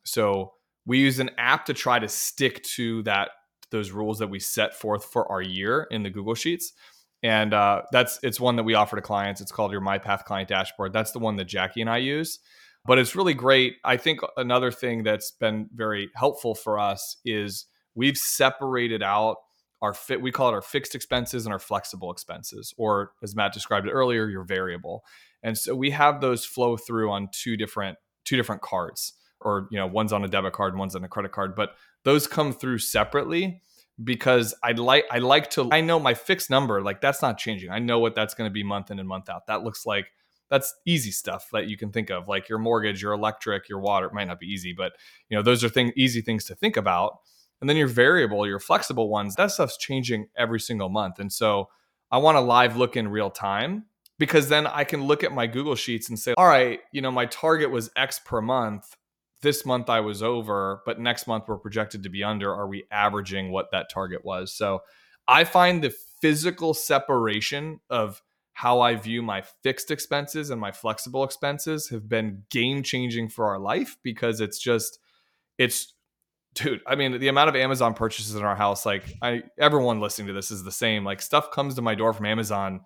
So 0.04 0.52
we 0.84 0.98
use 0.98 1.18
an 1.18 1.30
app 1.38 1.66
to 1.66 1.74
try 1.74 1.98
to 1.98 2.08
stick 2.08 2.62
to 2.76 3.02
that, 3.04 3.30
those 3.70 3.90
rules 3.90 4.18
that 4.18 4.28
we 4.28 4.38
set 4.38 4.74
forth 4.74 5.04
for 5.04 5.30
our 5.30 5.42
year 5.42 5.86
in 5.90 6.02
the 6.02 6.10
Google 6.10 6.34
Sheets. 6.34 6.72
And 7.22 7.54
uh, 7.54 7.82
that's, 7.92 8.20
it's 8.22 8.38
one 8.38 8.56
that 8.56 8.62
we 8.62 8.74
offer 8.74 8.96
to 8.96 9.02
clients. 9.02 9.40
It's 9.40 9.50
called 9.50 9.72
your 9.72 9.80
MyPath 9.80 10.24
Client 10.24 10.48
Dashboard. 10.48 10.92
That's 10.92 11.12
the 11.12 11.18
one 11.18 11.36
that 11.36 11.46
Jackie 11.46 11.80
and 11.80 11.90
I 11.90 11.98
use. 11.98 12.38
But 12.84 12.98
it's 12.98 13.16
really 13.16 13.34
great. 13.34 13.76
I 13.84 13.96
think 13.96 14.20
another 14.36 14.70
thing 14.70 15.02
that's 15.02 15.32
been 15.32 15.68
very 15.74 16.10
helpful 16.14 16.54
for 16.54 16.78
us 16.78 17.16
is 17.24 17.66
we've 17.96 18.16
separated 18.16 19.02
out 19.02 19.38
our 19.82 19.92
fit 19.92 20.20
we 20.20 20.32
call 20.32 20.48
it 20.48 20.52
our 20.52 20.62
fixed 20.62 20.94
expenses 20.94 21.46
and 21.46 21.52
our 21.52 21.58
flexible 21.58 22.10
expenses 22.10 22.72
or 22.76 23.12
as 23.22 23.36
matt 23.36 23.52
described 23.52 23.86
it 23.86 23.90
earlier 23.90 24.28
your 24.28 24.44
variable. 24.44 25.04
And 25.42 25.56
so 25.56 25.74
we 25.74 25.90
have 25.90 26.20
those 26.20 26.44
flow 26.44 26.76
through 26.76 27.10
on 27.10 27.28
two 27.32 27.56
different 27.56 27.98
two 28.24 28.36
different 28.36 28.62
cards 28.62 29.14
or 29.40 29.68
you 29.70 29.78
know 29.78 29.86
one's 29.86 30.12
on 30.12 30.24
a 30.24 30.28
debit 30.28 30.52
card 30.52 30.72
and 30.72 30.78
one's 30.78 30.96
on 30.96 31.04
a 31.04 31.08
credit 31.08 31.32
card 31.32 31.54
but 31.54 31.76
those 32.04 32.26
come 32.26 32.52
through 32.52 32.78
separately 32.78 33.60
because 34.02 34.54
i'd 34.64 34.78
like 34.78 35.04
i 35.10 35.18
like 35.18 35.50
to 35.50 35.68
i 35.72 35.80
know 35.80 35.98
my 35.98 36.14
fixed 36.14 36.50
number 36.50 36.82
like 36.82 37.00
that's 37.00 37.22
not 37.22 37.38
changing. 37.38 37.70
I 37.70 37.78
know 37.78 37.98
what 37.98 38.14
that's 38.14 38.34
going 38.34 38.48
to 38.48 38.52
be 38.52 38.62
month 38.62 38.90
in 38.90 38.98
and 38.98 39.08
month 39.08 39.28
out. 39.28 39.46
That 39.46 39.62
looks 39.62 39.86
like 39.86 40.06
that's 40.48 40.74
easy 40.84 41.10
stuff 41.10 41.48
that 41.52 41.68
you 41.68 41.76
can 41.76 41.90
think 41.90 42.10
of 42.10 42.28
like 42.28 42.48
your 42.48 42.58
mortgage 42.58 43.02
your 43.02 43.12
electric 43.12 43.68
your 43.68 43.80
water 43.80 44.06
it 44.06 44.14
might 44.14 44.28
not 44.28 44.38
be 44.38 44.46
easy 44.46 44.72
but 44.72 44.92
you 45.28 45.36
know 45.36 45.42
those 45.42 45.64
are 45.64 45.68
things 45.68 45.92
easy 45.96 46.20
things 46.20 46.44
to 46.44 46.54
think 46.54 46.76
about 46.76 47.18
and 47.60 47.70
then 47.70 47.76
your 47.76 47.88
variable, 47.88 48.46
your 48.46 48.60
flexible 48.60 49.08
ones, 49.08 49.36
that 49.36 49.50
stuff's 49.50 49.76
changing 49.76 50.28
every 50.36 50.60
single 50.60 50.88
month. 50.88 51.18
And 51.18 51.32
so 51.32 51.68
I 52.10 52.18
want 52.18 52.36
a 52.36 52.40
live 52.40 52.76
look 52.76 52.96
in 52.96 53.08
real 53.08 53.30
time 53.30 53.86
because 54.18 54.48
then 54.48 54.66
I 54.66 54.84
can 54.84 55.04
look 55.04 55.24
at 55.24 55.32
my 55.32 55.46
Google 55.46 55.74
Sheets 55.74 56.08
and 56.08 56.18
say, 56.18 56.34
all 56.36 56.46
right, 56.46 56.80
you 56.92 57.00
know, 57.00 57.10
my 57.10 57.26
target 57.26 57.70
was 57.70 57.90
X 57.96 58.18
per 58.18 58.40
month. 58.40 58.96
This 59.42 59.66
month 59.66 59.90
I 59.90 60.00
was 60.00 60.22
over, 60.22 60.80
but 60.86 60.98
next 60.98 61.26
month 61.26 61.44
we're 61.46 61.58
projected 61.58 62.02
to 62.02 62.08
be 62.08 62.24
under. 62.24 62.52
Are 62.52 62.66
we 62.66 62.84
averaging 62.90 63.52
what 63.52 63.70
that 63.72 63.90
target 63.90 64.24
was? 64.24 64.52
So 64.52 64.80
I 65.28 65.44
find 65.44 65.82
the 65.82 65.94
physical 66.20 66.74
separation 66.74 67.80
of 67.90 68.22
how 68.54 68.80
I 68.80 68.94
view 68.94 69.22
my 69.22 69.42
fixed 69.62 69.90
expenses 69.90 70.48
and 70.48 70.58
my 70.58 70.72
flexible 70.72 71.24
expenses 71.24 71.90
have 71.90 72.08
been 72.08 72.44
game 72.50 72.82
changing 72.82 73.28
for 73.28 73.46
our 73.46 73.58
life 73.58 73.98
because 74.02 74.40
it's 74.40 74.58
just 74.58 74.98
it's 75.58 75.92
dude 76.56 76.80
i 76.86 76.94
mean 76.94 77.18
the 77.20 77.28
amount 77.28 77.48
of 77.48 77.54
amazon 77.54 77.94
purchases 77.94 78.34
in 78.34 78.42
our 78.42 78.56
house 78.56 78.84
like 78.84 79.14
i 79.22 79.42
everyone 79.58 80.00
listening 80.00 80.26
to 80.26 80.32
this 80.32 80.50
is 80.50 80.64
the 80.64 80.72
same. 80.72 81.04
Like 81.04 81.22
stuff 81.22 81.50
comes 81.50 81.74
to 81.76 81.82
my 81.82 81.94
door 81.94 82.12
from 82.12 82.26
amazon 82.26 82.80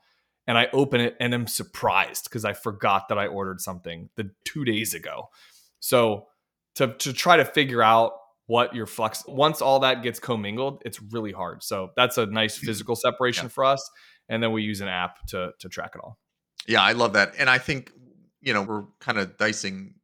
and 0.46 0.58
i 0.58 0.68
open 0.72 1.00
it 1.00 1.16
and 1.20 1.32
i'm 1.32 1.46
surprised 1.46 2.24
because 2.24 2.44
i 2.44 2.52
forgot 2.52 3.08
that 3.08 3.18
i 3.18 3.26
ordered 3.26 3.60
something 3.60 4.10
the 4.16 4.30
two 4.44 4.64
days 4.64 4.92
ago. 4.92 5.30
So 5.78 6.26
to, 6.74 6.94
to 6.94 7.12
try 7.12 7.36
to 7.36 7.44
figure 7.44 7.82
out 7.82 8.12
what 8.46 8.74
your 8.74 8.86
flex 8.86 9.24
once 9.26 9.62
all 9.62 9.80
that 9.80 10.02
gets 10.02 10.18
commingled 10.18 10.82
it's 10.84 11.00
really 11.00 11.32
hard. 11.32 11.62
So 11.62 11.90
that's 11.96 12.18
a 12.18 12.26
nice 12.26 12.58
hmm. 12.58 12.66
physical 12.66 12.96
separation 12.96 13.44
yeah. 13.44 13.50
for 13.50 13.64
us 13.64 13.88
and 14.28 14.42
then 14.42 14.52
we 14.52 14.62
use 14.62 14.80
an 14.80 14.88
app 14.88 15.24
to 15.28 15.52
to 15.60 15.68
track 15.68 15.92
it 15.94 16.00
all. 16.02 16.18
Yeah 16.66 16.82
i 16.82 16.92
love 16.92 17.12
that 17.12 17.34
and 17.38 17.48
i 17.48 17.58
think 17.58 17.92
you 18.40 18.52
know 18.52 18.62
we're 18.62 18.84
kind 19.00 19.18
of 19.18 19.36
dicing 19.36 19.94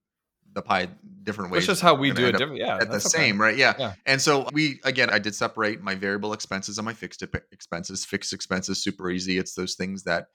the 0.57 0.63
pie 0.63 0.89
different 1.23 1.51
ways. 1.51 1.61
It's 1.61 1.67
just 1.67 1.83
how 1.83 1.95
we 1.95 2.11
do 2.11 2.27
it. 2.27 2.33
Different, 2.33 2.57
yeah, 2.57 2.79
at 2.79 2.91
the 2.91 2.99
same, 2.99 3.41
right? 3.41 3.57
Yeah. 3.57 3.75
yeah. 3.79 3.93
And 4.07 4.21
so 4.21 4.49
we 4.53 4.81
again, 4.83 5.11
I 5.11 5.21
did 5.21 5.35
separate 5.35 5.83
my 5.83 5.95
variable 5.95 6.33
expenses 6.33 6.79
and 6.79 6.85
my 6.85 6.95
fixed 6.95 7.23
expenses. 7.53 8.05
Fixed 8.05 8.33
expenses 8.33 8.83
super 8.83 9.11
easy. 9.11 9.39
It's 9.39 9.55
those 9.55 9.75
things 9.75 10.03
that 10.05 10.27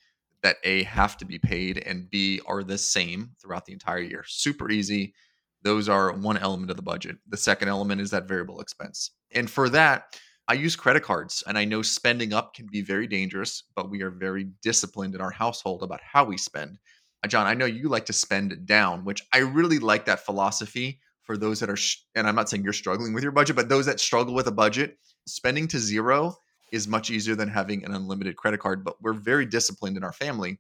that 0.43 0.57
a 0.63 0.83
have 0.83 1.17
to 1.17 1.25
be 1.25 1.37
paid 1.37 1.79
and 1.79 2.09
b 2.09 2.39
are 2.45 2.63
the 2.63 2.77
same 2.77 3.31
throughout 3.41 3.65
the 3.65 3.73
entire 3.73 3.99
year. 3.99 4.23
Super 4.27 4.69
easy. 4.69 5.13
Those 5.63 5.89
are 5.89 6.13
one 6.13 6.37
element 6.37 6.71
of 6.71 6.77
the 6.77 6.83
budget. 6.83 7.17
The 7.27 7.37
second 7.37 7.67
element 7.67 8.01
is 8.01 8.11
that 8.11 8.27
variable 8.27 8.61
expense. 8.61 9.11
And 9.31 9.49
for 9.49 9.69
that, 9.69 10.15
I 10.47 10.53
use 10.53 10.75
credit 10.75 11.03
cards 11.03 11.43
and 11.47 11.57
I 11.57 11.65
know 11.65 11.81
spending 11.81 12.33
up 12.33 12.53
can 12.53 12.67
be 12.71 12.81
very 12.81 13.07
dangerous, 13.07 13.63
but 13.75 13.89
we 13.89 14.01
are 14.01 14.09
very 14.09 14.49
disciplined 14.63 15.15
in 15.15 15.21
our 15.21 15.31
household 15.31 15.83
about 15.83 16.01
how 16.03 16.25
we 16.25 16.37
spend. 16.37 16.79
Uh, 17.23 17.27
John, 17.27 17.47
I 17.47 17.53
know 17.53 17.65
you 17.65 17.89
like 17.89 18.05
to 18.07 18.13
spend 18.13 18.65
down, 18.65 19.05
which 19.05 19.21
I 19.33 19.39
really 19.39 19.79
like 19.79 20.05
that 20.05 20.25
philosophy 20.25 20.99
for 21.23 21.37
those 21.37 21.59
that 21.59 21.69
are, 21.69 21.77
and 22.15 22.27
I'm 22.27 22.35
not 22.35 22.49
saying 22.49 22.63
you're 22.63 22.73
struggling 22.73 23.13
with 23.13 23.23
your 23.23 23.31
budget, 23.31 23.55
but 23.55 23.69
those 23.69 23.85
that 23.85 23.99
struggle 23.99 24.33
with 24.33 24.47
a 24.47 24.51
budget, 24.51 24.97
spending 25.27 25.67
to 25.69 25.79
zero 25.79 26.35
is 26.71 26.87
much 26.87 27.11
easier 27.11 27.35
than 27.35 27.47
having 27.47 27.85
an 27.85 27.93
unlimited 27.93 28.35
credit 28.37 28.59
card. 28.59 28.83
But 28.83 29.01
we're 29.01 29.13
very 29.13 29.45
disciplined 29.45 29.97
in 29.97 30.03
our 30.03 30.13
family. 30.13 30.59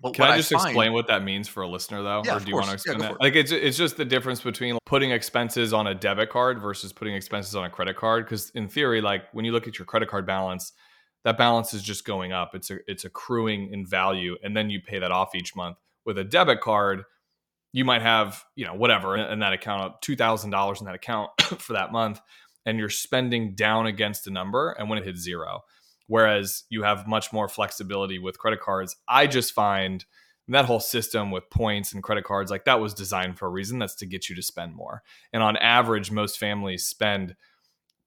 But 0.00 0.14
Can 0.14 0.26
I 0.26 0.36
just 0.36 0.52
I 0.52 0.58
find, 0.58 0.68
explain 0.68 0.92
what 0.92 1.08
that 1.08 1.24
means 1.24 1.48
for 1.48 1.62
a 1.62 1.68
listener, 1.68 2.02
though? 2.02 2.22
Yeah, 2.24 2.36
or 2.36 2.40
do 2.40 2.48
you 2.48 2.54
want 2.54 2.66
to 2.66 2.74
explain 2.74 3.00
yeah, 3.00 3.08
that? 3.08 3.20
Like, 3.20 3.34
it's, 3.34 3.50
it's 3.50 3.76
just 3.76 3.96
the 3.96 4.04
difference 4.04 4.40
between 4.40 4.78
putting 4.86 5.10
expenses 5.10 5.72
on 5.72 5.88
a 5.88 5.94
debit 5.94 6.30
card 6.30 6.60
versus 6.60 6.92
putting 6.92 7.14
expenses 7.14 7.56
on 7.56 7.64
a 7.64 7.70
credit 7.70 7.96
card. 7.96 8.24
Because 8.24 8.50
in 8.50 8.68
theory, 8.68 9.00
like 9.00 9.24
when 9.32 9.44
you 9.44 9.50
look 9.50 9.66
at 9.66 9.76
your 9.76 9.86
credit 9.86 10.08
card 10.08 10.24
balance, 10.24 10.72
that 11.28 11.36
balance 11.36 11.74
is 11.74 11.82
just 11.82 12.06
going 12.06 12.32
up. 12.32 12.54
It's 12.54 12.70
a, 12.70 12.78
it's 12.86 13.04
accruing 13.04 13.70
in 13.70 13.84
value, 13.84 14.38
and 14.42 14.56
then 14.56 14.70
you 14.70 14.80
pay 14.80 14.98
that 14.98 15.12
off 15.12 15.34
each 15.34 15.54
month 15.54 15.76
with 16.06 16.16
a 16.16 16.24
debit 16.24 16.62
card, 16.62 17.04
you 17.74 17.84
might 17.84 18.00
have, 18.00 18.42
you 18.56 18.64
know, 18.64 18.72
whatever 18.72 19.14
in 19.14 19.40
that 19.40 19.52
account, 19.52 20.00
$2,000 20.00 20.80
in 20.80 20.86
that 20.86 20.94
account 20.94 21.30
for 21.58 21.74
that 21.74 21.92
month, 21.92 22.18
and 22.64 22.78
you're 22.78 22.88
spending 22.88 23.54
down 23.54 23.84
against 23.84 24.26
a 24.26 24.30
number. 24.30 24.70
And 24.70 24.88
when 24.88 24.98
it 24.98 25.04
hits 25.04 25.20
zero, 25.20 25.64
whereas 26.06 26.64
you 26.70 26.82
have 26.82 27.06
much 27.06 27.30
more 27.30 27.46
flexibility 27.46 28.18
with 28.18 28.38
credit 28.38 28.60
cards, 28.60 28.96
I 29.06 29.26
just 29.26 29.52
find 29.52 30.06
that 30.48 30.64
whole 30.64 30.80
system 30.80 31.30
with 31.30 31.50
points 31.50 31.92
and 31.92 32.02
credit 32.02 32.24
cards, 32.24 32.50
like 32.50 32.64
that 32.64 32.80
was 32.80 32.94
designed 32.94 33.38
for 33.38 33.44
a 33.44 33.50
reason. 33.50 33.78
That's 33.78 33.96
to 33.96 34.06
get 34.06 34.30
you 34.30 34.36
to 34.36 34.42
spend 34.42 34.74
more. 34.74 35.02
And 35.34 35.42
on 35.42 35.58
average, 35.58 36.10
most 36.10 36.38
families 36.38 36.86
spend 36.86 37.36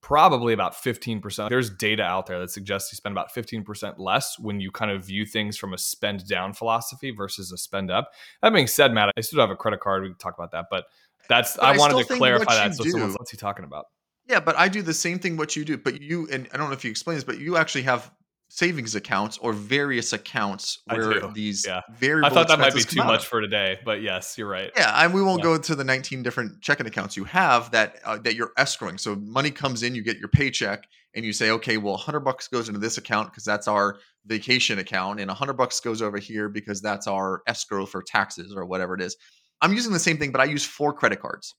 probably 0.02 0.54
about 0.54 0.74
15%. 0.74 1.50
There's 1.50 1.70
data 1.70 2.04
out 2.04 2.26
there 2.26 2.40
that 2.40 2.50
suggests 2.50 2.92
you 2.92 2.96
spend 2.96 3.14
about 3.14 3.34
15% 3.34 4.00
less 4.00 4.38
when 4.40 4.60
you 4.60 4.72
kind 4.72 4.92
of 4.92 5.06
view 5.06 5.26
things 5.26 5.58
from 5.58 5.74
a 5.74 5.78
spend 5.78 6.28
down 6.28 6.54
philosophy 6.54 7.12
versus 7.12 7.52
a 7.52 7.58
spend 7.58 7.92
up. 7.92 8.12
That 8.42 8.54
being 8.54 8.68
said, 8.68 8.94
Matt, 8.94 9.12
I 9.18 9.22
still 9.22 9.40
have 9.40 9.52
a 9.52 9.56
credit 9.56 9.80
card. 9.80 10.04
We 10.04 10.10
can 10.10 10.18
talk 10.18 10.34
about 10.38 10.52
that, 10.52 10.66
but 10.70 10.86
that's 11.30 11.56
but 11.56 11.66
I, 11.66 11.74
I 11.74 11.78
wanted 11.78 12.06
to 12.06 12.18
clarify 12.18 12.56
that. 12.56 12.76
So 12.76 12.84
someone's 12.84 13.16
what's 13.18 13.32
he 13.32 13.38
talking 13.38 13.64
about? 13.64 13.86
Yeah, 14.28 14.40
but 14.40 14.58
I 14.58 14.68
do 14.68 14.82
the 14.82 14.94
same 14.94 15.20
thing 15.20 15.38
what 15.38 15.56
you 15.56 15.66
do, 15.66 15.78
but 15.78 16.02
you 16.02 16.28
and 16.32 16.48
I 16.54 16.58
don't 16.58 16.68
know 16.68 16.74
if 16.74 16.84
you 16.84 16.92
explain 16.92 17.16
this, 17.16 17.24
but 17.24 17.40
you 17.40 17.58
actually 17.58 17.84
have 17.84 18.12
savings 18.54 18.96
accounts 18.96 19.38
or 19.38 19.54
various 19.54 20.12
accounts 20.12 20.80
where 20.86 21.26
these 21.32 21.66
yeah. 21.66 21.80
variable. 21.94 22.28
I 22.28 22.34
thought 22.34 22.50
that 22.50 22.60
might 22.60 22.74
be 22.74 22.84
too 22.84 23.02
much 23.02 23.26
for 23.26 23.40
today, 23.40 23.80
but 23.86 24.02
yes, 24.02 24.38
you're 24.38 24.50
right. 24.50 24.72
Yeah, 24.76 24.92
and 25.06 25.14
we 25.14 25.24
won't 25.24 25.40
yeah. 25.40 25.56
go 25.56 25.58
to 25.58 25.74
the 25.74 25.86
19 25.86 26.22
different 26.22 26.62
checking 26.62 26.86
accounts 26.86 27.16
you 27.16 27.24
have 27.24 27.72
that 27.72 28.00
uh, 28.04 28.18
that 28.20 28.36
you're 28.36 28.52
escrowing. 28.60 29.00
So 29.00 29.16
money 29.16 29.52
comes 29.52 29.84
in, 29.84 29.96
you 29.96 30.04
get 30.04 30.18
your 30.18 30.28
paycheck, 30.28 30.84
and 31.16 31.24
you 31.24 31.32
say, 31.32 31.52
okay, 31.52 31.78
well, 31.78 31.94
100 31.94 32.20
bucks 32.20 32.50
goes 32.50 32.68
into 32.68 32.82
this 32.82 32.98
account 32.98 33.32
because 33.32 33.46
that's 33.46 33.70
our 33.70 34.00
vacation 34.26 34.80
account, 34.80 35.22
and 35.22 35.30
100 35.30 35.54
bucks 35.54 35.80
goes 35.80 36.02
over 36.02 36.18
here 36.18 36.50
because 36.50 36.82
that's 36.82 37.08
our 37.08 37.44
escrow 37.48 37.86
for 37.86 38.04
taxes 38.04 38.54
or 38.54 38.66
whatever 38.66 38.96
it 38.96 39.02
is. 39.02 39.16
I'm 39.62 39.72
using 39.72 39.94
the 39.94 40.00
same 40.00 40.18
thing, 40.18 40.34
but 40.34 40.42
I 40.42 40.46
use 40.46 40.66
four 40.66 40.92
credit 40.92 41.22
cards. 41.22 41.56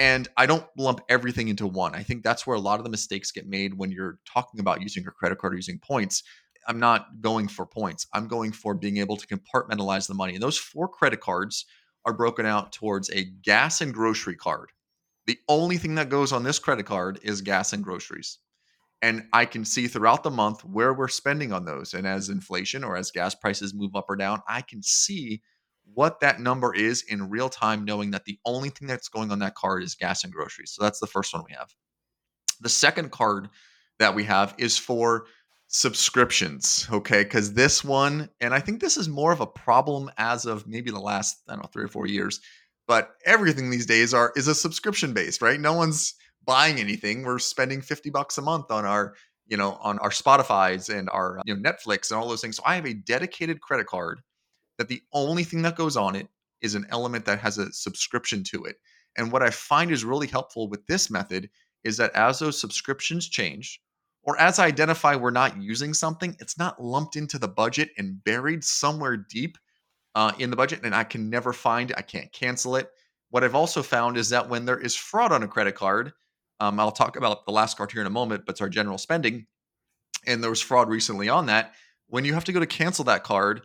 And 0.00 0.28
I 0.38 0.46
don't 0.46 0.64
lump 0.78 1.02
everything 1.10 1.48
into 1.48 1.66
one. 1.66 1.94
I 1.94 2.02
think 2.02 2.22
that's 2.24 2.46
where 2.46 2.56
a 2.56 2.60
lot 2.60 2.80
of 2.80 2.84
the 2.84 2.90
mistakes 2.90 3.32
get 3.32 3.46
made 3.46 3.74
when 3.74 3.92
you're 3.92 4.18
talking 4.24 4.58
about 4.58 4.80
using 4.80 5.02
your 5.02 5.12
credit 5.12 5.38
card 5.38 5.52
or 5.52 5.56
using 5.56 5.78
points. 5.78 6.22
I'm 6.66 6.80
not 6.80 7.20
going 7.20 7.48
for 7.48 7.66
points. 7.66 8.06
I'm 8.14 8.26
going 8.26 8.52
for 8.52 8.72
being 8.72 8.96
able 8.96 9.18
to 9.18 9.26
compartmentalize 9.26 10.08
the 10.08 10.14
money. 10.14 10.32
And 10.32 10.42
those 10.42 10.56
four 10.56 10.88
credit 10.88 11.20
cards 11.20 11.66
are 12.06 12.14
broken 12.14 12.46
out 12.46 12.72
towards 12.72 13.10
a 13.10 13.24
gas 13.24 13.82
and 13.82 13.92
grocery 13.92 14.36
card. 14.36 14.70
The 15.26 15.38
only 15.48 15.76
thing 15.76 15.96
that 15.96 16.08
goes 16.08 16.32
on 16.32 16.44
this 16.44 16.58
credit 16.58 16.86
card 16.86 17.18
is 17.22 17.42
gas 17.42 17.74
and 17.74 17.84
groceries. 17.84 18.38
And 19.02 19.26
I 19.34 19.44
can 19.44 19.66
see 19.66 19.86
throughout 19.86 20.22
the 20.22 20.30
month 20.30 20.64
where 20.64 20.94
we're 20.94 21.08
spending 21.08 21.52
on 21.52 21.66
those. 21.66 21.92
And 21.92 22.06
as 22.06 22.30
inflation 22.30 22.84
or 22.84 22.96
as 22.96 23.10
gas 23.10 23.34
prices 23.34 23.74
move 23.74 23.94
up 23.94 24.06
or 24.08 24.16
down, 24.16 24.40
I 24.48 24.62
can 24.62 24.82
see 24.82 25.42
what 25.94 26.20
that 26.20 26.40
number 26.40 26.74
is 26.74 27.02
in 27.02 27.30
real 27.30 27.48
time, 27.48 27.84
knowing 27.84 28.10
that 28.12 28.24
the 28.24 28.38
only 28.44 28.70
thing 28.70 28.88
that's 28.88 29.08
going 29.08 29.30
on 29.30 29.40
that 29.40 29.54
card 29.54 29.82
is 29.82 29.94
gas 29.94 30.24
and 30.24 30.32
groceries. 30.32 30.72
So 30.72 30.82
that's 30.82 31.00
the 31.00 31.06
first 31.06 31.32
one 31.32 31.44
we 31.48 31.54
have. 31.54 31.74
The 32.60 32.68
second 32.68 33.10
card 33.10 33.48
that 33.98 34.14
we 34.14 34.24
have 34.24 34.54
is 34.58 34.78
for 34.78 35.26
subscriptions. 35.68 36.88
Okay. 36.92 37.22
Because 37.22 37.54
this 37.54 37.84
one, 37.84 38.28
and 38.40 38.52
I 38.52 38.60
think 38.60 38.80
this 38.80 38.96
is 38.96 39.08
more 39.08 39.32
of 39.32 39.40
a 39.40 39.46
problem 39.46 40.10
as 40.18 40.44
of 40.44 40.66
maybe 40.66 40.90
the 40.90 41.00
last, 41.00 41.36
I 41.48 41.52
don't 41.52 41.62
know, 41.62 41.68
three 41.72 41.84
or 41.84 41.88
four 41.88 42.06
years, 42.06 42.40
but 42.88 43.10
everything 43.24 43.70
these 43.70 43.86
days 43.86 44.12
are 44.12 44.32
is 44.36 44.48
a 44.48 44.54
subscription 44.54 45.14
based, 45.14 45.40
right? 45.40 45.60
No 45.60 45.74
one's 45.74 46.14
buying 46.44 46.78
anything. 46.78 47.22
We're 47.22 47.38
spending 47.38 47.82
50 47.82 48.10
bucks 48.10 48.36
a 48.36 48.42
month 48.42 48.70
on 48.70 48.84
our, 48.84 49.14
you 49.46 49.56
know, 49.56 49.78
on 49.80 49.98
our 50.00 50.10
Spotify's 50.10 50.88
and 50.88 51.08
our 51.10 51.40
you 51.44 51.54
know 51.54 51.70
Netflix 51.70 52.10
and 52.10 52.20
all 52.20 52.28
those 52.28 52.40
things. 52.40 52.56
So 52.56 52.62
I 52.66 52.74
have 52.74 52.86
a 52.86 52.94
dedicated 52.94 53.60
credit 53.60 53.86
card 53.86 54.20
that 54.80 54.88
the 54.88 55.02
only 55.12 55.44
thing 55.44 55.60
that 55.60 55.76
goes 55.76 55.94
on 55.94 56.16
it 56.16 56.26
is 56.62 56.74
an 56.74 56.86
element 56.88 57.26
that 57.26 57.38
has 57.38 57.58
a 57.58 57.70
subscription 57.70 58.42
to 58.42 58.64
it. 58.64 58.76
And 59.18 59.30
what 59.30 59.42
I 59.42 59.50
find 59.50 59.90
is 59.90 60.06
really 60.06 60.26
helpful 60.26 60.70
with 60.70 60.86
this 60.86 61.10
method 61.10 61.50
is 61.84 61.98
that 61.98 62.12
as 62.14 62.38
those 62.38 62.58
subscriptions 62.58 63.28
change, 63.28 63.78
or 64.22 64.40
as 64.40 64.58
I 64.58 64.64
identify 64.64 65.16
we're 65.16 65.32
not 65.32 65.60
using 65.60 65.92
something, 65.92 66.34
it's 66.40 66.56
not 66.56 66.82
lumped 66.82 67.16
into 67.16 67.38
the 67.38 67.46
budget 67.46 67.90
and 67.98 68.24
buried 68.24 68.64
somewhere 68.64 69.18
deep 69.18 69.58
uh, 70.14 70.32
in 70.38 70.48
the 70.48 70.56
budget, 70.56 70.80
and 70.82 70.94
I 70.94 71.04
can 71.04 71.28
never 71.28 71.52
find 71.52 71.90
it. 71.90 71.98
I 71.98 72.02
can't 72.02 72.32
cancel 72.32 72.76
it. 72.76 72.88
What 73.28 73.44
I've 73.44 73.54
also 73.54 73.82
found 73.82 74.16
is 74.16 74.30
that 74.30 74.48
when 74.48 74.64
there 74.64 74.80
is 74.80 74.96
fraud 74.96 75.30
on 75.30 75.42
a 75.42 75.48
credit 75.48 75.74
card, 75.74 76.14
um, 76.58 76.80
I'll 76.80 76.90
talk 76.90 77.16
about 77.16 77.44
the 77.44 77.52
last 77.52 77.76
card 77.76 77.92
here 77.92 78.00
in 78.00 78.06
a 78.06 78.10
moment, 78.10 78.46
but 78.46 78.52
it's 78.52 78.62
our 78.62 78.70
general 78.70 78.96
spending, 78.96 79.46
and 80.26 80.42
there 80.42 80.48
was 80.48 80.62
fraud 80.62 80.88
recently 80.88 81.28
on 81.28 81.44
that. 81.46 81.74
When 82.06 82.24
you 82.24 82.32
have 82.32 82.44
to 82.44 82.52
go 82.52 82.60
to 82.60 82.66
cancel 82.66 83.04
that 83.04 83.24
card, 83.24 83.60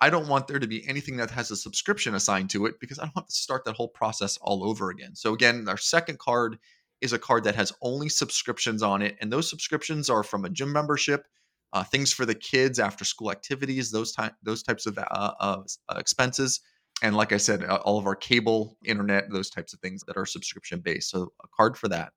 I 0.00 0.10
don't 0.10 0.28
want 0.28 0.48
there 0.48 0.58
to 0.58 0.66
be 0.66 0.86
anything 0.88 1.16
that 1.18 1.30
has 1.30 1.50
a 1.50 1.56
subscription 1.56 2.14
assigned 2.14 2.50
to 2.50 2.66
it 2.66 2.80
because 2.80 2.98
I 2.98 3.02
don't 3.02 3.16
have 3.16 3.26
to 3.26 3.32
start 3.32 3.64
that 3.66 3.76
whole 3.76 3.88
process 3.88 4.38
all 4.40 4.64
over 4.64 4.90
again. 4.90 5.14
So 5.14 5.34
again, 5.34 5.68
our 5.68 5.76
second 5.76 6.18
card 6.18 6.58
is 7.00 7.12
a 7.12 7.18
card 7.18 7.44
that 7.44 7.54
has 7.54 7.72
only 7.82 8.08
subscriptions 8.08 8.82
on 8.82 9.02
it, 9.02 9.16
and 9.20 9.32
those 9.32 9.48
subscriptions 9.48 10.10
are 10.10 10.22
from 10.22 10.44
a 10.44 10.50
gym 10.50 10.72
membership, 10.72 11.26
uh, 11.72 11.84
things 11.84 12.12
for 12.12 12.26
the 12.26 12.34
kids, 12.34 12.78
after 12.78 13.04
school 13.04 13.30
activities, 13.30 13.90
those 13.90 14.12
ty- 14.12 14.32
those 14.42 14.62
types 14.62 14.86
of 14.86 14.98
uh, 14.98 15.32
uh, 15.40 15.62
expenses, 15.96 16.60
and 17.02 17.16
like 17.16 17.32
I 17.32 17.38
said, 17.38 17.64
all 17.64 17.98
of 17.98 18.06
our 18.06 18.16
cable, 18.16 18.76
internet, 18.84 19.30
those 19.30 19.50
types 19.50 19.72
of 19.72 19.80
things 19.80 20.02
that 20.06 20.16
are 20.16 20.26
subscription 20.26 20.80
based. 20.80 21.10
So 21.10 21.32
a 21.42 21.48
card 21.56 21.78
for 21.78 21.88
that. 21.88 22.12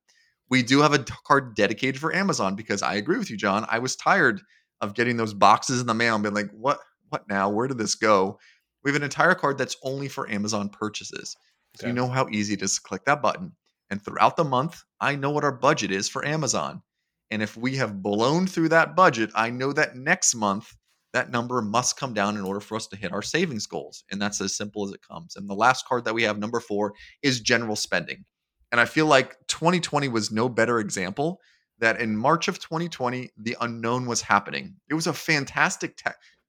We 0.50 0.62
do 0.62 0.80
have 0.80 0.92
a 0.92 1.04
card 1.26 1.54
dedicated 1.54 2.00
for 2.00 2.14
Amazon 2.14 2.54
because 2.54 2.82
I 2.82 2.94
agree 2.94 3.18
with 3.18 3.30
you, 3.30 3.36
John. 3.36 3.66
I 3.70 3.78
was 3.78 3.96
tired 3.96 4.42
of 4.80 4.94
getting 4.94 5.16
those 5.16 5.32
boxes 5.32 5.80
in 5.80 5.86
the 5.86 5.94
mail 5.94 6.14
and 6.14 6.22
being 6.22 6.34
like, 6.34 6.50
what 6.50 6.80
what 7.14 7.28
now? 7.28 7.48
Where 7.48 7.68
did 7.68 7.78
this 7.78 7.94
go? 7.94 8.40
We 8.82 8.90
have 8.90 8.96
an 8.96 9.04
entire 9.04 9.36
card 9.36 9.56
that's 9.56 9.76
only 9.84 10.08
for 10.08 10.28
Amazon 10.28 10.68
purchases. 10.68 11.36
So 11.76 11.84
okay. 11.84 11.88
you 11.88 11.94
know 11.94 12.08
how 12.08 12.28
easy 12.28 12.54
it 12.54 12.62
is 12.62 12.74
to 12.74 12.82
click 12.82 13.04
that 13.04 13.22
button. 13.22 13.52
And 13.88 14.04
throughout 14.04 14.36
the 14.36 14.42
month, 14.42 14.82
I 15.00 15.14
know 15.14 15.30
what 15.30 15.44
our 15.44 15.52
budget 15.52 15.92
is 15.92 16.08
for 16.08 16.24
Amazon. 16.26 16.82
And 17.30 17.40
if 17.40 17.56
we 17.56 17.76
have 17.76 18.02
blown 18.02 18.48
through 18.48 18.70
that 18.70 18.96
budget, 18.96 19.30
I 19.36 19.50
know 19.50 19.72
that 19.72 19.94
next 19.94 20.34
month 20.34 20.74
that 21.12 21.30
number 21.30 21.62
must 21.62 21.96
come 21.96 22.14
down 22.14 22.36
in 22.36 22.42
order 22.42 22.58
for 22.58 22.74
us 22.74 22.88
to 22.88 22.96
hit 22.96 23.12
our 23.12 23.22
savings 23.22 23.68
goals. 23.68 24.02
And 24.10 24.20
that's 24.20 24.40
as 24.40 24.56
simple 24.56 24.84
as 24.84 24.92
it 24.92 25.06
comes. 25.08 25.36
And 25.36 25.48
the 25.48 25.54
last 25.54 25.86
card 25.86 26.04
that 26.04 26.14
we 26.14 26.24
have, 26.24 26.40
number 26.40 26.58
four, 26.58 26.94
is 27.22 27.40
general 27.40 27.76
spending. 27.76 28.24
And 28.72 28.80
I 28.80 28.86
feel 28.86 29.06
like 29.06 29.36
2020 29.46 30.08
was 30.08 30.32
no 30.32 30.48
better 30.48 30.80
example 30.80 31.40
that 31.78 32.00
in 32.00 32.16
March 32.16 32.48
of 32.48 32.58
2020, 32.58 33.30
the 33.36 33.56
unknown 33.60 34.06
was 34.06 34.22
happening. 34.22 34.74
It 34.88 34.94
was 34.94 35.06
a 35.06 35.12
fantastic 35.12 35.96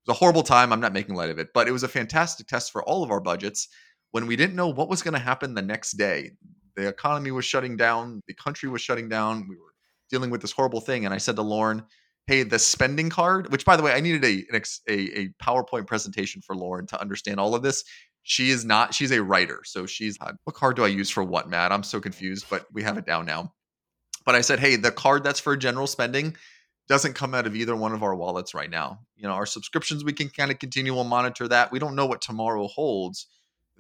Was 0.06 0.16
a 0.16 0.20
horrible 0.20 0.44
time. 0.44 0.72
I'm 0.72 0.80
not 0.80 0.94
making 0.94 1.16
light 1.16 1.30
of 1.30 1.40
it, 1.40 1.50
but 1.54 1.68
it 1.68 1.72
was 1.72 1.84
a 1.84 1.88
fantastic 1.88 2.48
test 2.48 2.72
for 2.72 2.84
all 2.84 3.04
of 3.04 3.12
our 3.12 3.20
budgets 3.20 3.70
when 4.12 4.28
we 4.28 4.36
didn't 4.36 4.56
know 4.56 4.68
what 4.68 4.90
was 4.90 5.02
going 5.02 5.14
to 5.14 5.20
happen 5.20 5.54
the 5.54 5.62
next 5.62 5.94
day. 5.94 6.32
The 6.76 6.88
economy 6.88 7.32
was 7.32 7.46
shutting 7.46 7.76
down, 7.76 8.22
the 8.28 8.34
country 8.34 8.70
was 8.70 8.82
shutting 8.82 9.10
down. 9.10 9.48
We 9.48 9.56
were 9.56 9.74
dealing 10.10 10.30
with 10.30 10.42
this 10.42 10.52
horrible 10.52 10.82
thing. 10.82 11.06
And 11.06 11.14
I 11.14 11.18
said 11.18 11.36
to 11.38 11.42
Lauren, 11.42 11.84
Hey, 12.28 12.44
the 12.44 12.58
spending 12.58 13.10
card, 13.10 13.52
which 13.52 13.66
by 13.66 13.78
the 13.78 13.84
way, 13.84 13.94
I 13.94 14.00
needed 14.00 14.24
a, 14.26 14.46
a, 14.90 15.20
a 15.20 15.30
PowerPoint 15.44 15.86
presentation 15.86 16.42
for 16.42 16.56
Lauren 16.56 16.88
to 16.88 17.00
understand 17.00 17.40
all 17.40 17.54
of 17.54 17.62
this. 17.62 17.84
She 18.24 18.50
is 18.50 18.66
not, 18.66 18.96
she's 18.96 19.12
a 19.12 19.22
writer. 19.22 19.62
So 19.64 19.86
she's, 19.86 20.18
uh, 20.20 20.32
what 20.44 20.56
card 20.56 20.76
do 20.76 20.84
I 20.84 20.88
use 20.88 21.12
for 21.12 21.24
what, 21.24 21.50
Matt? 21.50 21.72
I'm 21.72 21.84
so 21.84 22.00
confused, 22.00 22.48
but 22.50 22.66
we 22.74 22.82
have 22.82 22.98
it 22.98 23.06
down 23.06 23.28
now. 23.28 23.54
But 24.26 24.34
I 24.34 24.42
said, 24.42 24.60
Hey, 24.60 24.76
the 24.76 24.92
card 24.92 25.24
that's 25.24 25.40
for 25.40 25.56
general 25.56 25.88
spending 25.88 26.36
doesn't 26.88 27.14
come 27.14 27.34
out 27.34 27.48
of 27.48 27.56
either 27.56 27.76
one 27.76 27.94
of 27.94 28.04
our 28.04 28.16
wallets 28.16 28.54
right 28.54 28.70
now. 28.70 29.00
You 29.16 29.24
know, 29.24 29.34
our 29.34 29.46
subscriptions, 29.46 30.04
we 30.04 30.14
can 30.14 30.30
kind 30.30 30.52
of 30.52 30.60
continue 30.60 31.00
and 31.00 31.10
monitor 31.10 31.48
that. 31.48 31.72
We 31.72 31.80
don't 31.80 31.96
know 31.96 32.06
what 32.06 32.22
tomorrow 32.22 32.68
holds. 32.68 33.28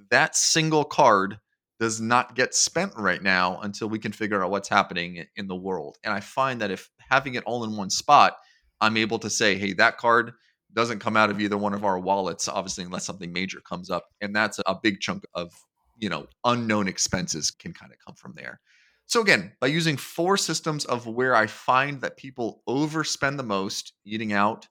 That 0.10 0.36
single 0.36 0.84
card 0.84 1.38
does 1.80 1.99
not 1.99 2.36
get 2.36 2.56
spent 2.56 2.93
right 2.97 3.22
now 3.22 3.60
until 3.62 3.89
we 3.89 3.99
can 3.99 4.12
figure 4.12 4.43
out 4.43 4.49
what's 4.49 4.70
happening 4.70 5.26
in 5.36 5.47
the 5.47 5.56
world. 5.56 5.97
And 6.03 6.14
I 6.14 6.20
find 6.20 6.62
that 6.62 6.72
if 6.72 6.89
having 7.10 7.36
it 7.36 7.43
all 7.45 7.64
in 7.64 7.76
one 7.76 7.89
spot, 7.89 8.38
I'm 8.82 8.97
able 8.97 9.20
to 9.20 9.30
say, 9.30 9.56
hey, 9.56 9.74
that 9.74 9.97
card 9.97 10.34
doesn't 10.74 10.99
come 10.99 11.16
out 11.18 11.30
of 11.30 11.39
either 11.39 11.58
one 11.58 11.74
of 11.74 11.86
our 11.86 11.99
wallets, 11.99 12.47
obviously, 12.47 12.84
unless 12.84 13.06
something 13.06 13.32
major 13.32 13.60
comes 13.62 13.89
up. 13.89 14.06
And 14.22 14.36
that's 14.36 14.60
a 14.66 14.76
big 14.82 14.99
chunk 14.99 15.24
of, 15.34 15.51
you 15.97 16.10
know, 16.10 16.28
unknown 16.43 16.88
expenses 16.88 17.51
can 17.51 17.74
kind 17.74 17.91
of 17.91 17.97
come 18.06 18.16
from 18.16 18.34
there. 18.36 18.60
So 19.08 19.22
again, 19.22 19.53
by 19.60 19.68
using 19.68 19.97
four 19.97 20.36
systems 20.36 20.86
of 20.86 21.06
where 21.08 21.36
I 21.36 21.47
find 21.47 22.01
that 22.01 22.18
people 22.18 22.64
overspend 22.68 23.38
the 23.38 23.43
most 23.43 23.93
eating 24.03 24.34
out, 24.34 24.68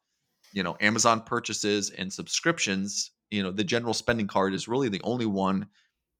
you 0.53 0.62
know, 0.62 0.76
Amazon 0.80 1.20
purchases 1.20 1.91
and 1.91 2.12
subscriptions, 2.12 3.12
you 3.30 3.43
know, 3.43 3.51
the 3.51 3.64
general 3.64 3.95
spending 3.95 4.26
card 4.26 4.55
is 4.55 4.68
really 4.68 4.89
the 4.89 5.01
only 5.03 5.26
one 5.26 5.66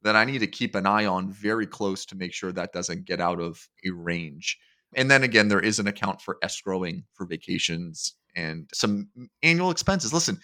that 0.03 0.17
I 0.17 0.25
need 0.25 0.41
to 0.41 0.47
keep 0.47 0.75
an 0.75 0.87
eye 0.87 1.07
on 1.07 1.31
very 1.31 1.67
close 1.67 2.05
to 2.07 2.17
make 2.17 2.33
sure 2.33 2.53
that 2.53 2.73
doesn't 2.73 3.07
get 3.07 3.21
out 3.21 3.41
of 3.41 3.67
a 3.87 3.91
range. 3.91 4.59
And 4.95 5.11
then 5.11 5.23
again, 5.25 5.49
there 5.49 5.61
is 5.61 5.79
an 5.79 5.89
account 5.89 6.21
for 6.21 6.39
escrowing 6.45 7.05
for 7.15 7.27
vacations 7.27 8.15
and 8.37 8.69
some 8.73 9.09
annual 9.43 9.71
expenses. 9.71 10.13
Listen, 10.13 10.39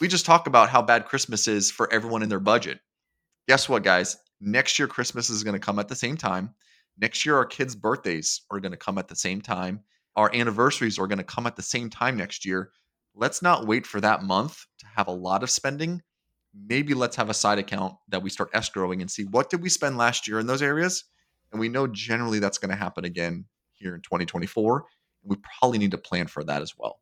we 0.00 0.08
just 0.08 0.26
talk 0.26 0.46
about 0.46 0.68
how 0.68 0.82
bad 0.82 1.06
Christmas 1.06 1.48
is 1.48 1.70
for 1.70 1.92
everyone 1.92 2.22
in 2.22 2.28
their 2.28 2.40
budget. 2.40 2.78
Guess 3.48 3.68
what, 3.68 3.82
guys? 3.82 4.16
Next 4.40 4.78
year, 4.78 4.86
Christmas 4.86 5.30
is 5.30 5.42
going 5.42 5.54
to 5.54 5.60
come 5.64 5.78
at 5.78 5.88
the 5.88 5.96
same 5.96 6.16
time. 6.16 6.54
Next 6.98 7.26
year, 7.26 7.36
our 7.36 7.44
kids' 7.44 7.74
birthdays 7.74 8.42
are 8.50 8.60
going 8.60 8.72
to 8.72 8.78
come 8.78 8.98
at 8.98 9.08
the 9.08 9.16
same 9.16 9.40
time. 9.40 9.80
Our 10.16 10.34
anniversaries 10.34 10.98
are 10.98 11.06
going 11.06 11.18
to 11.18 11.24
come 11.24 11.46
at 11.46 11.56
the 11.56 11.62
same 11.62 11.90
time 11.90 12.16
next 12.16 12.44
year. 12.44 12.70
Let's 13.14 13.42
not 13.42 13.66
wait 13.66 13.86
for 13.86 14.00
that 14.00 14.22
month 14.22 14.64
to 14.78 14.86
have 14.94 15.08
a 15.08 15.12
lot 15.12 15.42
of 15.42 15.50
spending. 15.50 16.02
Maybe 16.68 16.94
let's 16.94 17.16
have 17.16 17.28
a 17.28 17.34
side 17.34 17.58
account 17.58 17.94
that 18.08 18.22
we 18.22 18.30
start 18.30 18.52
escrowing 18.52 19.00
and 19.00 19.10
see 19.10 19.24
what 19.24 19.50
did 19.50 19.62
we 19.62 19.68
spend 19.68 19.98
last 19.98 20.26
year 20.26 20.38
in 20.38 20.46
those 20.46 20.62
areas? 20.62 21.04
And 21.52 21.60
we 21.60 21.68
know 21.68 21.86
generally 21.86 22.38
that's 22.38 22.58
going 22.58 22.70
to 22.70 22.76
happen 22.76 23.04
again 23.04 23.44
here 23.72 23.94
in 23.94 24.00
2024 24.00 24.76
and 25.22 25.30
we 25.30 25.36
probably 25.58 25.78
need 25.78 25.90
to 25.90 25.98
plan 25.98 26.26
for 26.26 26.42
that 26.44 26.62
as 26.62 26.74
well. 26.78 27.00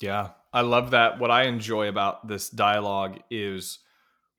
Yeah 0.00 0.30
i 0.56 0.62
love 0.62 0.92
that. 0.92 1.18
What 1.18 1.30
i 1.30 1.44
enjoy 1.44 1.88
about 1.88 2.26
this 2.26 2.48
dialogue 2.48 3.20
is 3.30 3.80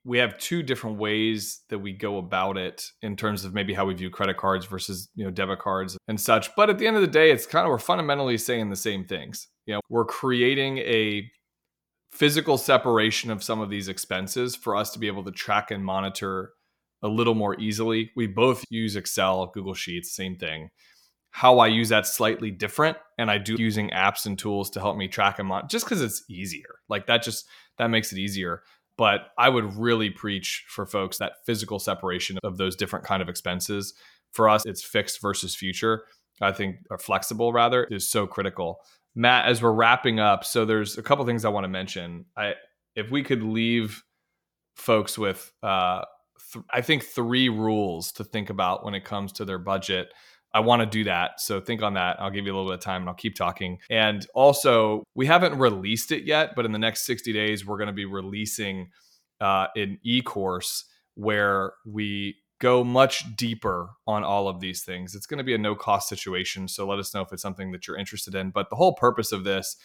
we 0.04 0.18
have 0.18 0.38
two 0.38 0.62
different 0.62 0.98
ways 0.98 1.62
that 1.68 1.78
we 1.78 1.92
go 1.92 2.18
about 2.18 2.56
it 2.56 2.84
in 3.02 3.16
terms 3.16 3.44
of 3.44 3.52
maybe 3.52 3.74
how 3.74 3.84
we 3.84 3.94
view 3.94 4.10
credit 4.10 4.36
cards 4.36 4.64
versus 4.66 5.08
you 5.14 5.24
know 5.24 5.30
debit 5.30 5.58
cards 5.58 5.96
and 6.08 6.20
such 6.20 6.54
but 6.56 6.70
at 6.70 6.78
the 6.78 6.86
end 6.86 6.96
of 6.96 7.02
the 7.02 7.08
day 7.08 7.30
it's 7.30 7.46
kind 7.46 7.66
of 7.66 7.70
we're 7.70 7.78
fundamentally 7.78 8.38
saying 8.38 8.70
the 8.70 8.76
same 8.76 9.04
things 9.04 9.48
you 9.66 9.74
know 9.74 9.80
we're 9.88 10.04
creating 10.04 10.78
a 10.78 11.28
physical 12.10 12.58
separation 12.58 13.30
of 13.30 13.42
some 13.42 13.60
of 13.60 13.70
these 13.70 13.88
expenses 13.88 14.56
for 14.56 14.76
us 14.76 14.90
to 14.90 14.98
be 14.98 15.06
able 15.06 15.24
to 15.24 15.30
track 15.30 15.70
and 15.70 15.84
monitor 15.84 16.52
a 17.02 17.08
little 17.08 17.34
more 17.34 17.58
easily. 17.60 18.10
We 18.16 18.26
both 18.26 18.64
use 18.70 18.96
Excel, 18.96 19.46
Google 19.54 19.74
Sheets, 19.74 20.14
same 20.14 20.36
thing. 20.36 20.70
How 21.30 21.58
I 21.58 21.68
use 21.68 21.90
that 21.90 22.06
slightly 22.06 22.50
different, 22.50 22.96
and 23.18 23.30
I 23.30 23.38
do 23.38 23.54
using 23.58 23.90
apps 23.90 24.26
and 24.26 24.38
tools 24.38 24.70
to 24.70 24.80
help 24.80 24.96
me 24.96 25.06
track 25.06 25.38
and 25.38 25.46
monitor 25.46 25.68
just 25.68 25.84
because 25.84 26.00
it's 26.00 26.24
easier. 26.28 26.80
Like 26.88 27.06
that 27.06 27.22
just 27.22 27.46
that 27.76 27.88
makes 27.88 28.12
it 28.12 28.18
easier. 28.18 28.62
But 28.98 29.28
I 29.38 29.48
would 29.48 29.74
really 29.76 30.10
preach 30.10 30.66
for 30.68 30.84
folks 30.84 31.16
that 31.18 31.44
physical 31.46 31.78
separation 31.78 32.38
of 32.44 32.58
those 32.58 32.76
different 32.76 33.06
kind 33.06 33.22
of 33.22 33.30
expenses. 33.30 33.94
For 34.32 34.48
us, 34.48 34.66
it's 34.66 34.84
fixed 34.84 35.22
versus 35.22 35.54
future. 35.54 36.04
I 36.40 36.52
think 36.52 36.76
or 36.90 36.98
flexible 36.98 37.52
rather 37.52 37.84
is 37.84 38.10
so 38.10 38.26
critical. 38.26 38.80
Matt, 39.14 39.46
as 39.46 39.62
we're 39.62 39.72
wrapping 39.72 40.20
up, 40.20 40.44
so 40.44 40.64
there's 40.64 40.98
a 40.98 41.02
couple 41.02 41.24
things 41.24 41.44
I 41.44 41.48
want 41.48 41.64
to 41.64 41.68
mention. 41.68 42.26
I 42.36 42.54
if 42.94 43.10
we 43.10 43.22
could 43.22 43.42
leave 43.42 44.02
folks 44.76 45.16
with 45.16 45.52
uh, 45.62 46.02
th- 46.52 46.64
I 46.70 46.80
think 46.80 47.04
three 47.04 47.48
rules 47.48 48.12
to 48.12 48.24
think 48.24 48.50
about 48.50 48.84
when 48.84 48.94
it 48.94 49.04
comes 49.04 49.32
to 49.34 49.44
their 49.44 49.58
budget. 49.58 50.12
I 50.54 50.60
want 50.60 50.80
to 50.80 50.86
do 50.86 51.04
that. 51.04 51.40
So 51.40 51.60
think 51.60 51.82
on 51.82 51.94
that. 51.94 52.20
I'll 52.20 52.30
give 52.30 52.46
you 52.46 52.52
a 52.52 52.56
little 52.56 52.70
bit 52.70 52.78
of 52.78 52.80
time 52.80 53.02
and 53.02 53.08
I'll 53.08 53.14
keep 53.14 53.34
talking. 53.34 53.78
And 53.90 54.26
also, 54.34 55.04
we 55.14 55.26
haven't 55.26 55.58
released 55.58 56.10
it 56.10 56.24
yet, 56.24 56.54
but 56.56 56.64
in 56.64 56.72
the 56.72 56.78
next 56.78 57.04
60 57.04 57.32
days, 57.32 57.66
we're 57.66 57.76
going 57.76 57.88
to 57.88 57.92
be 57.92 58.06
releasing 58.06 58.90
uh, 59.40 59.66
an 59.76 59.98
e 60.02 60.22
course 60.22 60.84
where 61.14 61.72
we 61.86 62.36
go 62.60 62.82
much 62.82 63.36
deeper 63.36 63.90
on 64.06 64.24
all 64.24 64.48
of 64.48 64.60
these 64.60 64.82
things. 64.82 65.14
It's 65.14 65.26
going 65.26 65.38
to 65.38 65.44
be 65.44 65.54
a 65.54 65.58
no 65.58 65.74
cost 65.74 66.08
situation. 66.08 66.66
So 66.66 66.86
let 66.86 66.98
us 66.98 67.14
know 67.14 67.22
if 67.22 67.32
it's 67.32 67.42
something 67.42 67.70
that 67.72 67.86
you're 67.86 67.98
interested 67.98 68.34
in. 68.34 68.50
But 68.50 68.70
the 68.70 68.76
whole 68.76 68.94
purpose 68.94 69.32
of 69.32 69.44
this 69.44 69.76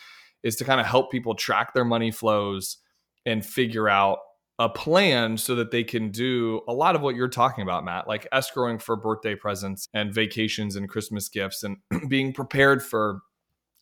is 0.43 0.55
to 0.57 0.65
kind 0.65 0.79
of 0.79 0.87
help 0.87 1.11
people 1.11 1.35
track 1.35 1.73
their 1.73 1.85
money 1.85 2.11
flows 2.11 2.77
and 3.25 3.45
figure 3.45 3.87
out 3.87 4.19
a 4.59 4.69
plan 4.69 5.37
so 5.37 5.55
that 5.55 5.71
they 5.71 5.83
can 5.83 6.09
do 6.11 6.61
a 6.67 6.73
lot 6.73 6.95
of 6.95 7.01
what 7.01 7.15
you're 7.15 7.27
talking 7.27 7.63
about, 7.63 7.83
Matt, 7.83 8.07
like 8.07 8.27
escrowing 8.31 8.81
for 8.81 8.95
birthday 8.95 9.35
presents 9.35 9.89
and 9.93 10.13
vacations 10.13 10.75
and 10.75 10.87
Christmas 10.87 11.27
gifts 11.27 11.63
and 11.63 11.77
being 12.07 12.33
prepared 12.33 12.83
for 12.83 13.21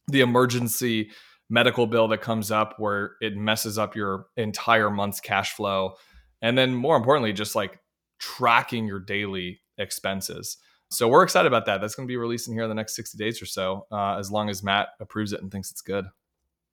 the 0.07 0.21
emergency 0.21 1.11
medical 1.49 1.85
bill 1.85 2.07
that 2.07 2.21
comes 2.21 2.49
up 2.49 2.75
where 2.77 3.15
it 3.21 3.35
messes 3.35 3.77
up 3.77 3.95
your 3.95 4.27
entire 4.37 4.89
month's 4.89 5.19
cash 5.19 5.53
flow. 5.53 5.93
And 6.41 6.57
then 6.57 6.73
more 6.73 6.95
importantly, 6.95 7.33
just 7.33 7.55
like 7.55 7.77
tracking 8.19 8.87
your 8.87 8.99
daily 8.99 9.59
expenses. 9.77 10.57
So 10.89 11.07
we're 11.07 11.23
excited 11.23 11.47
about 11.47 11.65
that. 11.65 11.81
That's 11.81 11.95
going 11.95 12.07
to 12.07 12.11
be 12.11 12.17
releasing 12.17 12.53
here 12.53 12.63
in 12.63 12.69
the 12.69 12.75
next 12.75 12.95
60 12.95 13.17
days 13.17 13.41
or 13.41 13.45
so, 13.45 13.85
uh, 13.91 14.17
as 14.17 14.31
long 14.31 14.49
as 14.49 14.63
Matt 14.63 14.89
approves 14.99 15.33
it 15.33 15.41
and 15.41 15.51
thinks 15.51 15.71
it's 15.71 15.81
good. 15.81 16.05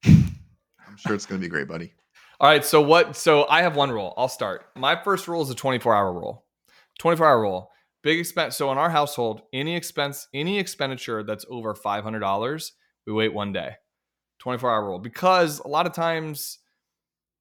I'm 0.04 0.96
sure 0.96 1.14
it's 1.14 1.26
going 1.26 1.40
to 1.40 1.44
be 1.44 1.50
great, 1.50 1.68
buddy. 1.68 1.92
All 2.40 2.48
right. 2.48 2.64
So 2.64 2.80
what? 2.80 3.16
So 3.16 3.46
I 3.48 3.62
have 3.62 3.76
one 3.76 3.90
rule. 3.90 4.14
I'll 4.16 4.28
start. 4.28 4.66
My 4.76 5.00
first 5.02 5.26
rule 5.28 5.42
is 5.42 5.50
a 5.50 5.54
24 5.54 5.94
hour 5.94 6.12
rule. 6.12 6.44
24 7.00 7.26
hour 7.26 7.40
rule. 7.40 7.70
Big 8.02 8.18
expense. 8.18 8.56
So 8.56 8.70
in 8.70 8.78
our 8.78 8.90
household, 8.90 9.42
any 9.52 9.74
expense, 9.74 10.28
any 10.32 10.58
expenditure 10.58 11.22
that's 11.24 11.44
over 11.50 11.74
$500, 11.74 12.70
we 13.06 13.12
wait 13.12 13.34
one 13.34 13.52
day. 13.52 13.72
24 14.38 14.70
hour 14.70 14.86
rule. 14.86 14.98
Because 15.00 15.58
a 15.60 15.68
lot 15.68 15.86
of 15.86 15.92
times 15.92 16.60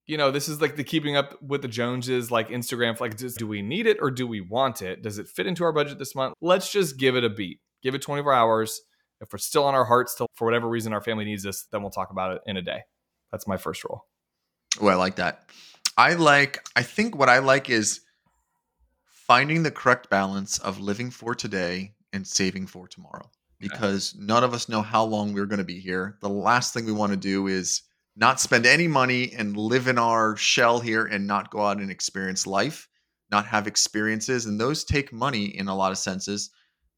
you 0.08 0.16
know, 0.16 0.32
this 0.32 0.48
is 0.48 0.62
like 0.62 0.78
the 0.78 0.84
keeping 0.84 1.18
up 1.18 1.42
with 1.44 1.62
the 1.62 1.68
Joneses, 1.68 2.32
like 2.32 2.48
Instagram. 2.48 3.00
Like, 3.00 3.18
do 3.18 3.46
we 3.46 3.62
need 3.62 3.86
it 3.86 3.98
or 4.02 4.10
do 4.10 4.26
we 4.26 4.40
want 4.40 4.82
it? 4.82 5.04
Does 5.04 5.20
it 5.20 5.28
fit 5.28 5.46
into 5.46 5.66
our 5.66 5.74
budget 5.74 6.00
this 6.00 6.16
month? 6.16 6.34
Let's 6.42 6.72
just 6.72 6.98
give 6.98 7.18
it 7.18 7.26
a 7.26 7.30
beat. 7.30 7.60
Give 7.84 7.94
it 7.94 8.02
24 8.02 8.34
hours. 8.34 8.82
If 9.20 9.34
we're 9.34 9.40
still 9.40 9.66
on 9.66 9.76
our 9.76 9.86
hearts, 9.86 10.16
till 10.16 10.28
for 10.36 10.46
whatever 10.46 10.70
reason 10.70 10.94
our 10.94 11.02
family 11.02 11.26
needs 11.26 11.44
this, 11.44 11.68
then 11.72 11.82
we'll 11.82 11.92
talk 11.92 12.10
about 12.10 12.36
it 12.36 12.42
in 12.46 12.56
a 12.56 12.62
day. 12.62 12.84
That's 13.32 13.48
my 13.48 13.58
first 13.58 13.84
rule. 13.84 14.06
Oh, 14.80 14.88
I 14.88 14.96
like 14.96 15.16
that. 15.16 15.50
I 15.98 16.14
like. 16.14 16.68
I 16.76 16.84
think 16.84 17.18
what 17.18 17.30
I 17.30 17.40
like 17.40 17.70
is 17.70 18.02
finding 19.06 19.64
the 19.64 19.72
correct 19.72 20.10
balance 20.10 20.58
of 20.60 20.80
living 20.80 21.12
for 21.12 21.36
today 21.36 21.94
and 22.14 22.26
saving 22.26 22.68
for 22.68 22.88
tomorrow. 22.88 23.30
Because 23.60 24.14
okay. 24.16 24.26
none 24.26 24.44
of 24.44 24.54
us 24.54 24.70
know 24.70 24.82
how 24.82 25.04
long 25.04 25.34
we're 25.34 25.48
going 25.48 25.58
to 25.58 25.66
be 25.66 25.80
here. 25.80 26.18
The 26.22 26.30
last 26.30 26.74
thing 26.74 26.86
we 26.86 26.92
want 26.92 27.12
to 27.12 27.18
do 27.18 27.48
is 27.48 27.82
not 28.16 28.40
spend 28.40 28.66
any 28.66 28.88
money 28.88 29.34
and 29.34 29.58
live 29.58 29.88
in 29.88 29.98
our 29.98 30.36
shell 30.36 30.80
here 30.80 31.06
and 31.06 31.26
not 31.26 31.50
go 31.50 31.66
out 31.66 31.78
and 31.78 31.90
experience 31.90 32.46
life, 32.46 32.88
not 33.32 33.48
have 33.48 33.66
experiences. 33.66 34.46
And 34.46 34.60
those 34.60 34.84
take 34.84 35.12
money 35.12 35.46
in 35.46 35.68
a 35.68 35.76
lot 35.76 35.92
of 35.92 35.98
senses. 35.98 36.52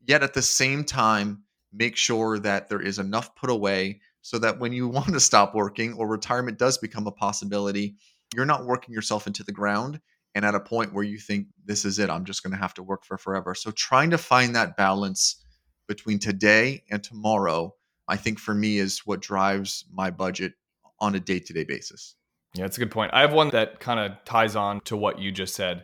Yet 0.05 0.21
at 0.21 0.33
the 0.33 0.41
same 0.41 0.83
time, 0.83 1.43
make 1.71 1.95
sure 1.95 2.39
that 2.39 2.67
there 2.67 2.81
is 2.81 2.99
enough 2.99 3.35
put 3.35 3.49
away 3.49 4.01
so 4.21 4.39
that 4.39 4.59
when 4.59 4.73
you 4.73 4.87
want 4.89 5.07
to 5.07 5.19
stop 5.19 5.55
working 5.55 5.93
or 5.93 6.07
retirement 6.07 6.57
does 6.57 6.77
become 6.77 7.07
a 7.07 7.11
possibility, 7.11 7.95
you're 8.35 8.45
not 8.45 8.65
working 8.65 8.93
yourself 8.93 9.27
into 9.27 9.43
the 9.43 9.51
ground 9.51 9.99
and 10.35 10.45
at 10.45 10.55
a 10.55 10.59
point 10.59 10.93
where 10.93 11.03
you 11.03 11.17
think 11.17 11.47
this 11.65 11.83
is 11.83 11.97
it 11.97 12.07
i'm 12.07 12.23
just 12.23 12.43
going 12.43 12.53
to 12.53 12.59
have 12.59 12.75
to 12.75 12.83
work 12.83 13.03
for 13.03 13.17
forever 13.17 13.55
so 13.55 13.71
trying 13.71 14.11
to 14.11 14.17
find 14.19 14.55
that 14.55 14.77
balance 14.77 15.43
between 15.87 16.19
today 16.19 16.83
and 16.91 17.03
tomorrow 17.03 17.73
i 18.07 18.15
think 18.15 18.37
for 18.37 18.53
me 18.53 18.77
is 18.77 18.99
what 19.07 19.21
drives 19.21 19.85
my 19.91 20.11
budget 20.11 20.53
on 21.01 21.15
a 21.15 21.19
day 21.19 21.39
to 21.39 21.53
day 21.53 21.63
basis. 21.63 22.15
Yeah, 22.55 22.63
that's 22.63 22.77
a 22.77 22.79
good 22.79 22.91
point. 22.91 23.11
I 23.13 23.21
have 23.21 23.33
one 23.33 23.49
that 23.49 23.79
kind 23.79 23.99
of 23.99 24.23
ties 24.25 24.55
on 24.55 24.81
to 24.81 24.97
what 24.97 25.19
you 25.19 25.31
just 25.31 25.55
said, 25.55 25.83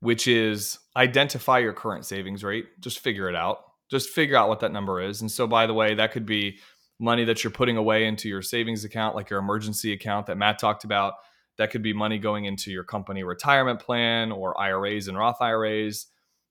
which 0.00 0.26
is 0.26 0.78
identify 0.96 1.58
your 1.58 1.72
current 1.72 2.06
savings 2.06 2.42
rate. 2.42 2.66
Just 2.80 2.98
figure 2.98 3.28
it 3.28 3.34
out. 3.34 3.58
Just 3.90 4.10
figure 4.10 4.36
out 4.36 4.48
what 4.48 4.60
that 4.60 4.72
number 4.72 5.00
is. 5.00 5.20
And 5.20 5.30
so, 5.30 5.46
by 5.46 5.66
the 5.66 5.74
way, 5.74 5.94
that 5.94 6.12
could 6.12 6.26
be 6.26 6.58
money 6.98 7.24
that 7.24 7.44
you're 7.44 7.50
putting 7.50 7.76
away 7.76 8.06
into 8.06 8.28
your 8.28 8.42
savings 8.42 8.84
account, 8.84 9.14
like 9.14 9.30
your 9.30 9.38
emergency 9.38 9.92
account 9.92 10.26
that 10.26 10.36
Matt 10.36 10.58
talked 10.58 10.84
about. 10.84 11.14
That 11.56 11.70
could 11.70 11.82
be 11.82 11.92
money 11.92 12.18
going 12.18 12.44
into 12.44 12.70
your 12.70 12.84
company 12.84 13.24
retirement 13.24 13.80
plan 13.80 14.30
or 14.30 14.58
IRAs 14.60 15.08
and 15.08 15.18
Roth 15.18 15.40
IRAs. 15.40 16.06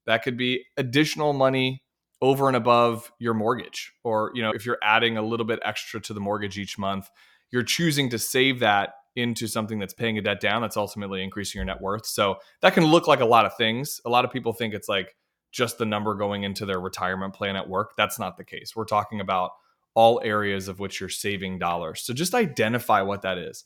That 0.05 0.23
could 0.23 0.37
be 0.37 0.65
additional 0.75 1.33
money 1.33 1.83
over 2.21 2.47
and 2.47 2.57
above 2.57 3.11
your 3.19 3.33
mortgage. 3.33 3.93
Or, 4.03 4.31
you 4.33 4.41
know, 4.41 4.51
if 4.51 4.65
you're 4.65 4.79
adding 4.81 5.17
a 5.17 5.21
little 5.21 5.45
bit 5.45 5.59
extra 5.63 5.99
to 6.01 6.13
the 6.13 6.19
mortgage 6.19 6.57
each 6.57 6.77
month, 6.77 7.09
you're 7.51 7.63
choosing 7.63 8.09
to 8.09 8.19
save 8.19 8.59
that 8.59 8.93
into 9.15 9.47
something 9.47 9.79
that's 9.79 9.93
paying 9.93 10.17
a 10.17 10.21
debt 10.21 10.39
down 10.39 10.61
that's 10.61 10.77
ultimately 10.77 11.23
increasing 11.23 11.59
your 11.59 11.65
net 11.65 11.81
worth. 11.81 12.05
So 12.05 12.37
that 12.61 12.73
can 12.73 12.85
look 12.85 13.07
like 13.07 13.19
a 13.19 13.25
lot 13.25 13.45
of 13.45 13.55
things. 13.57 13.99
A 14.05 14.09
lot 14.09 14.25
of 14.25 14.31
people 14.31 14.53
think 14.53 14.73
it's 14.73 14.89
like 14.89 15.15
just 15.51 15.77
the 15.77 15.85
number 15.85 16.13
going 16.15 16.43
into 16.43 16.65
their 16.65 16.79
retirement 16.79 17.33
plan 17.33 17.55
at 17.55 17.67
work. 17.67 17.93
That's 17.97 18.19
not 18.19 18.37
the 18.37 18.43
case. 18.43 18.75
We're 18.75 18.85
talking 18.85 19.19
about 19.19 19.51
all 19.93 20.21
areas 20.23 20.67
of 20.67 20.79
which 20.79 20.99
you're 20.99 21.09
saving 21.09 21.59
dollars. 21.59 22.01
So 22.03 22.13
just 22.13 22.33
identify 22.33 23.01
what 23.01 23.23
that 23.23 23.37
is. 23.37 23.63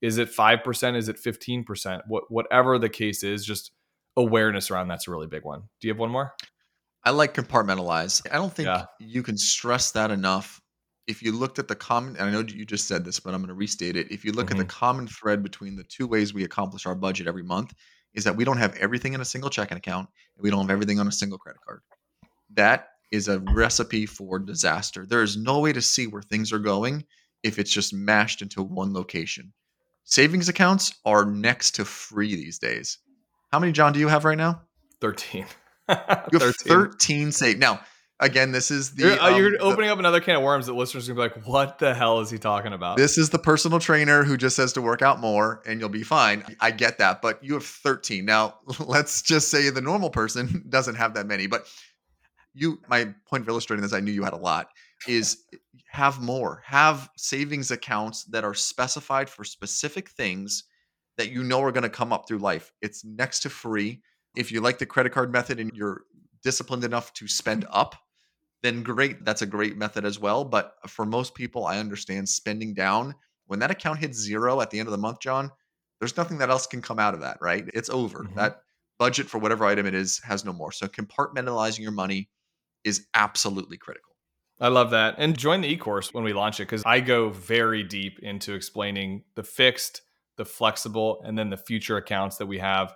Is 0.00 0.18
it 0.18 0.30
5%? 0.30 0.96
Is 0.96 1.08
it 1.08 1.16
15%? 1.16 2.02
What, 2.08 2.24
whatever 2.28 2.78
the 2.78 2.88
case 2.88 3.22
is, 3.22 3.44
just 3.44 3.72
awareness 4.16 4.70
around 4.70 4.88
that's 4.88 5.08
a 5.08 5.10
really 5.10 5.26
big 5.26 5.44
one. 5.44 5.62
Do 5.80 5.88
you 5.88 5.92
have 5.92 6.00
one 6.00 6.10
more? 6.10 6.34
I 7.04 7.10
like 7.10 7.34
compartmentalize. 7.34 8.24
I 8.30 8.36
don't 8.36 8.52
think 8.52 8.66
yeah. 8.66 8.84
you 9.00 9.22
can 9.22 9.36
stress 9.36 9.90
that 9.92 10.10
enough. 10.10 10.60
If 11.08 11.22
you 11.22 11.32
looked 11.32 11.58
at 11.58 11.66
the 11.66 11.74
common, 11.74 12.16
and 12.16 12.28
I 12.28 12.30
know 12.30 12.40
you 12.40 12.64
just 12.64 12.86
said 12.86 13.04
this, 13.04 13.18
but 13.18 13.34
I'm 13.34 13.40
going 13.40 13.48
to 13.48 13.54
restate 13.54 13.96
it. 13.96 14.10
If 14.12 14.24
you 14.24 14.32
look 14.32 14.46
mm-hmm. 14.46 14.54
at 14.54 14.58
the 14.58 14.72
mm-hmm. 14.72 14.78
common 14.78 15.06
thread 15.08 15.42
between 15.42 15.74
the 15.74 15.84
two 15.84 16.06
ways 16.06 16.32
we 16.32 16.44
accomplish 16.44 16.86
our 16.86 16.94
budget 16.94 17.26
every 17.26 17.42
month, 17.42 17.74
is 18.14 18.24
that 18.24 18.36
we 18.36 18.44
don't 18.44 18.58
have 18.58 18.76
everything 18.76 19.14
in 19.14 19.20
a 19.20 19.24
single 19.24 19.50
checking 19.50 19.76
account 19.78 20.08
and 20.36 20.44
we 20.44 20.50
don't 20.50 20.60
have 20.60 20.70
everything 20.70 21.00
on 21.00 21.08
a 21.08 21.12
single 21.12 21.38
credit 21.38 21.60
card. 21.66 21.80
That 22.54 22.88
is 23.12 23.28
a 23.28 23.40
recipe 23.40 24.06
for 24.06 24.38
disaster. 24.38 25.06
There 25.06 25.22
is 25.22 25.36
no 25.36 25.60
way 25.60 25.72
to 25.72 25.82
see 25.82 26.06
where 26.06 26.22
things 26.22 26.52
are 26.52 26.58
going 26.58 27.04
if 27.42 27.58
it's 27.58 27.70
just 27.70 27.92
mashed 27.92 28.42
into 28.42 28.62
one 28.62 28.92
location. 28.92 29.52
Savings 30.04 30.48
accounts 30.48 30.94
are 31.04 31.24
next 31.24 31.72
to 31.76 31.84
free 31.84 32.34
these 32.34 32.58
days. 32.58 32.98
How 33.52 33.60
many, 33.60 33.72
John, 33.72 33.92
do 33.92 34.00
you 34.00 34.08
have 34.08 34.24
right 34.24 34.38
now? 34.38 34.62
13. 35.00 35.46
you 35.88 35.94
have 35.94 36.28
13, 36.32 36.52
13 36.66 37.32
save. 37.32 37.58
Now, 37.58 37.80
again, 38.22 38.52
this 38.52 38.70
is 38.70 38.94
the. 38.94 39.04
You're, 39.04 39.20
um, 39.20 39.36
you're 39.36 39.56
opening 39.60 39.88
the, 39.88 39.92
up 39.92 39.98
another 39.98 40.20
can 40.20 40.36
of 40.36 40.42
worms 40.42 40.66
that 40.66 40.72
listeners 40.72 41.08
are 41.08 41.14
going 41.14 41.28
to 41.28 41.34
be 41.34 41.40
like, 41.40 41.48
what 41.48 41.78
the 41.78 41.92
hell 41.92 42.20
is 42.20 42.30
he 42.30 42.38
talking 42.38 42.72
about? 42.72 42.96
This 42.96 43.18
is 43.18 43.30
the 43.30 43.38
personal 43.38 43.78
trainer 43.78 44.24
who 44.24 44.36
just 44.36 44.56
says 44.56 44.72
to 44.74 44.82
work 44.82 45.02
out 45.02 45.20
more 45.20 45.62
and 45.66 45.78
you'll 45.80 45.88
be 45.88 46.02
fine. 46.02 46.44
I 46.60 46.70
get 46.70 46.98
that. 46.98 47.20
But 47.20 47.44
you 47.44 47.54
have 47.54 47.64
13. 47.64 48.24
Now, 48.24 48.54
let's 48.80 49.20
just 49.22 49.50
say 49.50 49.68
the 49.68 49.82
normal 49.82 50.10
person 50.10 50.64
doesn't 50.68 50.94
have 50.94 51.14
that 51.14 51.26
many. 51.26 51.46
But 51.46 51.66
you, 52.54 52.80
my 52.88 53.14
point 53.26 53.42
of 53.42 53.48
illustrating 53.48 53.82
this, 53.82 53.92
I 53.92 54.00
knew 54.00 54.12
you 54.12 54.24
had 54.24 54.32
a 54.32 54.36
lot, 54.36 54.68
is 55.08 55.44
have 55.88 56.20
more. 56.20 56.62
Have 56.64 57.10
savings 57.16 57.70
accounts 57.70 58.24
that 58.24 58.44
are 58.44 58.54
specified 58.54 59.28
for 59.28 59.44
specific 59.44 60.10
things 60.10 60.64
that 61.18 61.30
you 61.30 61.42
know 61.42 61.62
are 61.62 61.72
going 61.72 61.82
to 61.82 61.88
come 61.88 62.12
up 62.12 62.26
through 62.26 62.38
life. 62.38 62.72
It's 62.80 63.04
next 63.04 63.40
to 63.40 63.50
free. 63.50 64.00
If 64.36 64.50
you 64.50 64.60
like 64.60 64.78
the 64.78 64.86
credit 64.86 65.12
card 65.12 65.32
method 65.32 65.60
and 65.60 65.70
you're 65.74 66.02
disciplined 66.42 66.84
enough 66.84 67.12
to 67.14 67.28
spend 67.28 67.66
up, 67.70 67.96
then 68.62 68.82
great. 68.82 69.24
That's 69.24 69.42
a 69.42 69.46
great 69.46 69.76
method 69.76 70.04
as 70.04 70.18
well. 70.18 70.44
But 70.44 70.74
for 70.86 71.04
most 71.04 71.34
people, 71.34 71.66
I 71.66 71.78
understand 71.78 72.28
spending 72.28 72.74
down. 72.74 73.14
When 73.46 73.58
that 73.58 73.70
account 73.70 73.98
hits 73.98 74.18
zero 74.18 74.60
at 74.60 74.70
the 74.70 74.78
end 74.78 74.88
of 74.88 74.92
the 74.92 74.98
month, 74.98 75.20
John, 75.20 75.50
there's 75.98 76.16
nothing 76.16 76.38
that 76.38 76.50
else 76.50 76.66
can 76.66 76.80
come 76.80 76.98
out 76.98 77.14
of 77.14 77.20
that, 77.20 77.38
right? 77.40 77.64
It's 77.74 77.90
over. 77.90 78.20
Mm-hmm. 78.20 78.36
That 78.36 78.62
budget 78.98 79.26
for 79.26 79.38
whatever 79.38 79.64
item 79.64 79.86
it 79.86 79.94
is 79.94 80.20
has 80.20 80.44
no 80.44 80.52
more. 80.52 80.72
So 80.72 80.86
compartmentalizing 80.86 81.80
your 81.80 81.92
money 81.92 82.30
is 82.84 83.06
absolutely 83.14 83.76
critical. 83.76 84.12
I 84.60 84.68
love 84.68 84.90
that. 84.90 85.16
And 85.18 85.36
join 85.36 85.60
the 85.60 85.68
e 85.68 85.76
course 85.76 86.14
when 86.14 86.24
we 86.24 86.32
launch 86.32 86.60
it 86.60 86.64
because 86.64 86.84
I 86.86 87.00
go 87.00 87.30
very 87.30 87.82
deep 87.82 88.20
into 88.20 88.54
explaining 88.54 89.24
the 89.34 89.42
fixed, 89.42 90.02
the 90.36 90.44
flexible, 90.44 91.22
and 91.24 91.36
then 91.36 91.50
the 91.50 91.56
future 91.56 91.96
accounts 91.96 92.36
that 92.36 92.46
we 92.46 92.58
have 92.58 92.94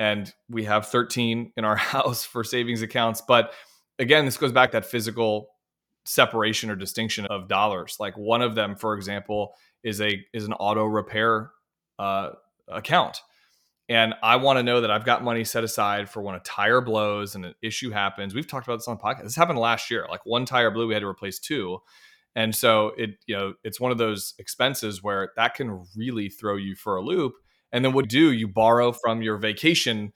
and 0.00 0.32
we 0.48 0.64
have 0.64 0.86
13 0.86 1.52
in 1.56 1.64
our 1.64 1.76
house 1.94 2.24
for 2.24 2.42
savings 2.42 2.82
accounts. 2.82 3.20
But 3.20 3.52
again, 3.98 4.24
this 4.24 4.38
goes 4.38 4.50
back 4.50 4.72
that 4.72 4.86
physical 4.86 5.48
separation 6.06 6.70
or 6.70 6.74
distinction 6.74 7.26
of 7.26 7.48
dollars. 7.48 7.98
Like 8.00 8.16
one 8.16 8.40
of 8.40 8.54
them, 8.54 8.74
for 8.74 8.94
example, 8.94 9.52
is 9.84 10.00
a 10.00 10.24
is 10.32 10.44
an 10.44 10.54
auto 10.54 10.84
repair 10.84 11.50
uh, 11.98 12.30
account. 12.68 13.20
And 13.90 14.14
I 14.22 14.36
want 14.36 14.56
to 14.56 14.62
know 14.62 14.82
that 14.82 14.90
I've 14.92 15.04
got 15.04 15.24
money 15.24 15.42
set 15.42 15.64
aside 15.64 16.08
for 16.08 16.22
when 16.22 16.36
a 16.36 16.40
tire 16.40 16.80
blows 16.80 17.34
and 17.34 17.44
an 17.44 17.54
issue 17.60 17.90
happens. 17.90 18.36
We've 18.36 18.46
talked 18.46 18.68
about 18.68 18.76
this 18.76 18.86
on 18.86 18.96
the 18.96 19.02
podcast. 19.02 19.24
This 19.24 19.34
happened 19.34 19.58
last 19.58 19.90
year. 19.90 20.06
Like 20.08 20.24
one 20.24 20.44
tire 20.44 20.70
blew, 20.70 20.86
we 20.86 20.94
had 20.94 21.00
to 21.00 21.08
replace 21.08 21.40
two. 21.40 21.80
And 22.36 22.54
so 22.54 22.92
it, 22.96 23.16
you 23.26 23.36
know, 23.36 23.54
it's 23.64 23.80
one 23.80 23.90
of 23.90 23.98
those 23.98 24.34
expenses 24.38 25.02
where 25.02 25.32
that 25.34 25.56
can 25.56 25.84
really 25.96 26.28
throw 26.28 26.54
you 26.54 26.76
for 26.76 26.94
a 26.94 27.02
loop. 27.02 27.32
And 27.72 27.84
then 27.84 27.92
what 27.92 28.08
do 28.08 28.30
you 28.30 28.46
borrow 28.46 28.92
from 28.92 29.22
your 29.22 29.38
vacation 29.38 30.12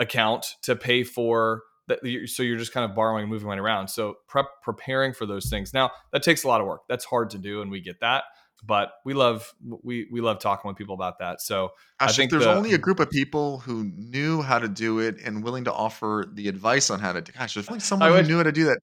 account 0.00 0.54
to 0.62 0.74
pay 0.74 1.04
for 1.04 1.64
that? 1.88 1.98
So 2.28 2.42
you're 2.42 2.56
just 2.56 2.72
kind 2.72 2.90
of 2.90 2.96
borrowing 2.96 3.28
moving 3.28 3.46
money 3.46 3.60
around. 3.60 3.88
So 3.88 4.14
prep 4.26 4.46
preparing 4.62 5.12
for 5.12 5.26
those 5.26 5.50
things. 5.50 5.74
Now 5.74 5.90
that 6.12 6.22
takes 6.22 6.44
a 6.44 6.48
lot 6.48 6.62
of 6.62 6.66
work. 6.66 6.80
That's 6.88 7.04
hard 7.04 7.28
to 7.30 7.38
do, 7.38 7.60
and 7.60 7.70
we 7.70 7.82
get 7.82 8.00
that. 8.00 8.24
But 8.64 8.90
we 9.04 9.14
love 9.14 9.52
we 9.82 10.08
we 10.10 10.20
love 10.20 10.40
talking 10.40 10.68
with 10.68 10.76
people 10.76 10.94
about 10.94 11.20
that. 11.20 11.40
So 11.40 11.70
I 12.00 12.10
think 12.10 12.30
there's 12.30 12.44
the, 12.44 12.52
only 12.52 12.74
a 12.74 12.78
group 12.78 12.98
of 12.98 13.08
people 13.08 13.60
who 13.60 13.84
knew 13.96 14.42
how 14.42 14.58
to 14.58 14.68
do 14.68 14.98
it 14.98 15.16
and 15.24 15.44
willing 15.44 15.64
to 15.64 15.72
offer 15.72 16.26
the 16.32 16.48
advice 16.48 16.90
on 16.90 16.98
how 16.98 17.12
to. 17.12 17.20
do 17.20 17.32
Gosh, 17.32 17.54
there's 17.54 17.68
only 17.68 17.80
someone 17.80 18.10
would, 18.10 18.22
who 18.24 18.32
knew 18.32 18.36
how 18.38 18.42
to 18.42 18.52
do 18.52 18.64
that. 18.64 18.78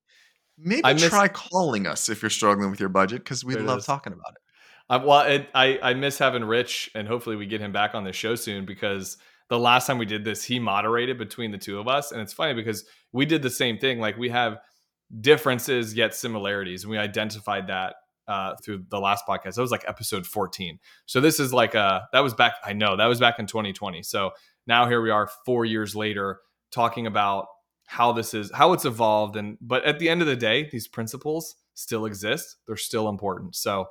Maybe 0.57 0.81
miss, 0.93 1.09
try 1.09 1.27
calling 1.27 1.87
us 1.87 2.07
if 2.07 2.21
you're 2.21 2.29
struggling 2.29 2.71
with 2.71 2.79
your 2.79 2.89
budget 2.89 3.23
because 3.23 3.43
we 3.43 3.55
love 3.55 3.85
talking 3.85 4.13
about 4.13 4.31
it. 4.31 4.41
I, 4.89 4.97
well, 4.97 5.21
it, 5.21 5.49
I 5.53 5.79
I 5.81 5.93
miss 5.93 6.17
having 6.17 6.45
Rich, 6.45 6.91
and 6.95 7.07
hopefully 7.07 7.35
we 7.35 7.45
get 7.45 7.59
him 7.59 7.71
back 7.71 7.95
on 7.95 8.03
the 8.03 8.13
show 8.13 8.35
soon 8.35 8.65
because 8.65 9.17
the 9.49 9.59
last 9.59 9.87
time 9.87 9.97
we 9.97 10.05
did 10.05 10.23
this, 10.23 10.43
he 10.43 10.59
moderated 10.59 11.17
between 11.17 11.51
the 11.51 11.57
two 11.57 11.79
of 11.79 11.87
us, 11.87 12.11
and 12.11 12.21
it's 12.21 12.33
funny 12.33 12.53
because 12.53 12.85
we 13.11 13.25
did 13.25 13.41
the 13.41 13.49
same 13.49 13.77
thing. 13.77 13.99
Like 13.99 14.17
we 14.17 14.29
have 14.29 14.59
differences 15.19 15.95
yet 15.95 16.15
similarities, 16.15 16.83
and 16.83 16.91
we 16.91 16.97
identified 16.97 17.67
that 17.67 17.95
uh, 18.27 18.55
through 18.63 18.85
the 18.89 18.99
last 18.99 19.25
podcast. 19.27 19.55
That 19.55 19.61
was 19.61 19.71
like 19.71 19.85
episode 19.87 20.25
14. 20.25 20.79
So 21.05 21.21
this 21.21 21.39
is 21.39 21.53
like 21.53 21.75
a 21.75 22.07
that 22.13 22.21
was 22.21 22.33
back. 22.33 22.55
I 22.63 22.73
know 22.73 22.97
that 22.97 23.05
was 23.05 23.19
back 23.19 23.39
in 23.39 23.47
2020. 23.47 24.03
So 24.03 24.31
now 24.67 24.87
here 24.87 25.01
we 25.01 25.09
are, 25.09 25.29
four 25.45 25.65
years 25.65 25.95
later, 25.95 26.39
talking 26.71 27.07
about 27.07 27.47
how 27.87 28.11
this 28.11 28.33
is 28.33 28.51
how 28.51 28.73
it's 28.73 28.85
evolved 28.85 29.35
and 29.35 29.59
but 29.61 29.83
at 29.85 29.99
the 29.99 30.09
end 30.09 30.19
of 30.19 30.27
the 30.27 30.35
day 30.35 30.67
these 30.71 30.87
principles 30.87 31.53
still 31.75 32.07
exist 32.07 32.57
they're 32.65 32.75
still 32.75 33.07
important 33.09 33.55
so 33.55 33.87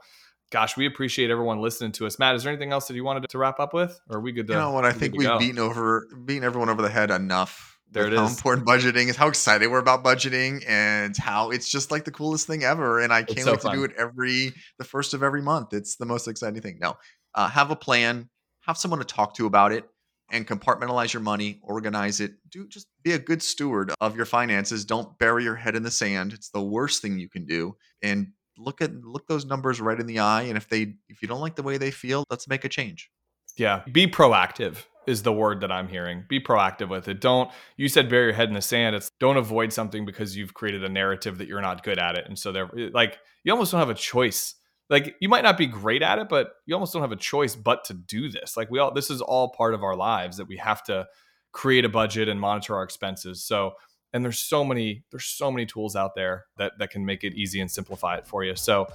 gosh, 0.55 0.76
we 0.76 0.87
appreciate 0.87 1.30
everyone 1.30 1.61
listening 1.61 1.91
to 1.91 2.07
us. 2.07 2.18
Matt, 2.20 2.37
is 2.37 2.45
there 2.45 2.53
anything 2.53 2.72
else 2.72 2.87
that 2.87 2.95
you 2.95 3.03
wanted 3.03 3.28
to 3.28 3.39
wrap 3.39 3.59
up 3.59 3.74
with? 3.74 4.01
Or 4.09 4.18
are 4.18 4.20
we 4.20 4.30
good 4.30 4.47
to 4.47 4.53
You 4.53 4.59
know 4.61 4.70
what? 4.70 4.85
I 4.85 4.93
think 4.93 5.16
we've 5.16 5.26
go? 5.26 5.37
beaten 5.37 5.59
over 5.59 6.07
beaten 6.24 6.45
everyone 6.45 6.68
over 6.68 6.80
the 6.80 6.89
head 6.89 7.11
enough. 7.11 7.74
There 7.95 8.09
it 8.09 8.12
is. 8.12 8.18
How 8.18 8.26
important 8.26 8.66
budgeting 8.66 9.09
is, 9.09 9.16
how 9.16 9.28
excited 9.28 9.68
we're 9.68 9.78
about 9.78 10.03
budgeting, 10.03 10.64
and 10.66 11.16
how 11.16 11.51
it's 11.51 11.68
just 11.68 11.90
like 11.90 12.05
the 12.05 12.11
coolest 12.11 12.47
thing 12.47 12.64
ever. 12.64 13.01
And 13.01 13.12
I 13.12 13.22
can't 13.22 13.40
so 13.40 13.53
wait 13.53 13.62
fun. 13.62 13.72
to 13.72 13.78
do 13.78 13.84
it 13.84 13.92
every 13.97 14.53
the 14.78 14.84
first 14.84 15.14
of 15.14 15.22
every 15.22 15.40
month. 15.40 15.72
It's 15.72 15.97
the 15.97 16.05
most 16.05 16.26
exciting 16.26 16.61
thing. 16.61 16.78
No, 16.80 16.97
uh, 17.34 17.49
have 17.49 17.70
a 17.70 17.76
plan, 17.76 18.28
have 18.62 18.76
someone 18.76 18.99
to 18.99 19.07
talk 19.07 19.34
to 19.36 19.47
about 19.47 19.70
it, 19.70 19.88
and 20.30 20.47
compartmentalize 20.47 21.12
your 21.12 21.22
money, 21.22 21.61
organize 21.62 22.20
it. 22.20 22.32
Do 22.51 22.66
just 22.66 22.88
be 23.05 23.12
a 23.12 23.18
good 23.18 23.42
steward 23.42 23.92
of 24.01 24.16
your 24.16 24.26
finances. 24.26 24.84
Don't 24.84 25.16
bury 25.18 25.45
your 25.45 25.55
head 25.55 25.76
in 25.76 25.84
the 25.84 25.90
sand. 25.90 26.32
It's 26.32 26.51
the 26.51 26.62
worst 26.62 27.01
thing 27.01 27.18
you 27.18 27.28
can 27.28 27.47
do. 27.47 27.76
And 28.03 28.32
look 28.57 28.80
at 28.80 28.92
look 29.05 29.26
those 29.26 29.45
numbers 29.45 29.80
right 29.80 29.99
in 29.99 30.07
the 30.07 30.18
eye 30.18 30.42
and 30.42 30.57
if 30.57 30.68
they 30.68 30.95
if 31.09 31.22
you 31.22 31.28
don't 31.28 31.40
like 31.40 31.57
the 31.57 31.62
way 31.62 31.76
they 31.76 31.90
feel 31.90 32.24
let's 32.30 32.47
make 32.49 32.64
a 32.64 32.68
change 32.68 33.11
yeah 33.57 33.82
be 33.90 34.07
proactive 34.07 34.84
is 35.07 35.22
the 35.22 35.32
word 35.32 35.61
that 35.61 35.72
i'm 35.72 35.88
hearing. 35.88 36.24
Be 36.28 36.40
proactive 36.40 36.88
with 36.88 37.09
it. 37.09 37.20
Don't 37.20 37.50
you 37.76 37.88
said 37.88 38.09
bury 38.09 38.26
your 38.26 38.32
head 38.34 38.48
in 38.48 38.55
the 38.55 38.62
sand. 38.62 38.96
It's 38.96 39.11
don't 39.20 39.36
avoid 39.36 39.72
something 39.72 40.05
because 40.05 40.36
you've 40.36 40.55
created 40.55 40.84
a 40.84 40.88
narrative 40.88 41.38
that 41.38 41.48
you're 41.48 41.61
not 41.61 41.82
good 41.82 41.98
at 41.98 42.16
it. 42.16 42.24
And 42.26 42.38
so 42.38 42.52
they're 42.52 42.70
like 42.92 43.18
you 43.42 43.52
almost 43.52 43.72
don't 43.72 43.80
have 43.80 43.90
a 43.90 43.94
choice. 43.94 44.55
Like 44.90 45.16
you 45.20 45.28
might 45.28 45.44
not 45.44 45.57
be 45.57 45.66
great 45.66 46.02
at 46.02 46.18
it 46.18 46.28
but 46.28 46.52
you 46.66 46.74
almost 46.74 46.92
don't 46.92 47.02
have 47.02 47.12
a 47.12 47.16
choice 47.16 47.55
but 47.55 47.84
to 47.84 47.94
do 47.94 48.30
this. 48.30 48.57
Like 48.57 48.70
we 48.70 48.78
all 48.78 48.92
this 48.92 49.11
is 49.11 49.20
all 49.20 49.50
part 49.50 49.74
of 49.74 49.82
our 49.82 49.96
lives 49.96 50.36
that 50.36 50.48
we 50.48 50.57
have 50.57 50.82
to 50.84 51.07
create 51.52 51.84
a 51.84 51.88
budget 51.88 52.28
and 52.28 52.40
monitor 52.40 52.76
our 52.76 52.82
expenses. 52.82 53.42
So 53.44 53.74
and 54.12 54.24
there's 54.24 54.38
so 54.38 54.64
many 54.64 55.05
there's 55.11 55.26
so 55.26 55.50
many 55.50 55.66
tools 55.66 55.96
out 55.96 56.14
there 56.14 56.46
that 56.57 56.72
that 56.78 56.90
can 56.90 57.05
make 57.05 57.24
it 57.24 57.34
easy 57.34 57.61
and 57.61 57.70
simplify 57.70 58.16
it 58.16 58.26
for 58.26 58.44
you. 58.44 58.57
So 58.57 58.86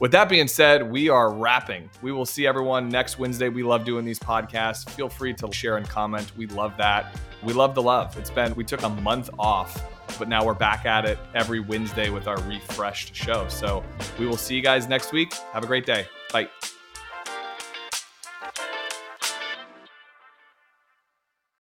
with 0.00 0.12
that 0.12 0.28
being 0.28 0.48
said 0.48 0.88
we 0.88 1.08
are 1.08 1.32
wrapping. 1.32 1.90
We 2.02 2.12
will 2.12 2.26
see 2.26 2.46
everyone 2.46 2.88
next 2.88 3.18
wednesday. 3.18 3.48
We 3.48 3.62
love 3.62 3.84
doing 3.84 4.04
these 4.04 4.18
podcasts. 4.18 4.88
Feel 4.90 5.08
free 5.08 5.34
to 5.34 5.52
share 5.52 5.76
and 5.76 5.88
comment. 5.88 6.30
We 6.36 6.46
love 6.46 6.76
that. 6.78 7.16
We 7.42 7.52
love 7.52 7.74
the 7.74 7.82
love. 7.82 8.16
It's 8.18 8.30
been 8.30 8.54
we 8.54 8.64
took 8.64 8.82
a 8.82 8.88
month 8.88 9.30
off 9.38 9.84
but 10.18 10.28
now 10.28 10.44
we're 10.44 10.54
back 10.54 10.86
at 10.86 11.04
it 11.04 11.18
every 11.34 11.60
wednesday 11.60 12.10
with 12.10 12.26
our 12.26 12.40
refreshed 12.42 13.14
show. 13.14 13.46
So 13.48 13.84
we 14.18 14.26
will 14.26 14.36
see 14.36 14.54
you 14.56 14.62
guys 14.62 14.88
next 14.88 15.12
week. 15.12 15.34
Have 15.52 15.64
a 15.64 15.66
great 15.66 15.86
day. 15.86 16.06
Bye 16.32 16.48